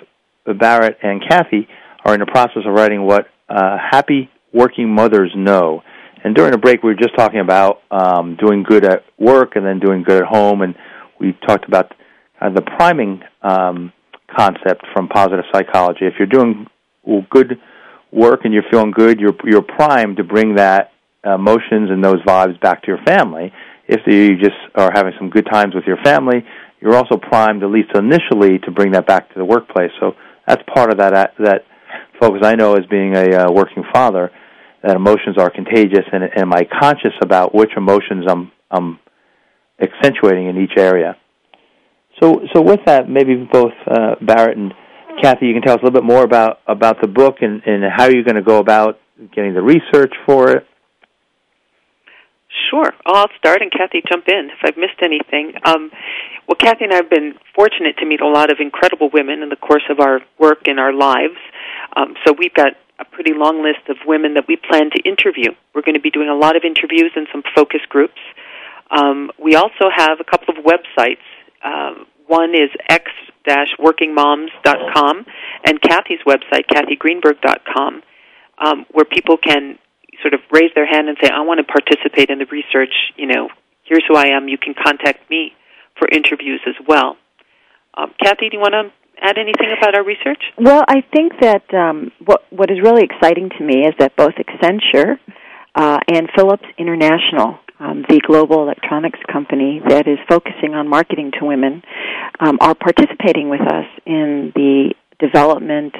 Barrett 0.53 0.99
and 1.03 1.22
Cathy 1.26 1.66
are 2.05 2.12
in 2.12 2.20
the 2.20 2.26
process 2.26 2.62
of 2.66 2.74
writing 2.74 3.07
what 3.07 3.26
uh, 3.49 3.78
happy 3.78 4.28
working 4.53 4.95
mothers 4.95 5.32
know. 5.34 5.82
And 6.22 6.34
during 6.34 6.53
the 6.53 6.59
break, 6.59 6.82
we 6.82 6.90
were 6.90 7.01
just 7.01 7.16
talking 7.16 7.40
about 7.40 7.80
um, 7.90 8.36
doing 8.36 8.62
good 8.62 8.84
at 8.84 9.05
work 9.18 9.57
and 9.57 9.64
then 9.64 9.78
doing 9.78 10.03
good 10.03 10.22
at 10.22 10.28
home, 10.28 10.62
and 10.62 10.74
we 11.18 11.32
talked 11.47 11.66
about 11.66 11.92
the 12.40 12.62
priming 12.76 13.22
um, 13.42 13.92
concept 14.34 14.84
from 14.92 15.09
positive 15.09 15.45
psychology. 15.53 16.01
If 16.03 16.14
you're 16.18 16.26
doing 16.26 16.66
good 17.30 17.59
work 18.12 18.40
and 18.45 18.53
you're 18.53 18.64
feeling 18.70 18.90
good, 18.90 19.20
you're 19.20 19.36
you're 19.45 19.62
primed 19.62 20.18
to 20.18 20.24
bring 20.24 20.57
that 20.57 20.92
emotions 21.24 21.90
and 21.90 22.05
those 22.05 22.20
vibes 22.22 22.61
back 22.61 22.82
to 22.82 22.88
your 22.88 23.03
family. 23.05 23.53
If 23.86 24.01
you 24.07 24.36
just 24.36 24.57
are 24.74 24.90
having 24.95 25.12
some 25.18 25.30
good 25.30 25.47
times 25.51 25.74
with 25.74 25.84
your 25.84 25.99
family, 26.05 26.45
you're 26.80 26.95
also 26.95 27.16
primed, 27.16 27.62
at 27.62 27.70
least 27.70 27.90
initially, 27.95 28.59
to 28.61 28.70
bring 28.70 28.92
that 28.92 29.07
back 29.07 29.28
to 29.32 29.38
the 29.38 29.45
workplace. 29.45 29.90
So 30.01 30.12
that's 30.47 30.62
part 30.74 30.90
of 30.90 30.99
that 30.99 31.34
that 31.38 31.62
focus. 32.20 32.42
I 32.45 32.55
know 32.55 32.74
as 32.74 32.86
being 32.86 33.16
a 33.16 33.47
uh, 33.47 33.53
working 33.53 33.84
father, 33.92 34.30
that 34.82 34.97
emotions 34.97 35.38
are 35.38 35.51
contagious, 35.51 36.05
and, 36.12 36.24
and 36.24 36.38
am 36.38 36.53
I 36.53 36.62
conscious 36.80 37.14
about 37.22 37.55
which 37.55 37.70
emotions 37.76 38.24
I'm 38.28 38.53
I'm 38.70 38.99
accentuating 39.80 40.49
in 40.49 40.62
each 40.62 40.76
area. 40.76 41.16
So 42.20 42.40
so 42.55 42.62
with 42.62 42.80
that, 42.86 43.09
maybe 43.09 43.49
both 43.51 43.72
uh, 43.90 44.16
Barrett 44.20 44.57
and 44.57 44.72
Cathy, 45.22 45.47
you 45.47 45.55
can 45.55 45.62
tell 45.62 45.74
us 45.74 45.80
a 45.82 45.84
little 45.84 46.01
bit 46.01 46.07
more 46.07 46.22
about 46.22 46.59
about 46.66 47.01
the 47.01 47.09
book 47.09 47.36
and, 47.40 47.62
and 47.66 47.84
how 47.84 48.07
you're 48.07 48.24
going 48.24 48.36
to 48.36 48.42
go 48.42 48.59
about 48.59 48.99
getting 49.34 49.55
the 49.55 49.62
research 49.62 50.12
for 50.26 50.51
it. 50.51 50.66
Sure. 52.70 52.92
I'll 53.05 53.28
start 53.38 53.62
and 53.62 53.70
Cathy 53.70 54.03
jump 54.09 54.24
in 54.28 54.51
if 54.51 54.59
I've 54.64 54.76
missed 54.76 55.03
anything. 55.03 55.55
Um, 55.64 55.90
well, 56.47 56.57
Cathy 56.57 56.84
and 56.84 56.92
I 56.92 56.97
have 56.97 57.11
been 57.11 57.34
fortunate 57.55 57.97
to 57.99 58.07
meet 58.07 58.20
a 58.20 58.28
lot 58.28 58.51
of 58.51 58.59
incredible 58.61 59.11
women 59.12 59.42
in 59.42 59.49
the 59.49 59.57
course 59.57 59.84
of 59.88 60.01
our 60.01 60.20
work 60.38 60.66
and 60.66 60.78
our 60.78 60.92
lives. 60.92 61.38
Um, 61.97 62.14
so 62.24 62.34
we've 62.36 62.55
got 62.55 62.72
a 62.99 63.05
pretty 63.05 63.32
long 63.34 63.62
list 63.62 63.88
of 63.88 63.97
women 64.07 64.34
that 64.34 64.47
we 64.47 64.57
plan 64.57 64.90
to 64.90 65.03
interview. 65.03 65.51
We're 65.74 65.82
going 65.82 65.95
to 65.95 66.01
be 66.01 66.11
doing 66.11 66.28
a 66.28 66.34
lot 66.34 66.57
of 66.57 66.64
interviews 66.64 67.12
and 67.16 67.26
some 67.32 67.42
focus 67.55 67.80
groups. 67.88 68.20
Um, 68.90 69.30
we 69.42 69.55
also 69.57 69.88
have 69.95 70.20
a 70.20 70.24
couple 70.24 70.55
of 70.57 70.64
websites. 70.64 71.24
Uh, 71.62 72.05
one 72.26 72.55
is 72.55 72.70
x-workingmoms.com 72.88 75.26
and 75.64 75.80
Cathy's 75.80 76.20
website, 76.26 76.66
cathygreenberg.com, 76.70 78.03
um, 78.59 78.86
where 78.90 79.05
people 79.05 79.36
can 79.36 79.78
sort 80.22 80.34
of 80.34 80.40
raise 80.53 80.70
their 80.74 80.86
hand 80.86 81.09
and 81.09 81.16
say, 81.22 81.30
I 81.30 81.40
want 81.40 81.59
to 81.59 81.64
participate 81.64 82.30
in 82.30 82.38
the 82.38 82.47
research, 82.47 82.95
you 83.16 83.26
know, 83.26 83.49
here's 83.84 84.05
who 84.09 84.16
I 84.16 84.28
am, 84.28 84.49
you 84.49 84.59
can 84.59 84.74
contact 84.74 85.28
me 85.28 85.53
for 85.99 86.09
interviews 86.09 86.61
as 86.66 86.74
well. 86.88 87.16
Um, 87.97 88.12
Cathy, 88.22 88.51
do 88.51 88.57
you 88.57 88.61
want 88.61 88.74
to 88.74 88.92
add 89.22 89.38
anything 89.38 89.74
about 89.78 89.95
our 89.95 90.05
research? 90.05 90.42
Well, 90.59 90.82
I 90.88 91.03
think 91.14 91.32
that 91.40 91.72
um, 91.72 92.11
what 92.24 92.42
what 92.51 92.70
is 92.70 92.78
really 92.82 93.05
exciting 93.05 93.51
to 93.59 93.64
me 93.64 93.86
is 93.86 93.95
that 93.99 94.16
both 94.16 94.34
Accenture 94.34 95.18
uh, 95.74 96.01
and 96.12 96.28
Philips 96.36 96.66
International, 96.78 97.59
um, 97.78 98.05
the 98.09 98.20
global 98.26 98.62
electronics 98.62 99.18
company 99.32 99.80
that 99.88 100.09
is 100.09 100.18
focusing 100.28 100.74
on 100.74 100.88
marketing 100.88 101.32
to 101.38 101.47
women, 101.47 101.82
um, 102.40 102.59
are 102.61 102.74
participating 102.74 103.49
with 103.49 103.61
us 103.62 103.86
in 104.07 104.53
the 104.55 104.95
development 105.20 105.95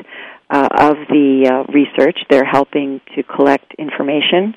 uh, 0.51 0.69
of 0.79 0.97
the 1.09 1.49
uh, 1.51 1.73
research. 1.73 2.19
They're 2.31 2.45
helping 2.45 3.01
to 3.17 3.23
collect 3.23 3.75
information. 3.79 4.55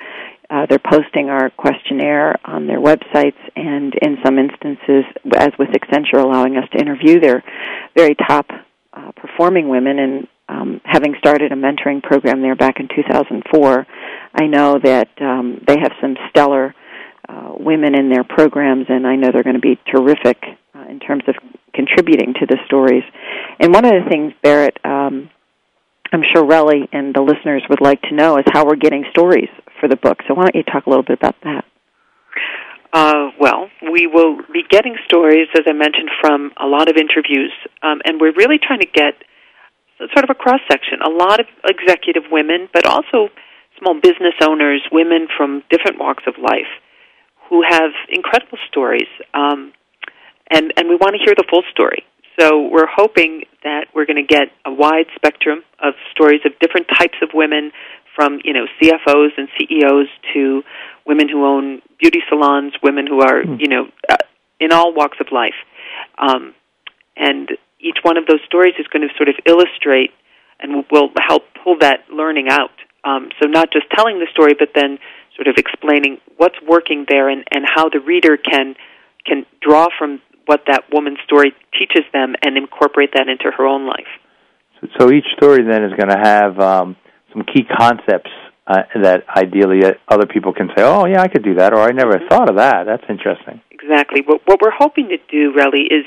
Uh, 0.50 0.66
they're 0.70 0.80
posting 0.80 1.30
our 1.30 1.50
questionnaire 1.50 2.36
on 2.46 2.68
their 2.68 2.80
websites, 2.80 3.38
and 3.56 3.94
in 4.02 4.18
some 4.24 4.40
instances, 4.40 5.04
as 5.36 5.50
with 5.60 5.70
Accenture, 5.70 6.24
allowing 6.24 6.56
us 6.56 6.64
to 6.72 6.80
interview 6.80 7.20
their 7.20 7.44
very 7.96 8.16
top 8.16 8.46
uh, 8.94 9.12
performing 9.12 9.68
women. 9.68 10.00
And 10.00 10.28
um, 10.48 10.82
having 10.86 11.16
started 11.20 11.52
a 11.52 11.56
mentoring 11.56 12.02
program 12.02 12.42
there 12.42 12.56
back 12.56 12.80
in 12.80 12.88
2004, 12.88 13.88
I 14.40 14.48
know 14.48 14.80
that 14.82 15.10
um, 15.20 15.62
they 15.68 15.78
have 15.80 15.92
some 16.00 16.16
stellar 16.30 16.74
uh, 17.28 17.52
women 17.60 17.94
in 17.94 18.10
their 18.10 18.24
programs, 18.24 18.86
and 18.88 19.06
I 19.06 19.18
know 19.18 19.32
they're 19.34 19.44
going 19.44 19.56
to 19.56 19.62
be 19.62 19.78
terrific 19.94 20.42
uh, 20.74 20.86
in 20.90 21.00
terms 21.00 21.24
of 21.28 21.36
contributing 21.74 22.34
to 22.40 22.46
the 22.46 22.58
stories. 22.66 23.04
And 23.60 23.74
one 23.74 23.84
of 23.84 23.92
the 23.92 24.10
things, 24.10 24.32
Barrett, 24.42 24.78
um, 24.86 25.30
I'm 26.14 26.24
sure 26.34 26.44
Relly 26.44 26.88
and 26.94 27.14
the 27.14 27.22
listeners 27.22 27.64
would 27.70 27.82
like 27.82 28.02
to 28.04 28.16
know 28.16 28.38
is 28.38 28.46
how 28.54 28.66
we're 28.66 28.78
getting 28.78 29.04
stories 29.12 29.50
for 29.80 29.88
the 29.88 29.96
book. 29.96 30.20
So 30.28 30.34
why 30.34 30.44
don't 30.44 30.56
you 30.56 30.64
talk 30.64 30.86
a 30.86 30.90
little 30.90 31.04
bit 31.04 31.18
about 31.18 31.36
that? 31.44 31.66
Uh, 32.94 33.32
well, 33.40 33.70
we 33.92 34.08
will 34.08 34.38
be 34.52 34.64
getting 34.68 34.96
stories, 35.06 35.48
as 35.56 35.64
I 35.68 35.74
mentioned, 35.74 36.10
from 36.22 36.52
a 36.58 36.66
lot 36.66 36.90
of 36.90 36.96
interviews, 36.96 37.52
um, 37.84 38.02
and 38.06 38.20
we're 38.20 38.34
really 38.34 38.58
trying 38.58 38.80
to 38.80 38.88
get 38.88 39.14
sort 40.14 40.24
of 40.24 40.30
a 40.30 40.36
cross 40.36 40.62
section. 40.72 41.00
A 41.06 41.10
lot 41.10 41.40
of 41.40 41.48
executive 41.66 42.24
women, 42.32 42.70
but 42.74 42.86
also 42.88 43.30
small 43.80 43.96
business 43.96 44.34
owners, 44.42 44.82
women 44.92 45.28
from 45.36 45.64
different 45.70 46.00
walks 46.00 46.24
of 46.28 46.36
life, 46.42 46.72
who 47.50 47.62
have 47.68 47.92
incredible 48.10 48.58
stories, 48.70 49.10
um, 49.34 49.74
and 50.50 50.74
and 50.78 50.88
we 50.88 50.96
want 50.96 51.16
to 51.16 51.22
hear 51.24 51.36
the 51.36 51.46
full 51.50 51.64
story. 51.72 52.06
So 52.40 52.70
we're 52.70 52.90
hoping 52.90 53.44
that 53.64 53.88
we're 53.96 54.06
going 54.06 54.22
to 54.22 54.28
get 54.28 54.54
a 54.66 54.72
wide 54.72 55.10
spectrum 55.16 55.64
of 55.82 55.94
stories 56.12 56.42
of 56.46 56.54
different 56.60 56.88
types 56.88 57.18
of 57.24 57.30
women, 57.34 57.72
from 58.18 58.40
you 58.44 58.52
know 58.52 58.66
CFOs 58.82 59.30
and 59.38 59.48
CEOs 59.58 60.10
to 60.34 60.64
women 61.06 61.30
who 61.30 61.46
own 61.46 61.82
beauty 62.00 62.20
salons, 62.28 62.74
women 62.82 63.06
who 63.08 63.22
are 63.22 63.44
mm. 63.44 63.62
you 63.62 63.70
know 63.70 63.88
uh, 64.10 64.18
in 64.60 64.74
all 64.74 64.94
walks 64.94 65.20
of 65.22 65.28
life, 65.32 65.54
um, 66.18 66.54
and 67.16 67.52
each 67.80 68.00
one 68.02 68.18
of 68.18 68.26
those 68.26 68.42
stories 68.46 68.74
is 68.80 68.88
going 68.88 69.08
to 69.08 69.14
sort 69.16 69.30
of 69.30 69.36
illustrate 69.46 70.12
and 70.60 70.84
will 70.92 71.10
help 71.28 71.44
pull 71.64 71.78
that 71.80 72.00
learning 72.12 72.50
out. 72.50 72.72
Um, 73.04 73.30
so 73.40 73.48
not 73.48 73.72
just 73.72 73.86
telling 73.96 74.20
the 74.20 74.28
story, 74.32 74.56
but 74.58 74.70
then 74.74 74.98
sort 75.36 75.48
of 75.48 75.56
explaining 75.58 76.18
what's 76.38 76.58
working 76.68 77.06
there 77.08 77.30
and, 77.30 77.44
and 77.52 77.64
how 77.64 77.88
the 77.90 78.00
reader 78.00 78.38
can 78.38 78.76
can 79.26 79.46
draw 79.62 79.88
from 79.98 80.20
what 80.48 80.62
that 80.68 80.86
woman's 80.92 81.20
story 81.24 81.54
teaches 81.78 82.04
them 82.14 82.34
and 82.42 82.58
incorporate 82.58 83.12
that 83.14 83.28
into 83.28 83.52
her 83.56 83.66
own 83.68 83.86
life. 83.86 84.08
So, 84.80 84.88
so 84.98 85.12
each 85.12 85.26
story 85.36 85.64
then 85.64 85.84
is 85.84 85.92
going 85.94 86.10
to 86.10 86.18
have 86.18 86.60
um, 86.60 86.96
some 87.34 87.44
key 87.44 87.64
concepts 87.64 88.32
uh, 88.68 88.84
that 89.02 89.24
ideally 89.36 89.86
uh, 89.86 89.94
other 90.08 90.26
people 90.26 90.54
can 90.54 90.68
say, 90.76 90.84
"Oh, 90.84 91.06
yeah, 91.06 91.22
I 91.22 91.28
could 91.28 91.44
do 91.44 91.56
that," 91.56 91.74
or 91.74 91.80
"I 91.80 91.92
never 91.92 92.14
mm-hmm. 92.14 92.28
thought 92.28 92.50
of 92.50 92.58
that." 92.58 92.86
That's 92.86 93.04
interesting. 93.10 93.62
Exactly. 93.72 94.22
What, 94.26 94.42
what 94.46 94.60
we're 94.62 94.76
hoping 94.78 95.10
to 95.10 95.18
do, 95.30 95.54
really, 95.54 95.84
is 95.84 96.06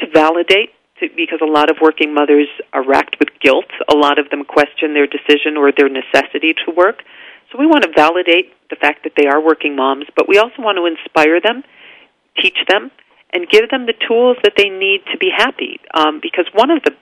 to 0.00 0.06
validate. 0.12 0.70
To, 1.00 1.08
because 1.16 1.40
a 1.42 1.50
lot 1.50 1.70
of 1.70 1.78
working 1.80 2.12
mothers 2.12 2.48
are 2.74 2.86
racked 2.86 3.16
with 3.18 3.30
guilt. 3.40 3.70
A 3.90 3.96
lot 3.96 4.18
of 4.18 4.28
them 4.28 4.44
question 4.44 4.92
their 4.92 5.06
decision 5.06 5.56
or 5.56 5.72
their 5.72 5.88
necessity 5.88 6.52
to 6.66 6.72
work. 6.76 7.02
So 7.50 7.58
we 7.58 7.66
want 7.66 7.84
to 7.84 7.90
validate 7.96 8.52
the 8.68 8.76
fact 8.76 9.02
that 9.04 9.12
they 9.16 9.26
are 9.26 9.40
working 9.42 9.74
moms, 9.74 10.04
but 10.14 10.28
we 10.28 10.38
also 10.38 10.62
want 10.62 10.76
to 10.76 10.86
inspire 10.86 11.40
them, 11.40 11.64
teach 12.40 12.58
them, 12.68 12.90
and 13.32 13.48
give 13.48 13.70
them 13.70 13.86
the 13.86 13.94
tools 14.06 14.36
that 14.44 14.52
they 14.56 14.68
need 14.68 15.00
to 15.10 15.18
be 15.18 15.30
happy. 15.34 15.80
Um, 15.94 16.20
because 16.22 16.46
one 16.54 16.70
of 16.70 16.82
the 16.84 16.92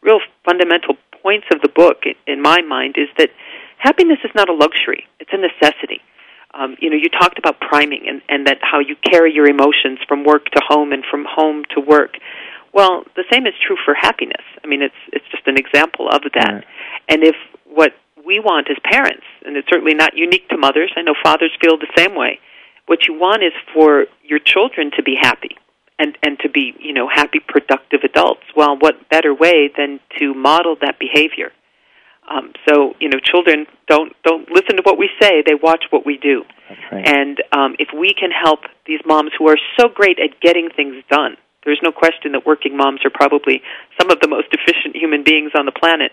real 0.00 0.20
fundamental 0.44 0.96
points 1.22 1.46
of 1.52 1.60
the 1.60 1.68
book, 1.68 2.02
in 2.26 2.40
my 2.42 2.60
mind, 2.62 2.96
is 2.98 3.08
that 3.18 3.30
happiness 3.78 4.18
is 4.24 4.30
not 4.34 4.48
a 4.48 4.54
luxury; 4.54 5.06
it's 5.18 5.30
a 5.32 5.38
necessity. 5.38 6.00
Um, 6.52 6.76
you 6.80 6.90
know, 6.90 6.96
you 6.96 7.08
talked 7.08 7.38
about 7.38 7.60
priming 7.60 8.06
and, 8.08 8.22
and 8.28 8.46
that 8.48 8.58
how 8.60 8.80
you 8.80 8.96
carry 8.96 9.32
your 9.32 9.46
emotions 9.46 10.00
from 10.08 10.24
work 10.24 10.46
to 10.50 10.60
home 10.66 10.92
and 10.92 11.04
from 11.08 11.24
home 11.24 11.62
to 11.76 11.80
work. 11.80 12.14
Well, 12.72 13.04
the 13.14 13.22
same 13.32 13.46
is 13.46 13.54
true 13.64 13.76
for 13.84 13.94
happiness. 13.94 14.42
I 14.62 14.66
mean, 14.66 14.82
it's 14.82 15.02
it's 15.12 15.26
just 15.30 15.46
an 15.46 15.56
example 15.56 16.08
of 16.08 16.22
that. 16.34 16.52
Right. 16.52 16.64
And 17.08 17.22
if 17.22 17.36
what 17.66 17.92
we 18.26 18.40
want 18.40 18.68
as 18.70 18.76
parents, 18.84 19.26
and 19.44 19.56
it's 19.56 19.68
certainly 19.70 19.94
not 19.94 20.16
unique 20.16 20.48
to 20.50 20.56
mothers, 20.56 20.92
I 20.96 21.02
know 21.02 21.14
fathers 21.22 21.52
feel 21.62 21.78
the 21.78 21.90
same 21.96 22.14
way. 22.14 22.40
What 22.86 23.06
you 23.06 23.14
want 23.14 23.42
is 23.42 23.52
for 23.72 24.06
your 24.24 24.40
children 24.40 24.90
to 24.96 25.02
be 25.02 25.16
happy 25.20 25.56
and 26.00 26.16
and 26.22 26.38
to 26.40 26.48
be, 26.48 26.74
you 26.80 26.92
know, 26.92 27.08
happy 27.08 27.38
productive 27.46 28.00
adults. 28.02 28.42
Well, 28.56 28.76
what 28.78 29.08
better 29.10 29.34
way 29.34 29.70
than 29.76 30.00
to 30.18 30.34
model 30.34 30.76
that 30.80 30.98
behavior? 30.98 31.52
Um, 32.28 32.52
so 32.66 32.94
you 32.98 33.08
know, 33.08 33.18
children 33.22 33.66
don't 33.86 34.12
don't 34.24 34.48
listen 34.50 34.76
to 34.76 34.82
what 34.82 34.98
we 34.98 35.10
say; 35.20 35.42
they 35.46 35.54
watch 35.54 35.84
what 35.90 36.06
we 36.06 36.16
do. 36.16 36.44
right. 36.90 37.06
And 37.06 37.42
um, 37.52 37.76
if 37.78 37.88
we 37.94 38.14
can 38.14 38.30
help 38.30 38.60
these 38.86 39.00
moms 39.04 39.32
who 39.38 39.48
are 39.48 39.58
so 39.78 39.88
great 39.88 40.18
at 40.18 40.40
getting 40.40 40.70
things 40.74 40.96
done, 41.10 41.36
there's 41.64 41.80
no 41.82 41.92
question 41.92 42.32
that 42.32 42.46
working 42.46 42.76
moms 42.76 43.00
are 43.04 43.10
probably 43.12 43.62
some 44.00 44.10
of 44.10 44.20
the 44.20 44.28
most 44.28 44.48
efficient 44.52 44.96
human 44.96 45.22
beings 45.22 45.52
on 45.58 45.66
the 45.66 45.72
planet. 45.72 46.12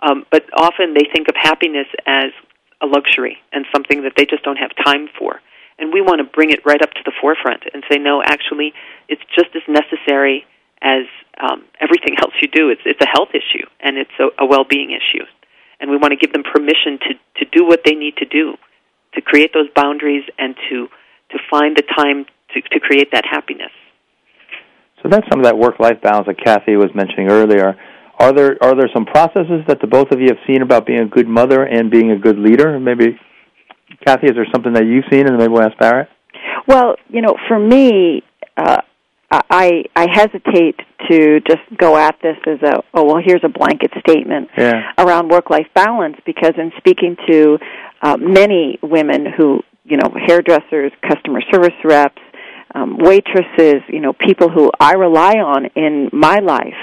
Um, 0.00 0.26
but 0.30 0.44
often 0.54 0.94
they 0.94 1.06
think 1.12 1.28
of 1.28 1.36
happiness 1.36 1.86
as 2.06 2.32
a 2.82 2.86
luxury 2.86 3.38
and 3.52 3.64
something 3.72 4.02
that 4.02 4.12
they 4.16 4.26
just 4.26 4.42
don't 4.42 4.58
have 4.58 4.70
time 4.84 5.08
for. 5.16 5.40
And 5.82 5.92
we 5.92 6.00
want 6.00 6.22
to 6.22 6.24
bring 6.30 6.54
it 6.54 6.62
right 6.64 6.80
up 6.80 6.94
to 6.94 7.02
the 7.04 7.10
forefront 7.20 7.66
and 7.74 7.82
say, 7.90 7.98
no, 7.98 8.22
actually, 8.22 8.70
it's 9.10 9.22
just 9.34 9.50
as 9.58 9.66
necessary 9.66 10.46
as 10.80 11.10
um, 11.42 11.66
everything 11.82 12.14
else 12.22 12.38
you 12.40 12.46
do. 12.46 12.70
It's 12.70 12.86
it's 12.86 13.02
a 13.02 13.10
health 13.10 13.34
issue 13.34 13.66
and 13.82 13.98
it's 13.98 14.14
a, 14.22 14.30
a 14.44 14.46
well-being 14.46 14.94
issue 14.94 15.26
and 15.82 15.90
we 15.90 15.96
want 15.96 16.12
to 16.12 16.16
give 16.16 16.32
them 16.32 16.44
permission 16.44 16.98
to, 17.02 17.44
to 17.44 17.50
do 17.50 17.66
what 17.66 17.80
they 17.84 17.94
need 17.94 18.16
to 18.18 18.24
do 18.24 18.54
to 19.14 19.20
create 19.20 19.50
those 19.52 19.66
boundaries 19.74 20.22
and 20.38 20.54
to, 20.70 20.86
to 21.30 21.38
find 21.50 21.76
the 21.76 21.82
time 21.82 22.24
to, 22.54 22.62
to 22.62 22.80
create 22.80 23.10
that 23.12 23.24
happiness. 23.28 23.72
So 25.02 25.08
that's 25.10 25.26
some 25.28 25.40
of 25.40 25.44
that 25.44 25.58
work-life 25.58 26.00
balance 26.00 26.28
that 26.28 26.38
Cathy 26.38 26.76
was 26.76 26.90
mentioning 26.94 27.28
earlier. 27.28 27.76
Are 28.20 28.32
there 28.32 28.56
are 28.62 28.76
there 28.76 28.88
some 28.94 29.04
processes 29.04 29.64
that 29.66 29.80
the 29.80 29.88
both 29.88 30.12
of 30.12 30.20
you 30.20 30.28
have 30.28 30.38
seen 30.46 30.62
about 30.62 30.86
being 30.86 31.00
a 31.00 31.06
good 31.06 31.26
mother 31.26 31.64
and 31.64 31.90
being 31.90 32.12
a 32.12 32.18
good 32.18 32.38
leader? 32.38 32.78
Maybe, 32.78 33.18
Cathy, 34.04 34.26
is 34.26 34.34
there 34.34 34.46
something 34.52 34.72
that 34.74 34.86
you've 34.86 35.04
seen, 35.10 35.26
in 35.26 35.36
the 35.38 35.60
ask 35.62 35.78
Barrett. 35.78 36.08
Well, 36.66 36.96
you 37.08 37.22
know, 37.22 37.34
for 37.48 37.58
me, 37.58 38.22
uh, 38.56 38.82
I 39.30 39.84
I 39.96 40.06
hesitate 40.12 40.76
to 41.10 41.40
just 41.40 41.62
go 41.76 41.96
at 41.96 42.16
this 42.22 42.36
as 42.46 42.62
a 42.62 42.82
oh 42.94 43.04
well 43.04 43.22
here's 43.24 43.42
a 43.42 43.48
blanket 43.48 43.90
statement 44.06 44.50
Yeah. 44.56 44.92
around 44.98 45.30
work 45.30 45.50
life 45.50 45.66
balance 45.74 46.16
because 46.24 46.52
in 46.56 46.70
speaking 46.76 47.16
to 47.30 47.58
uh, 48.02 48.16
many 48.18 48.78
women 48.82 49.26
who 49.36 49.60
you 49.84 49.96
know 49.96 50.14
hairdressers, 50.26 50.92
customer 51.08 51.40
service 51.50 51.74
reps, 51.82 52.20
um, 52.74 52.98
waitresses, 52.98 53.82
you 53.88 54.00
know 54.00 54.12
people 54.12 54.48
who 54.50 54.70
I 54.78 54.94
rely 54.94 55.34
on 55.34 55.66
in 55.76 56.10
my 56.12 56.36
life 56.38 56.78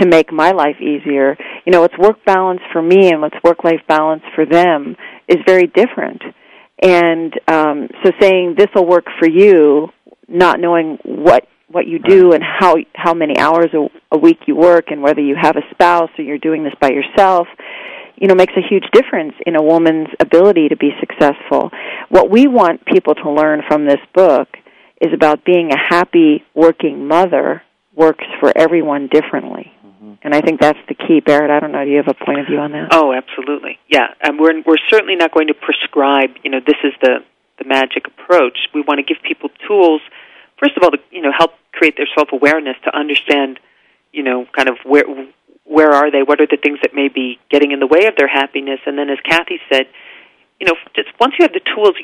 to 0.00 0.06
make 0.06 0.32
my 0.32 0.50
life 0.52 0.80
easier. 0.80 1.36
You 1.64 1.72
know, 1.72 1.82
what's 1.82 1.96
work 1.98 2.24
balance 2.24 2.60
for 2.72 2.82
me 2.82 3.10
and 3.10 3.20
what's 3.20 3.36
work 3.44 3.62
life 3.62 3.82
balance 3.86 4.22
for 4.34 4.44
them 4.44 4.96
is 5.28 5.36
very 5.46 5.66
different. 5.66 6.22
And 6.82 7.32
um, 7.46 7.88
so 8.02 8.10
saying 8.20 8.56
this 8.58 8.66
will 8.74 8.86
work 8.86 9.06
for 9.18 9.28
you, 9.28 9.88
not 10.28 10.60
knowing 10.60 10.98
what 11.04 11.46
what 11.68 11.86
you 11.86 11.98
do 11.98 12.32
and 12.32 12.42
how 12.42 12.76
how 12.94 13.14
many 13.14 13.38
hours 13.38 13.68
a, 13.72 13.88
a 14.14 14.18
week 14.18 14.40
you 14.46 14.54
work 14.54 14.90
and 14.90 15.02
whether 15.02 15.22
you 15.22 15.34
have 15.40 15.56
a 15.56 15.62
spouse 15.70 16.10
or 16.18 16.24
you're 16.24 16.36
doing 16.36 16.64
this 16.64 16.74
by 16.78 16.90
yourself 16.90 17.46
you 18.22 18.28
know 18.28 18.34
makes 18.34 18.52
a 18.56 18.68
huge 18.68 18.84
difference 18.92 19.32
in 19.46 19.56
a 19.56 19.62
woman's 19.62 20.08
ability 20.20 20.68
to 20.68 20.76
be 20.76 20.90
successful. 21.00 21.70
What 22.08 22.30
we 22.30 22.46
want 22.46 22.84
people 22.84 23.14
to 23.16 23.30
learn 23.30 23.62
from 23.66 23.86
this 23.86 24.00
book 24.14 24.48
is 25.00 25.12
about 25.12 25.44
being 25.44 25.70
a 25.72 25.94
happy 25.94 26.44
working 26.54 27.08
mother 27.08 27.62
works 27.94 28.24
for 28.40 28.52
everyone 28.56 29.08
differently 29.08 29.72
and 30.22 30.34
i 30.34 30.40
think 30.40 30.60
that's 30.60 30.78
the 30.88 30.94
key 30.94 31.20
barrett 31.20 31.50
i 31.50 31.60
don't 31.60 31.72
know 31.72 31.84
do 31.84 31.90
you 31.90 31.96
have 31.96 32.08
a 32.08 32.24
point 32.24 32.40
of 32.40 32.46
view 32.46 32.58
on 32.58 32.72
that 32.72 32.88
Oh, 32.92 33.12
absolutely. 33.12 33.78
Yeah, 33.88 34.08
and 34.20 34.38
we're 34.38 34.60
we're 34.66 34.82
certainly 34.90 35.16
not 35.16 35.32
going 35.32 35.48
to 35.48 35.54
prescribe. 35.54 36.30
You 36.44 36.50
know, 36.50 36.60
this 36.60 36.76
is 36.84 36.92
the 37.00 37.24
the 37.58 37.64
magic 37.64 38.06
approach. 38.06 38.58
We 38.74 38.82
want 38.82 38.98
to 38.98 39.02
give 39.02 39.22
people 39.22 39.48
tools. 39.66 40.02
First 40.60 40.76
of 40.76 40.82
all, 40.82 40.90
to 40.90 40.98
you 41.10 41.22
know, 41.22 41.32
help 41.36 41.52
create 41.72 41.96
their 41.96 42.08
self 42.14 42.28
awareness 42.32 42.76
to 42.84 42.96
understand. 42.96 43.58
You 44.12 44.22
know, 44.22 44.46
kind 44.54 44.68
of 44.68 44.76
where 44.84 45.04
where 45.64 45.92
are 45.92 46.10
they? 46.10 46.22
What 46.22 46.40
are 46.40 46.46
the 46.46 46.58
things 46.62 46.80
that 46.82 46.94
may 46.94 47.08
be 47.08 47.38
getting 47.50 47.72
in 47.72 47.80
the 47.80 47.86
way 47.86 48.06
of 48.06 48.14
their 48.16 48.28
happiness? 48.28 48.80
And 48.84 48.98
then, 48.98 49.08
as 49.08 49.18
Cathy 49.24 49.58
said, 49.72 49.86
you 50.60 50.66
know, 50.66 50.74
just 50.94 51.08
once 51.18 51.34
you 51.38 51.44
have 51.44 51.52
the 51.52 51.64
tools, 51.74 51.94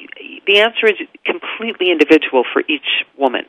the 0.47 0.61
answer 0.61 0.87
is 0.87 0.97
completely 1.27 1.91
individual 1.91 2.45
for 2.53 2.63
each 2.67 3.05
woman. 3.17 3.45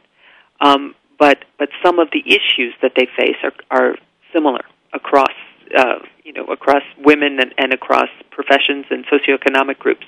Um, 0.60 0.94
but 1.18 1.46
but 1.58 1.70
some 1.84 2.00
of 2.00 2.10
the 2.12 2.24
issues 2.26 2.74
that 2.82 2.94
they 2.98 3.08
face 3.18 3.38
are 3.44 3.54
are 3.72 3.96
similar 4.34 4.62
across 4.94 5.34
uh, 5.78 6.00
you 6.24 6.34
know 6.34 6.46
across 6.46 6.84
women 6.98 7.40
and, 7.40 7.54
and 7.58 7.74
across 7.74 8.10
professions 8.32 8.86
and 8.90 9.06
socioeconomic 9.06 9.78
groups. 9.78 10.06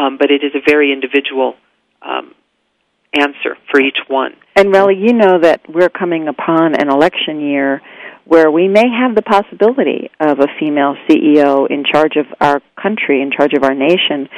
Um, 0.00 0.18
but 0.18 0.30
it 0.30 0.42
is 0.44 0.52
a 0.54 0.60
very 0.66 0.92
individual 0.92 1.54
um, 2.02 2.34
answer 3.14 3.56
for 3.70 3.80
each 3.80 3.98
one. 4.08 4.32
And 4.54 4.72
Relly, 4.72 5.00
you 5.00 5.14
know 5.14 5.38
that 5.40 5.62
we're 5.68 5.88
coming 5.88 6.28
upon 6.28 6.74
an 6.74 6.90
election 6.90 7.40
year 7.40 7.80
where 8.26 8.50
we 8.50 8.66
may 8.66 8.84
have 8.88 9.14
the 9.14 9.22
possibility 9.22 10.10
of 10.18 10.40
a 10.40 10.48
female 10.58 10.96
CEO 11.08 11.70
in 11.70 11.84
charge 11.84 12.16
of 12.16 12.26
our 12.40 12.60
country, 12.80 13.22
in 13.22 13.30
charge 13.30 13.52
of 13.54 13.62
our 13.62 13.74
nation, 13.74 14.28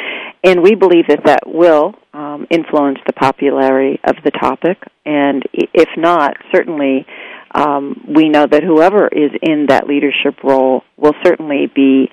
and 0.44 0.62
we 0.62 0.74
believe 0.74 1.06
that 1.08 1.24
that 1.24 1.40
will 1.46 1.94
um, 2.12 2.46
influence 2.50 2.98
the 3.06 3.14
popularity 3.14 3.98
of 4.04 4.16
the 4.24 4.30
topic. 4.30 4.76
And 5.06 5.42
if 5.52 5.88
not, 5.96 6.36
certainly 6.54 7.06
um, 7.54 8.04
we 8.14 8.28
know 8.28 8.46
that 8.46 8.62
whoever 8.62 9.08
is 9.08 9.30
in 9.42 9.66
that 9.68 9.86
leadership 9.86 10.42
role 10.44 10.82
will 10.96 11.14
certainly 11.24 11.70
be 11.74 12.10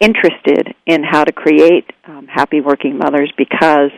interested 0.00 0.74
in 0.86 1.04
how 1.04 1.24
to 1.24 1.32
create 1.32 1.84
um, 2.06 2.26
happy 2.26 2.60
working 2.60 2.98
mothers 2.98 3.32
because 3.38 3.90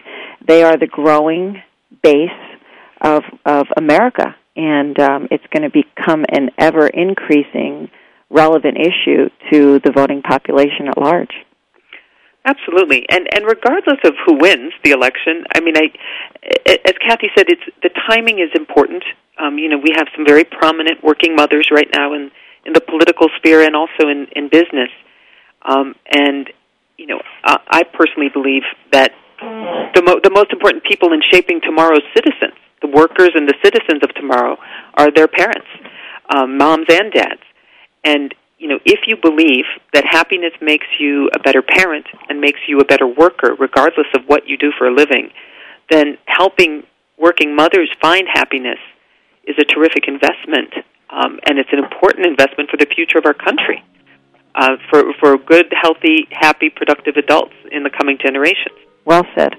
they 0.46 0.62
are 0.62 0.76
the 0.76 0.86
growing 0.86 1.62
base 2.02 2.28
of 3.00 3.22
of 3.44 3.66
America, 3.76 4.36
and 4.56 4.98
um, 5.00 5.28
it's 5.30 5.44
going 5.52 5.68
to 5.68 5.70
become 5.70 6.24
an 6.30 6.50
ever 6.58 6.86
increasing 6.86 7.90
relevant 8.30 8.76
issue 8.76 9.28
to 9.50 9.80
the 9.84 9.92
voting 9.94 10.22
population 10.22 10.88
at 10.88 10.98
large. 10.98 11.32
Absolutely, 12.44 13.06
and 13.10 13.26
and 13.34 13.46
regardless 13.46 14.00
of 14.04 14.12
who 14.26 14.36
wins 14.38 14.72
the 14.84 14.90
election, 14.90 15.44
I 15.54 15.60
mean, 15.60 15.76
I, 15.76 15.84
as 16.66 16.94
Cathy 17.06 17.28
said, 17.36 17.46
it's 17.48 17.62
the 17.82 17.90
timing 18.10 18.38
is 18.38 18.50
important. 18.54 19.02
Um, 19.38 19.58
you 19.58 19.68
know, 19.68 19.78
we 19.78 19.92
have 19.96 20.06
some 20.14 20.24
very 20.24 20.44
prominent 20.44 21.02
working 21.02 21.34
mothers 21.34 21.68
right 21.72 21.88
now 21.92 22.14
in 22.14 22.30
in 22.64 22.72
the 22.72 22.80
political 22.80 23.28
sphere 23.36 23.62
and 23.62 23.76
also 23.76 24.08
in 24.08 24.26
in 24.36 24.48
business, 24.48 24.90
um, 25.62 25.94
and 26.14 26.50
you 26.96 27.06
know, 27.06 27.20
I, 27.44 27.58
I 27.68 27.82
personally 27.82 28.30
believe 28.32 28.62
that 28.92 29.12
the 29.40 30.02
mo- 30.04 30.20
the 30.22 30.30
most 30.30 30.52
important 30.52 30.84
people 30.84 31.12
in 31.12 31.20
shaping 31.30 31.60
tomorrow's 31.60 32.04
citizens, 32.14 32.54
the 32.80 32.88
workers 32.88 33.30
and 33.34 33.48
the 33.48 33.54
citizens 33.62 34.02
of 34.02 34.14
tomorrow, 34.14 34.56
are 34.94 35.10
their 35.10 35.28
parents, 35.28 35.66
um, 36.34 36.56
moms 36.56 36.86
and 36.88 37.12
dads, 37.12 37.42
and 38.04 38.34
you 38.58 38.68
know, 38.68 38.78
if 38.86 39.00
you 39.06 39.16
believe 39.16 39.64
that 39.92 40.04
happiness 40.06 40.52
makes 40.62 40.86
you 40.98 41.28
a 41.36 41.38
better 41.40 41.60
parent 41.60 42.06
and 42.28 42.40
makes 42.40 42.60
you 42.66 42.78
a 42.78 42.84
better 42.84 43.06
worker, 43.06 43.54
regardless 43.58 44.06
of 44.14 44.22
what 44.26 44.48
you 44.48 44.56
do 44.56 44.72
for 44.78 44.86
a 44.86 44.94
living, 44.94 45.30
then 45.90 46.16
helping 46.26 46.84
working 47.18 47.54
mothers 47.54 47.90
find 48.00 48.26
happiness 48.32 48.78
is 49.46 49.56
a 49.58 49.64
terrific 49.64 50.08
investment, 50.08 50.72
um, 51.10 51.38
and 51.46 51.58
it's 51.58 51.70
an 51.72 51.78
important 51.78 52.26
investment 52.26 52.70
for 52.70 52.76
the 52.76 52.86
future 52.94 53.18
of 53.18 53.26
our 53.26 53.34
country, 53.34 53.84
uh, 54.54 54.76
for 54.90 55.12
for 55.20 55.38
good, 55.38 55.66
healthy, 55.70 56.26
happy, 56.30 56.70
productive 56.70 57.16
adults 57.16 57.54
in 57.70 57.82
the 57.82 57.90
coming 57.90 58.18
generations. 58.18 58.78
Well 59.04 59.24
said. 59.36 59.54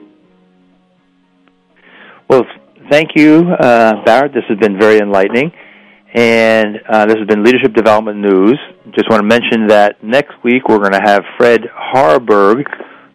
Well, 2.27 2.45
thank 2.89 3.11
you, 3.15 3.49
uh, 3.59 4.03
Barrett. 4.03 4.33
This 4.33 4.45
has 4.49 4.57
been 4.57 4.79
very 4.79 4.97
enlightening. 4.97 5.51
And 6.15 6.79
uh, 6.87 7.05
this 7.07 7.17
has 7.17 7.27
been 7.27 7.43
Leadership 7.43 7.73
Development 7.73 8.17
News. 8.17 8.57
Just 8.95 9.09
want 9.09 9.19
to 9.19 9.27
mention 9.27 9.67
that 9.67 10.01
next 10.01 10.31
week 10.45 10.69
we're 10.69 10.79
going 10.79 10.93
to 10.93 11.03
have 11.03 11.23
Fred 11.37 11.65
Harburg. 11.73 12.65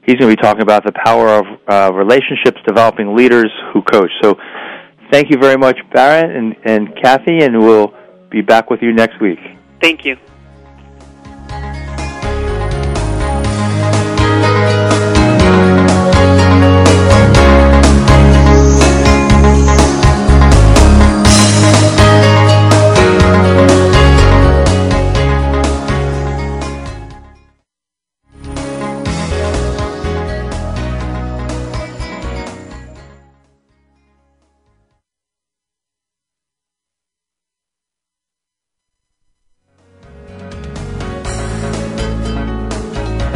He's 0.04 0.16
going 0.16 0.30
to 0.30 0.36
be 0.36 0.42
talking 0.42 0.60
about 0.60 0.84
the 0.84 0.92
power 0.92 1.28
of 1.28 1.46
uh, 1.66 1.92
relationships 1.94 2.60
developing 2.66 3.16
leaders 3.16 3.50
who 3.72 3.80
coach. 3.80 4.10
So 4.22 4.36
thank 5.10 5.30
you 5.30 5.38
very 5.38 5.56
much, 5.56 5.78
Barrett 5.92 6.34
and, 6.34 6.56
and 6.64 6.94
Cathy, 7.02 7.42
and 7.42 7.58
we'll 7.58 7.92
be 8.30 8.40
back 8.40 8.70
with 8.70 8.82
you 8.82 8.92
next 8.92 9.20
week. 9.20 9.38
Thank 9.80 10.04
you. 10.04 10.16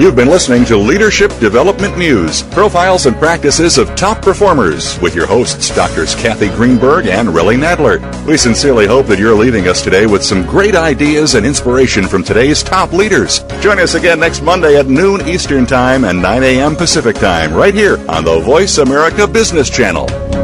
You've 0.04 0.14
been 0.14 0.28
listening 0.28 0.66
to 0.66 0.76
Leadership 0.76 1.30
Development 1.38 1.96
News, 1.96 2.42
profiles 2.42 3.06
and 3.06 3.16
practices 3.16 3.78
of 3.78 3.96
top 3.96 4.20
performers 4.20 5.00
with 5.00 5.14
your 5.14 5.26
hosts, 5.26 5.74
Doctors 5.74 6.14
Cathy 6.14 6.50
Greenberg 6.50 7.06
and 7.06 7.30
Relly 7.30 7.56
Nadler. 7.56 8.26
We 8.26 8.36
sincerely 8.36 8.86
hope 8.86 9.06
that 9.06 9.18
you're 9.18 9.34
leaving 9.34 9.66
us 9.66 9.82
today 9.82 10.04
with 10.04 10.22
some 10.22 10.44
great 10.44 10.76
ideas 10.76 11.36
and 11.36 11.46
inspiration 11.46 12.06
from 12.06 12.22
today's 12.22 12.62
top 12.62 12.92
leaders. 12.92 13.44
Join 13.62 13.78
us 13.78 13.94
again 13.94 14.20
next 14.20 14.42
Monday 14.42 14.76
at 14.76 14.88
noon 14.88 15.26
Eastern 15.26 15.64
Time 15.64 16.04
and 16.04 16.20
9 16.20 16.42
a.m. 16.42 16.76
Pacific 16.76 17.16
Time 17.16 17.54
right 17.54 17.72
here 17.72 17.96
on 18.06 18.26
the 18.26 18.40
Voice 18.40 18.76
America 18.76 19.26
Business 19.26 19.70
Channel. 19.70 20.43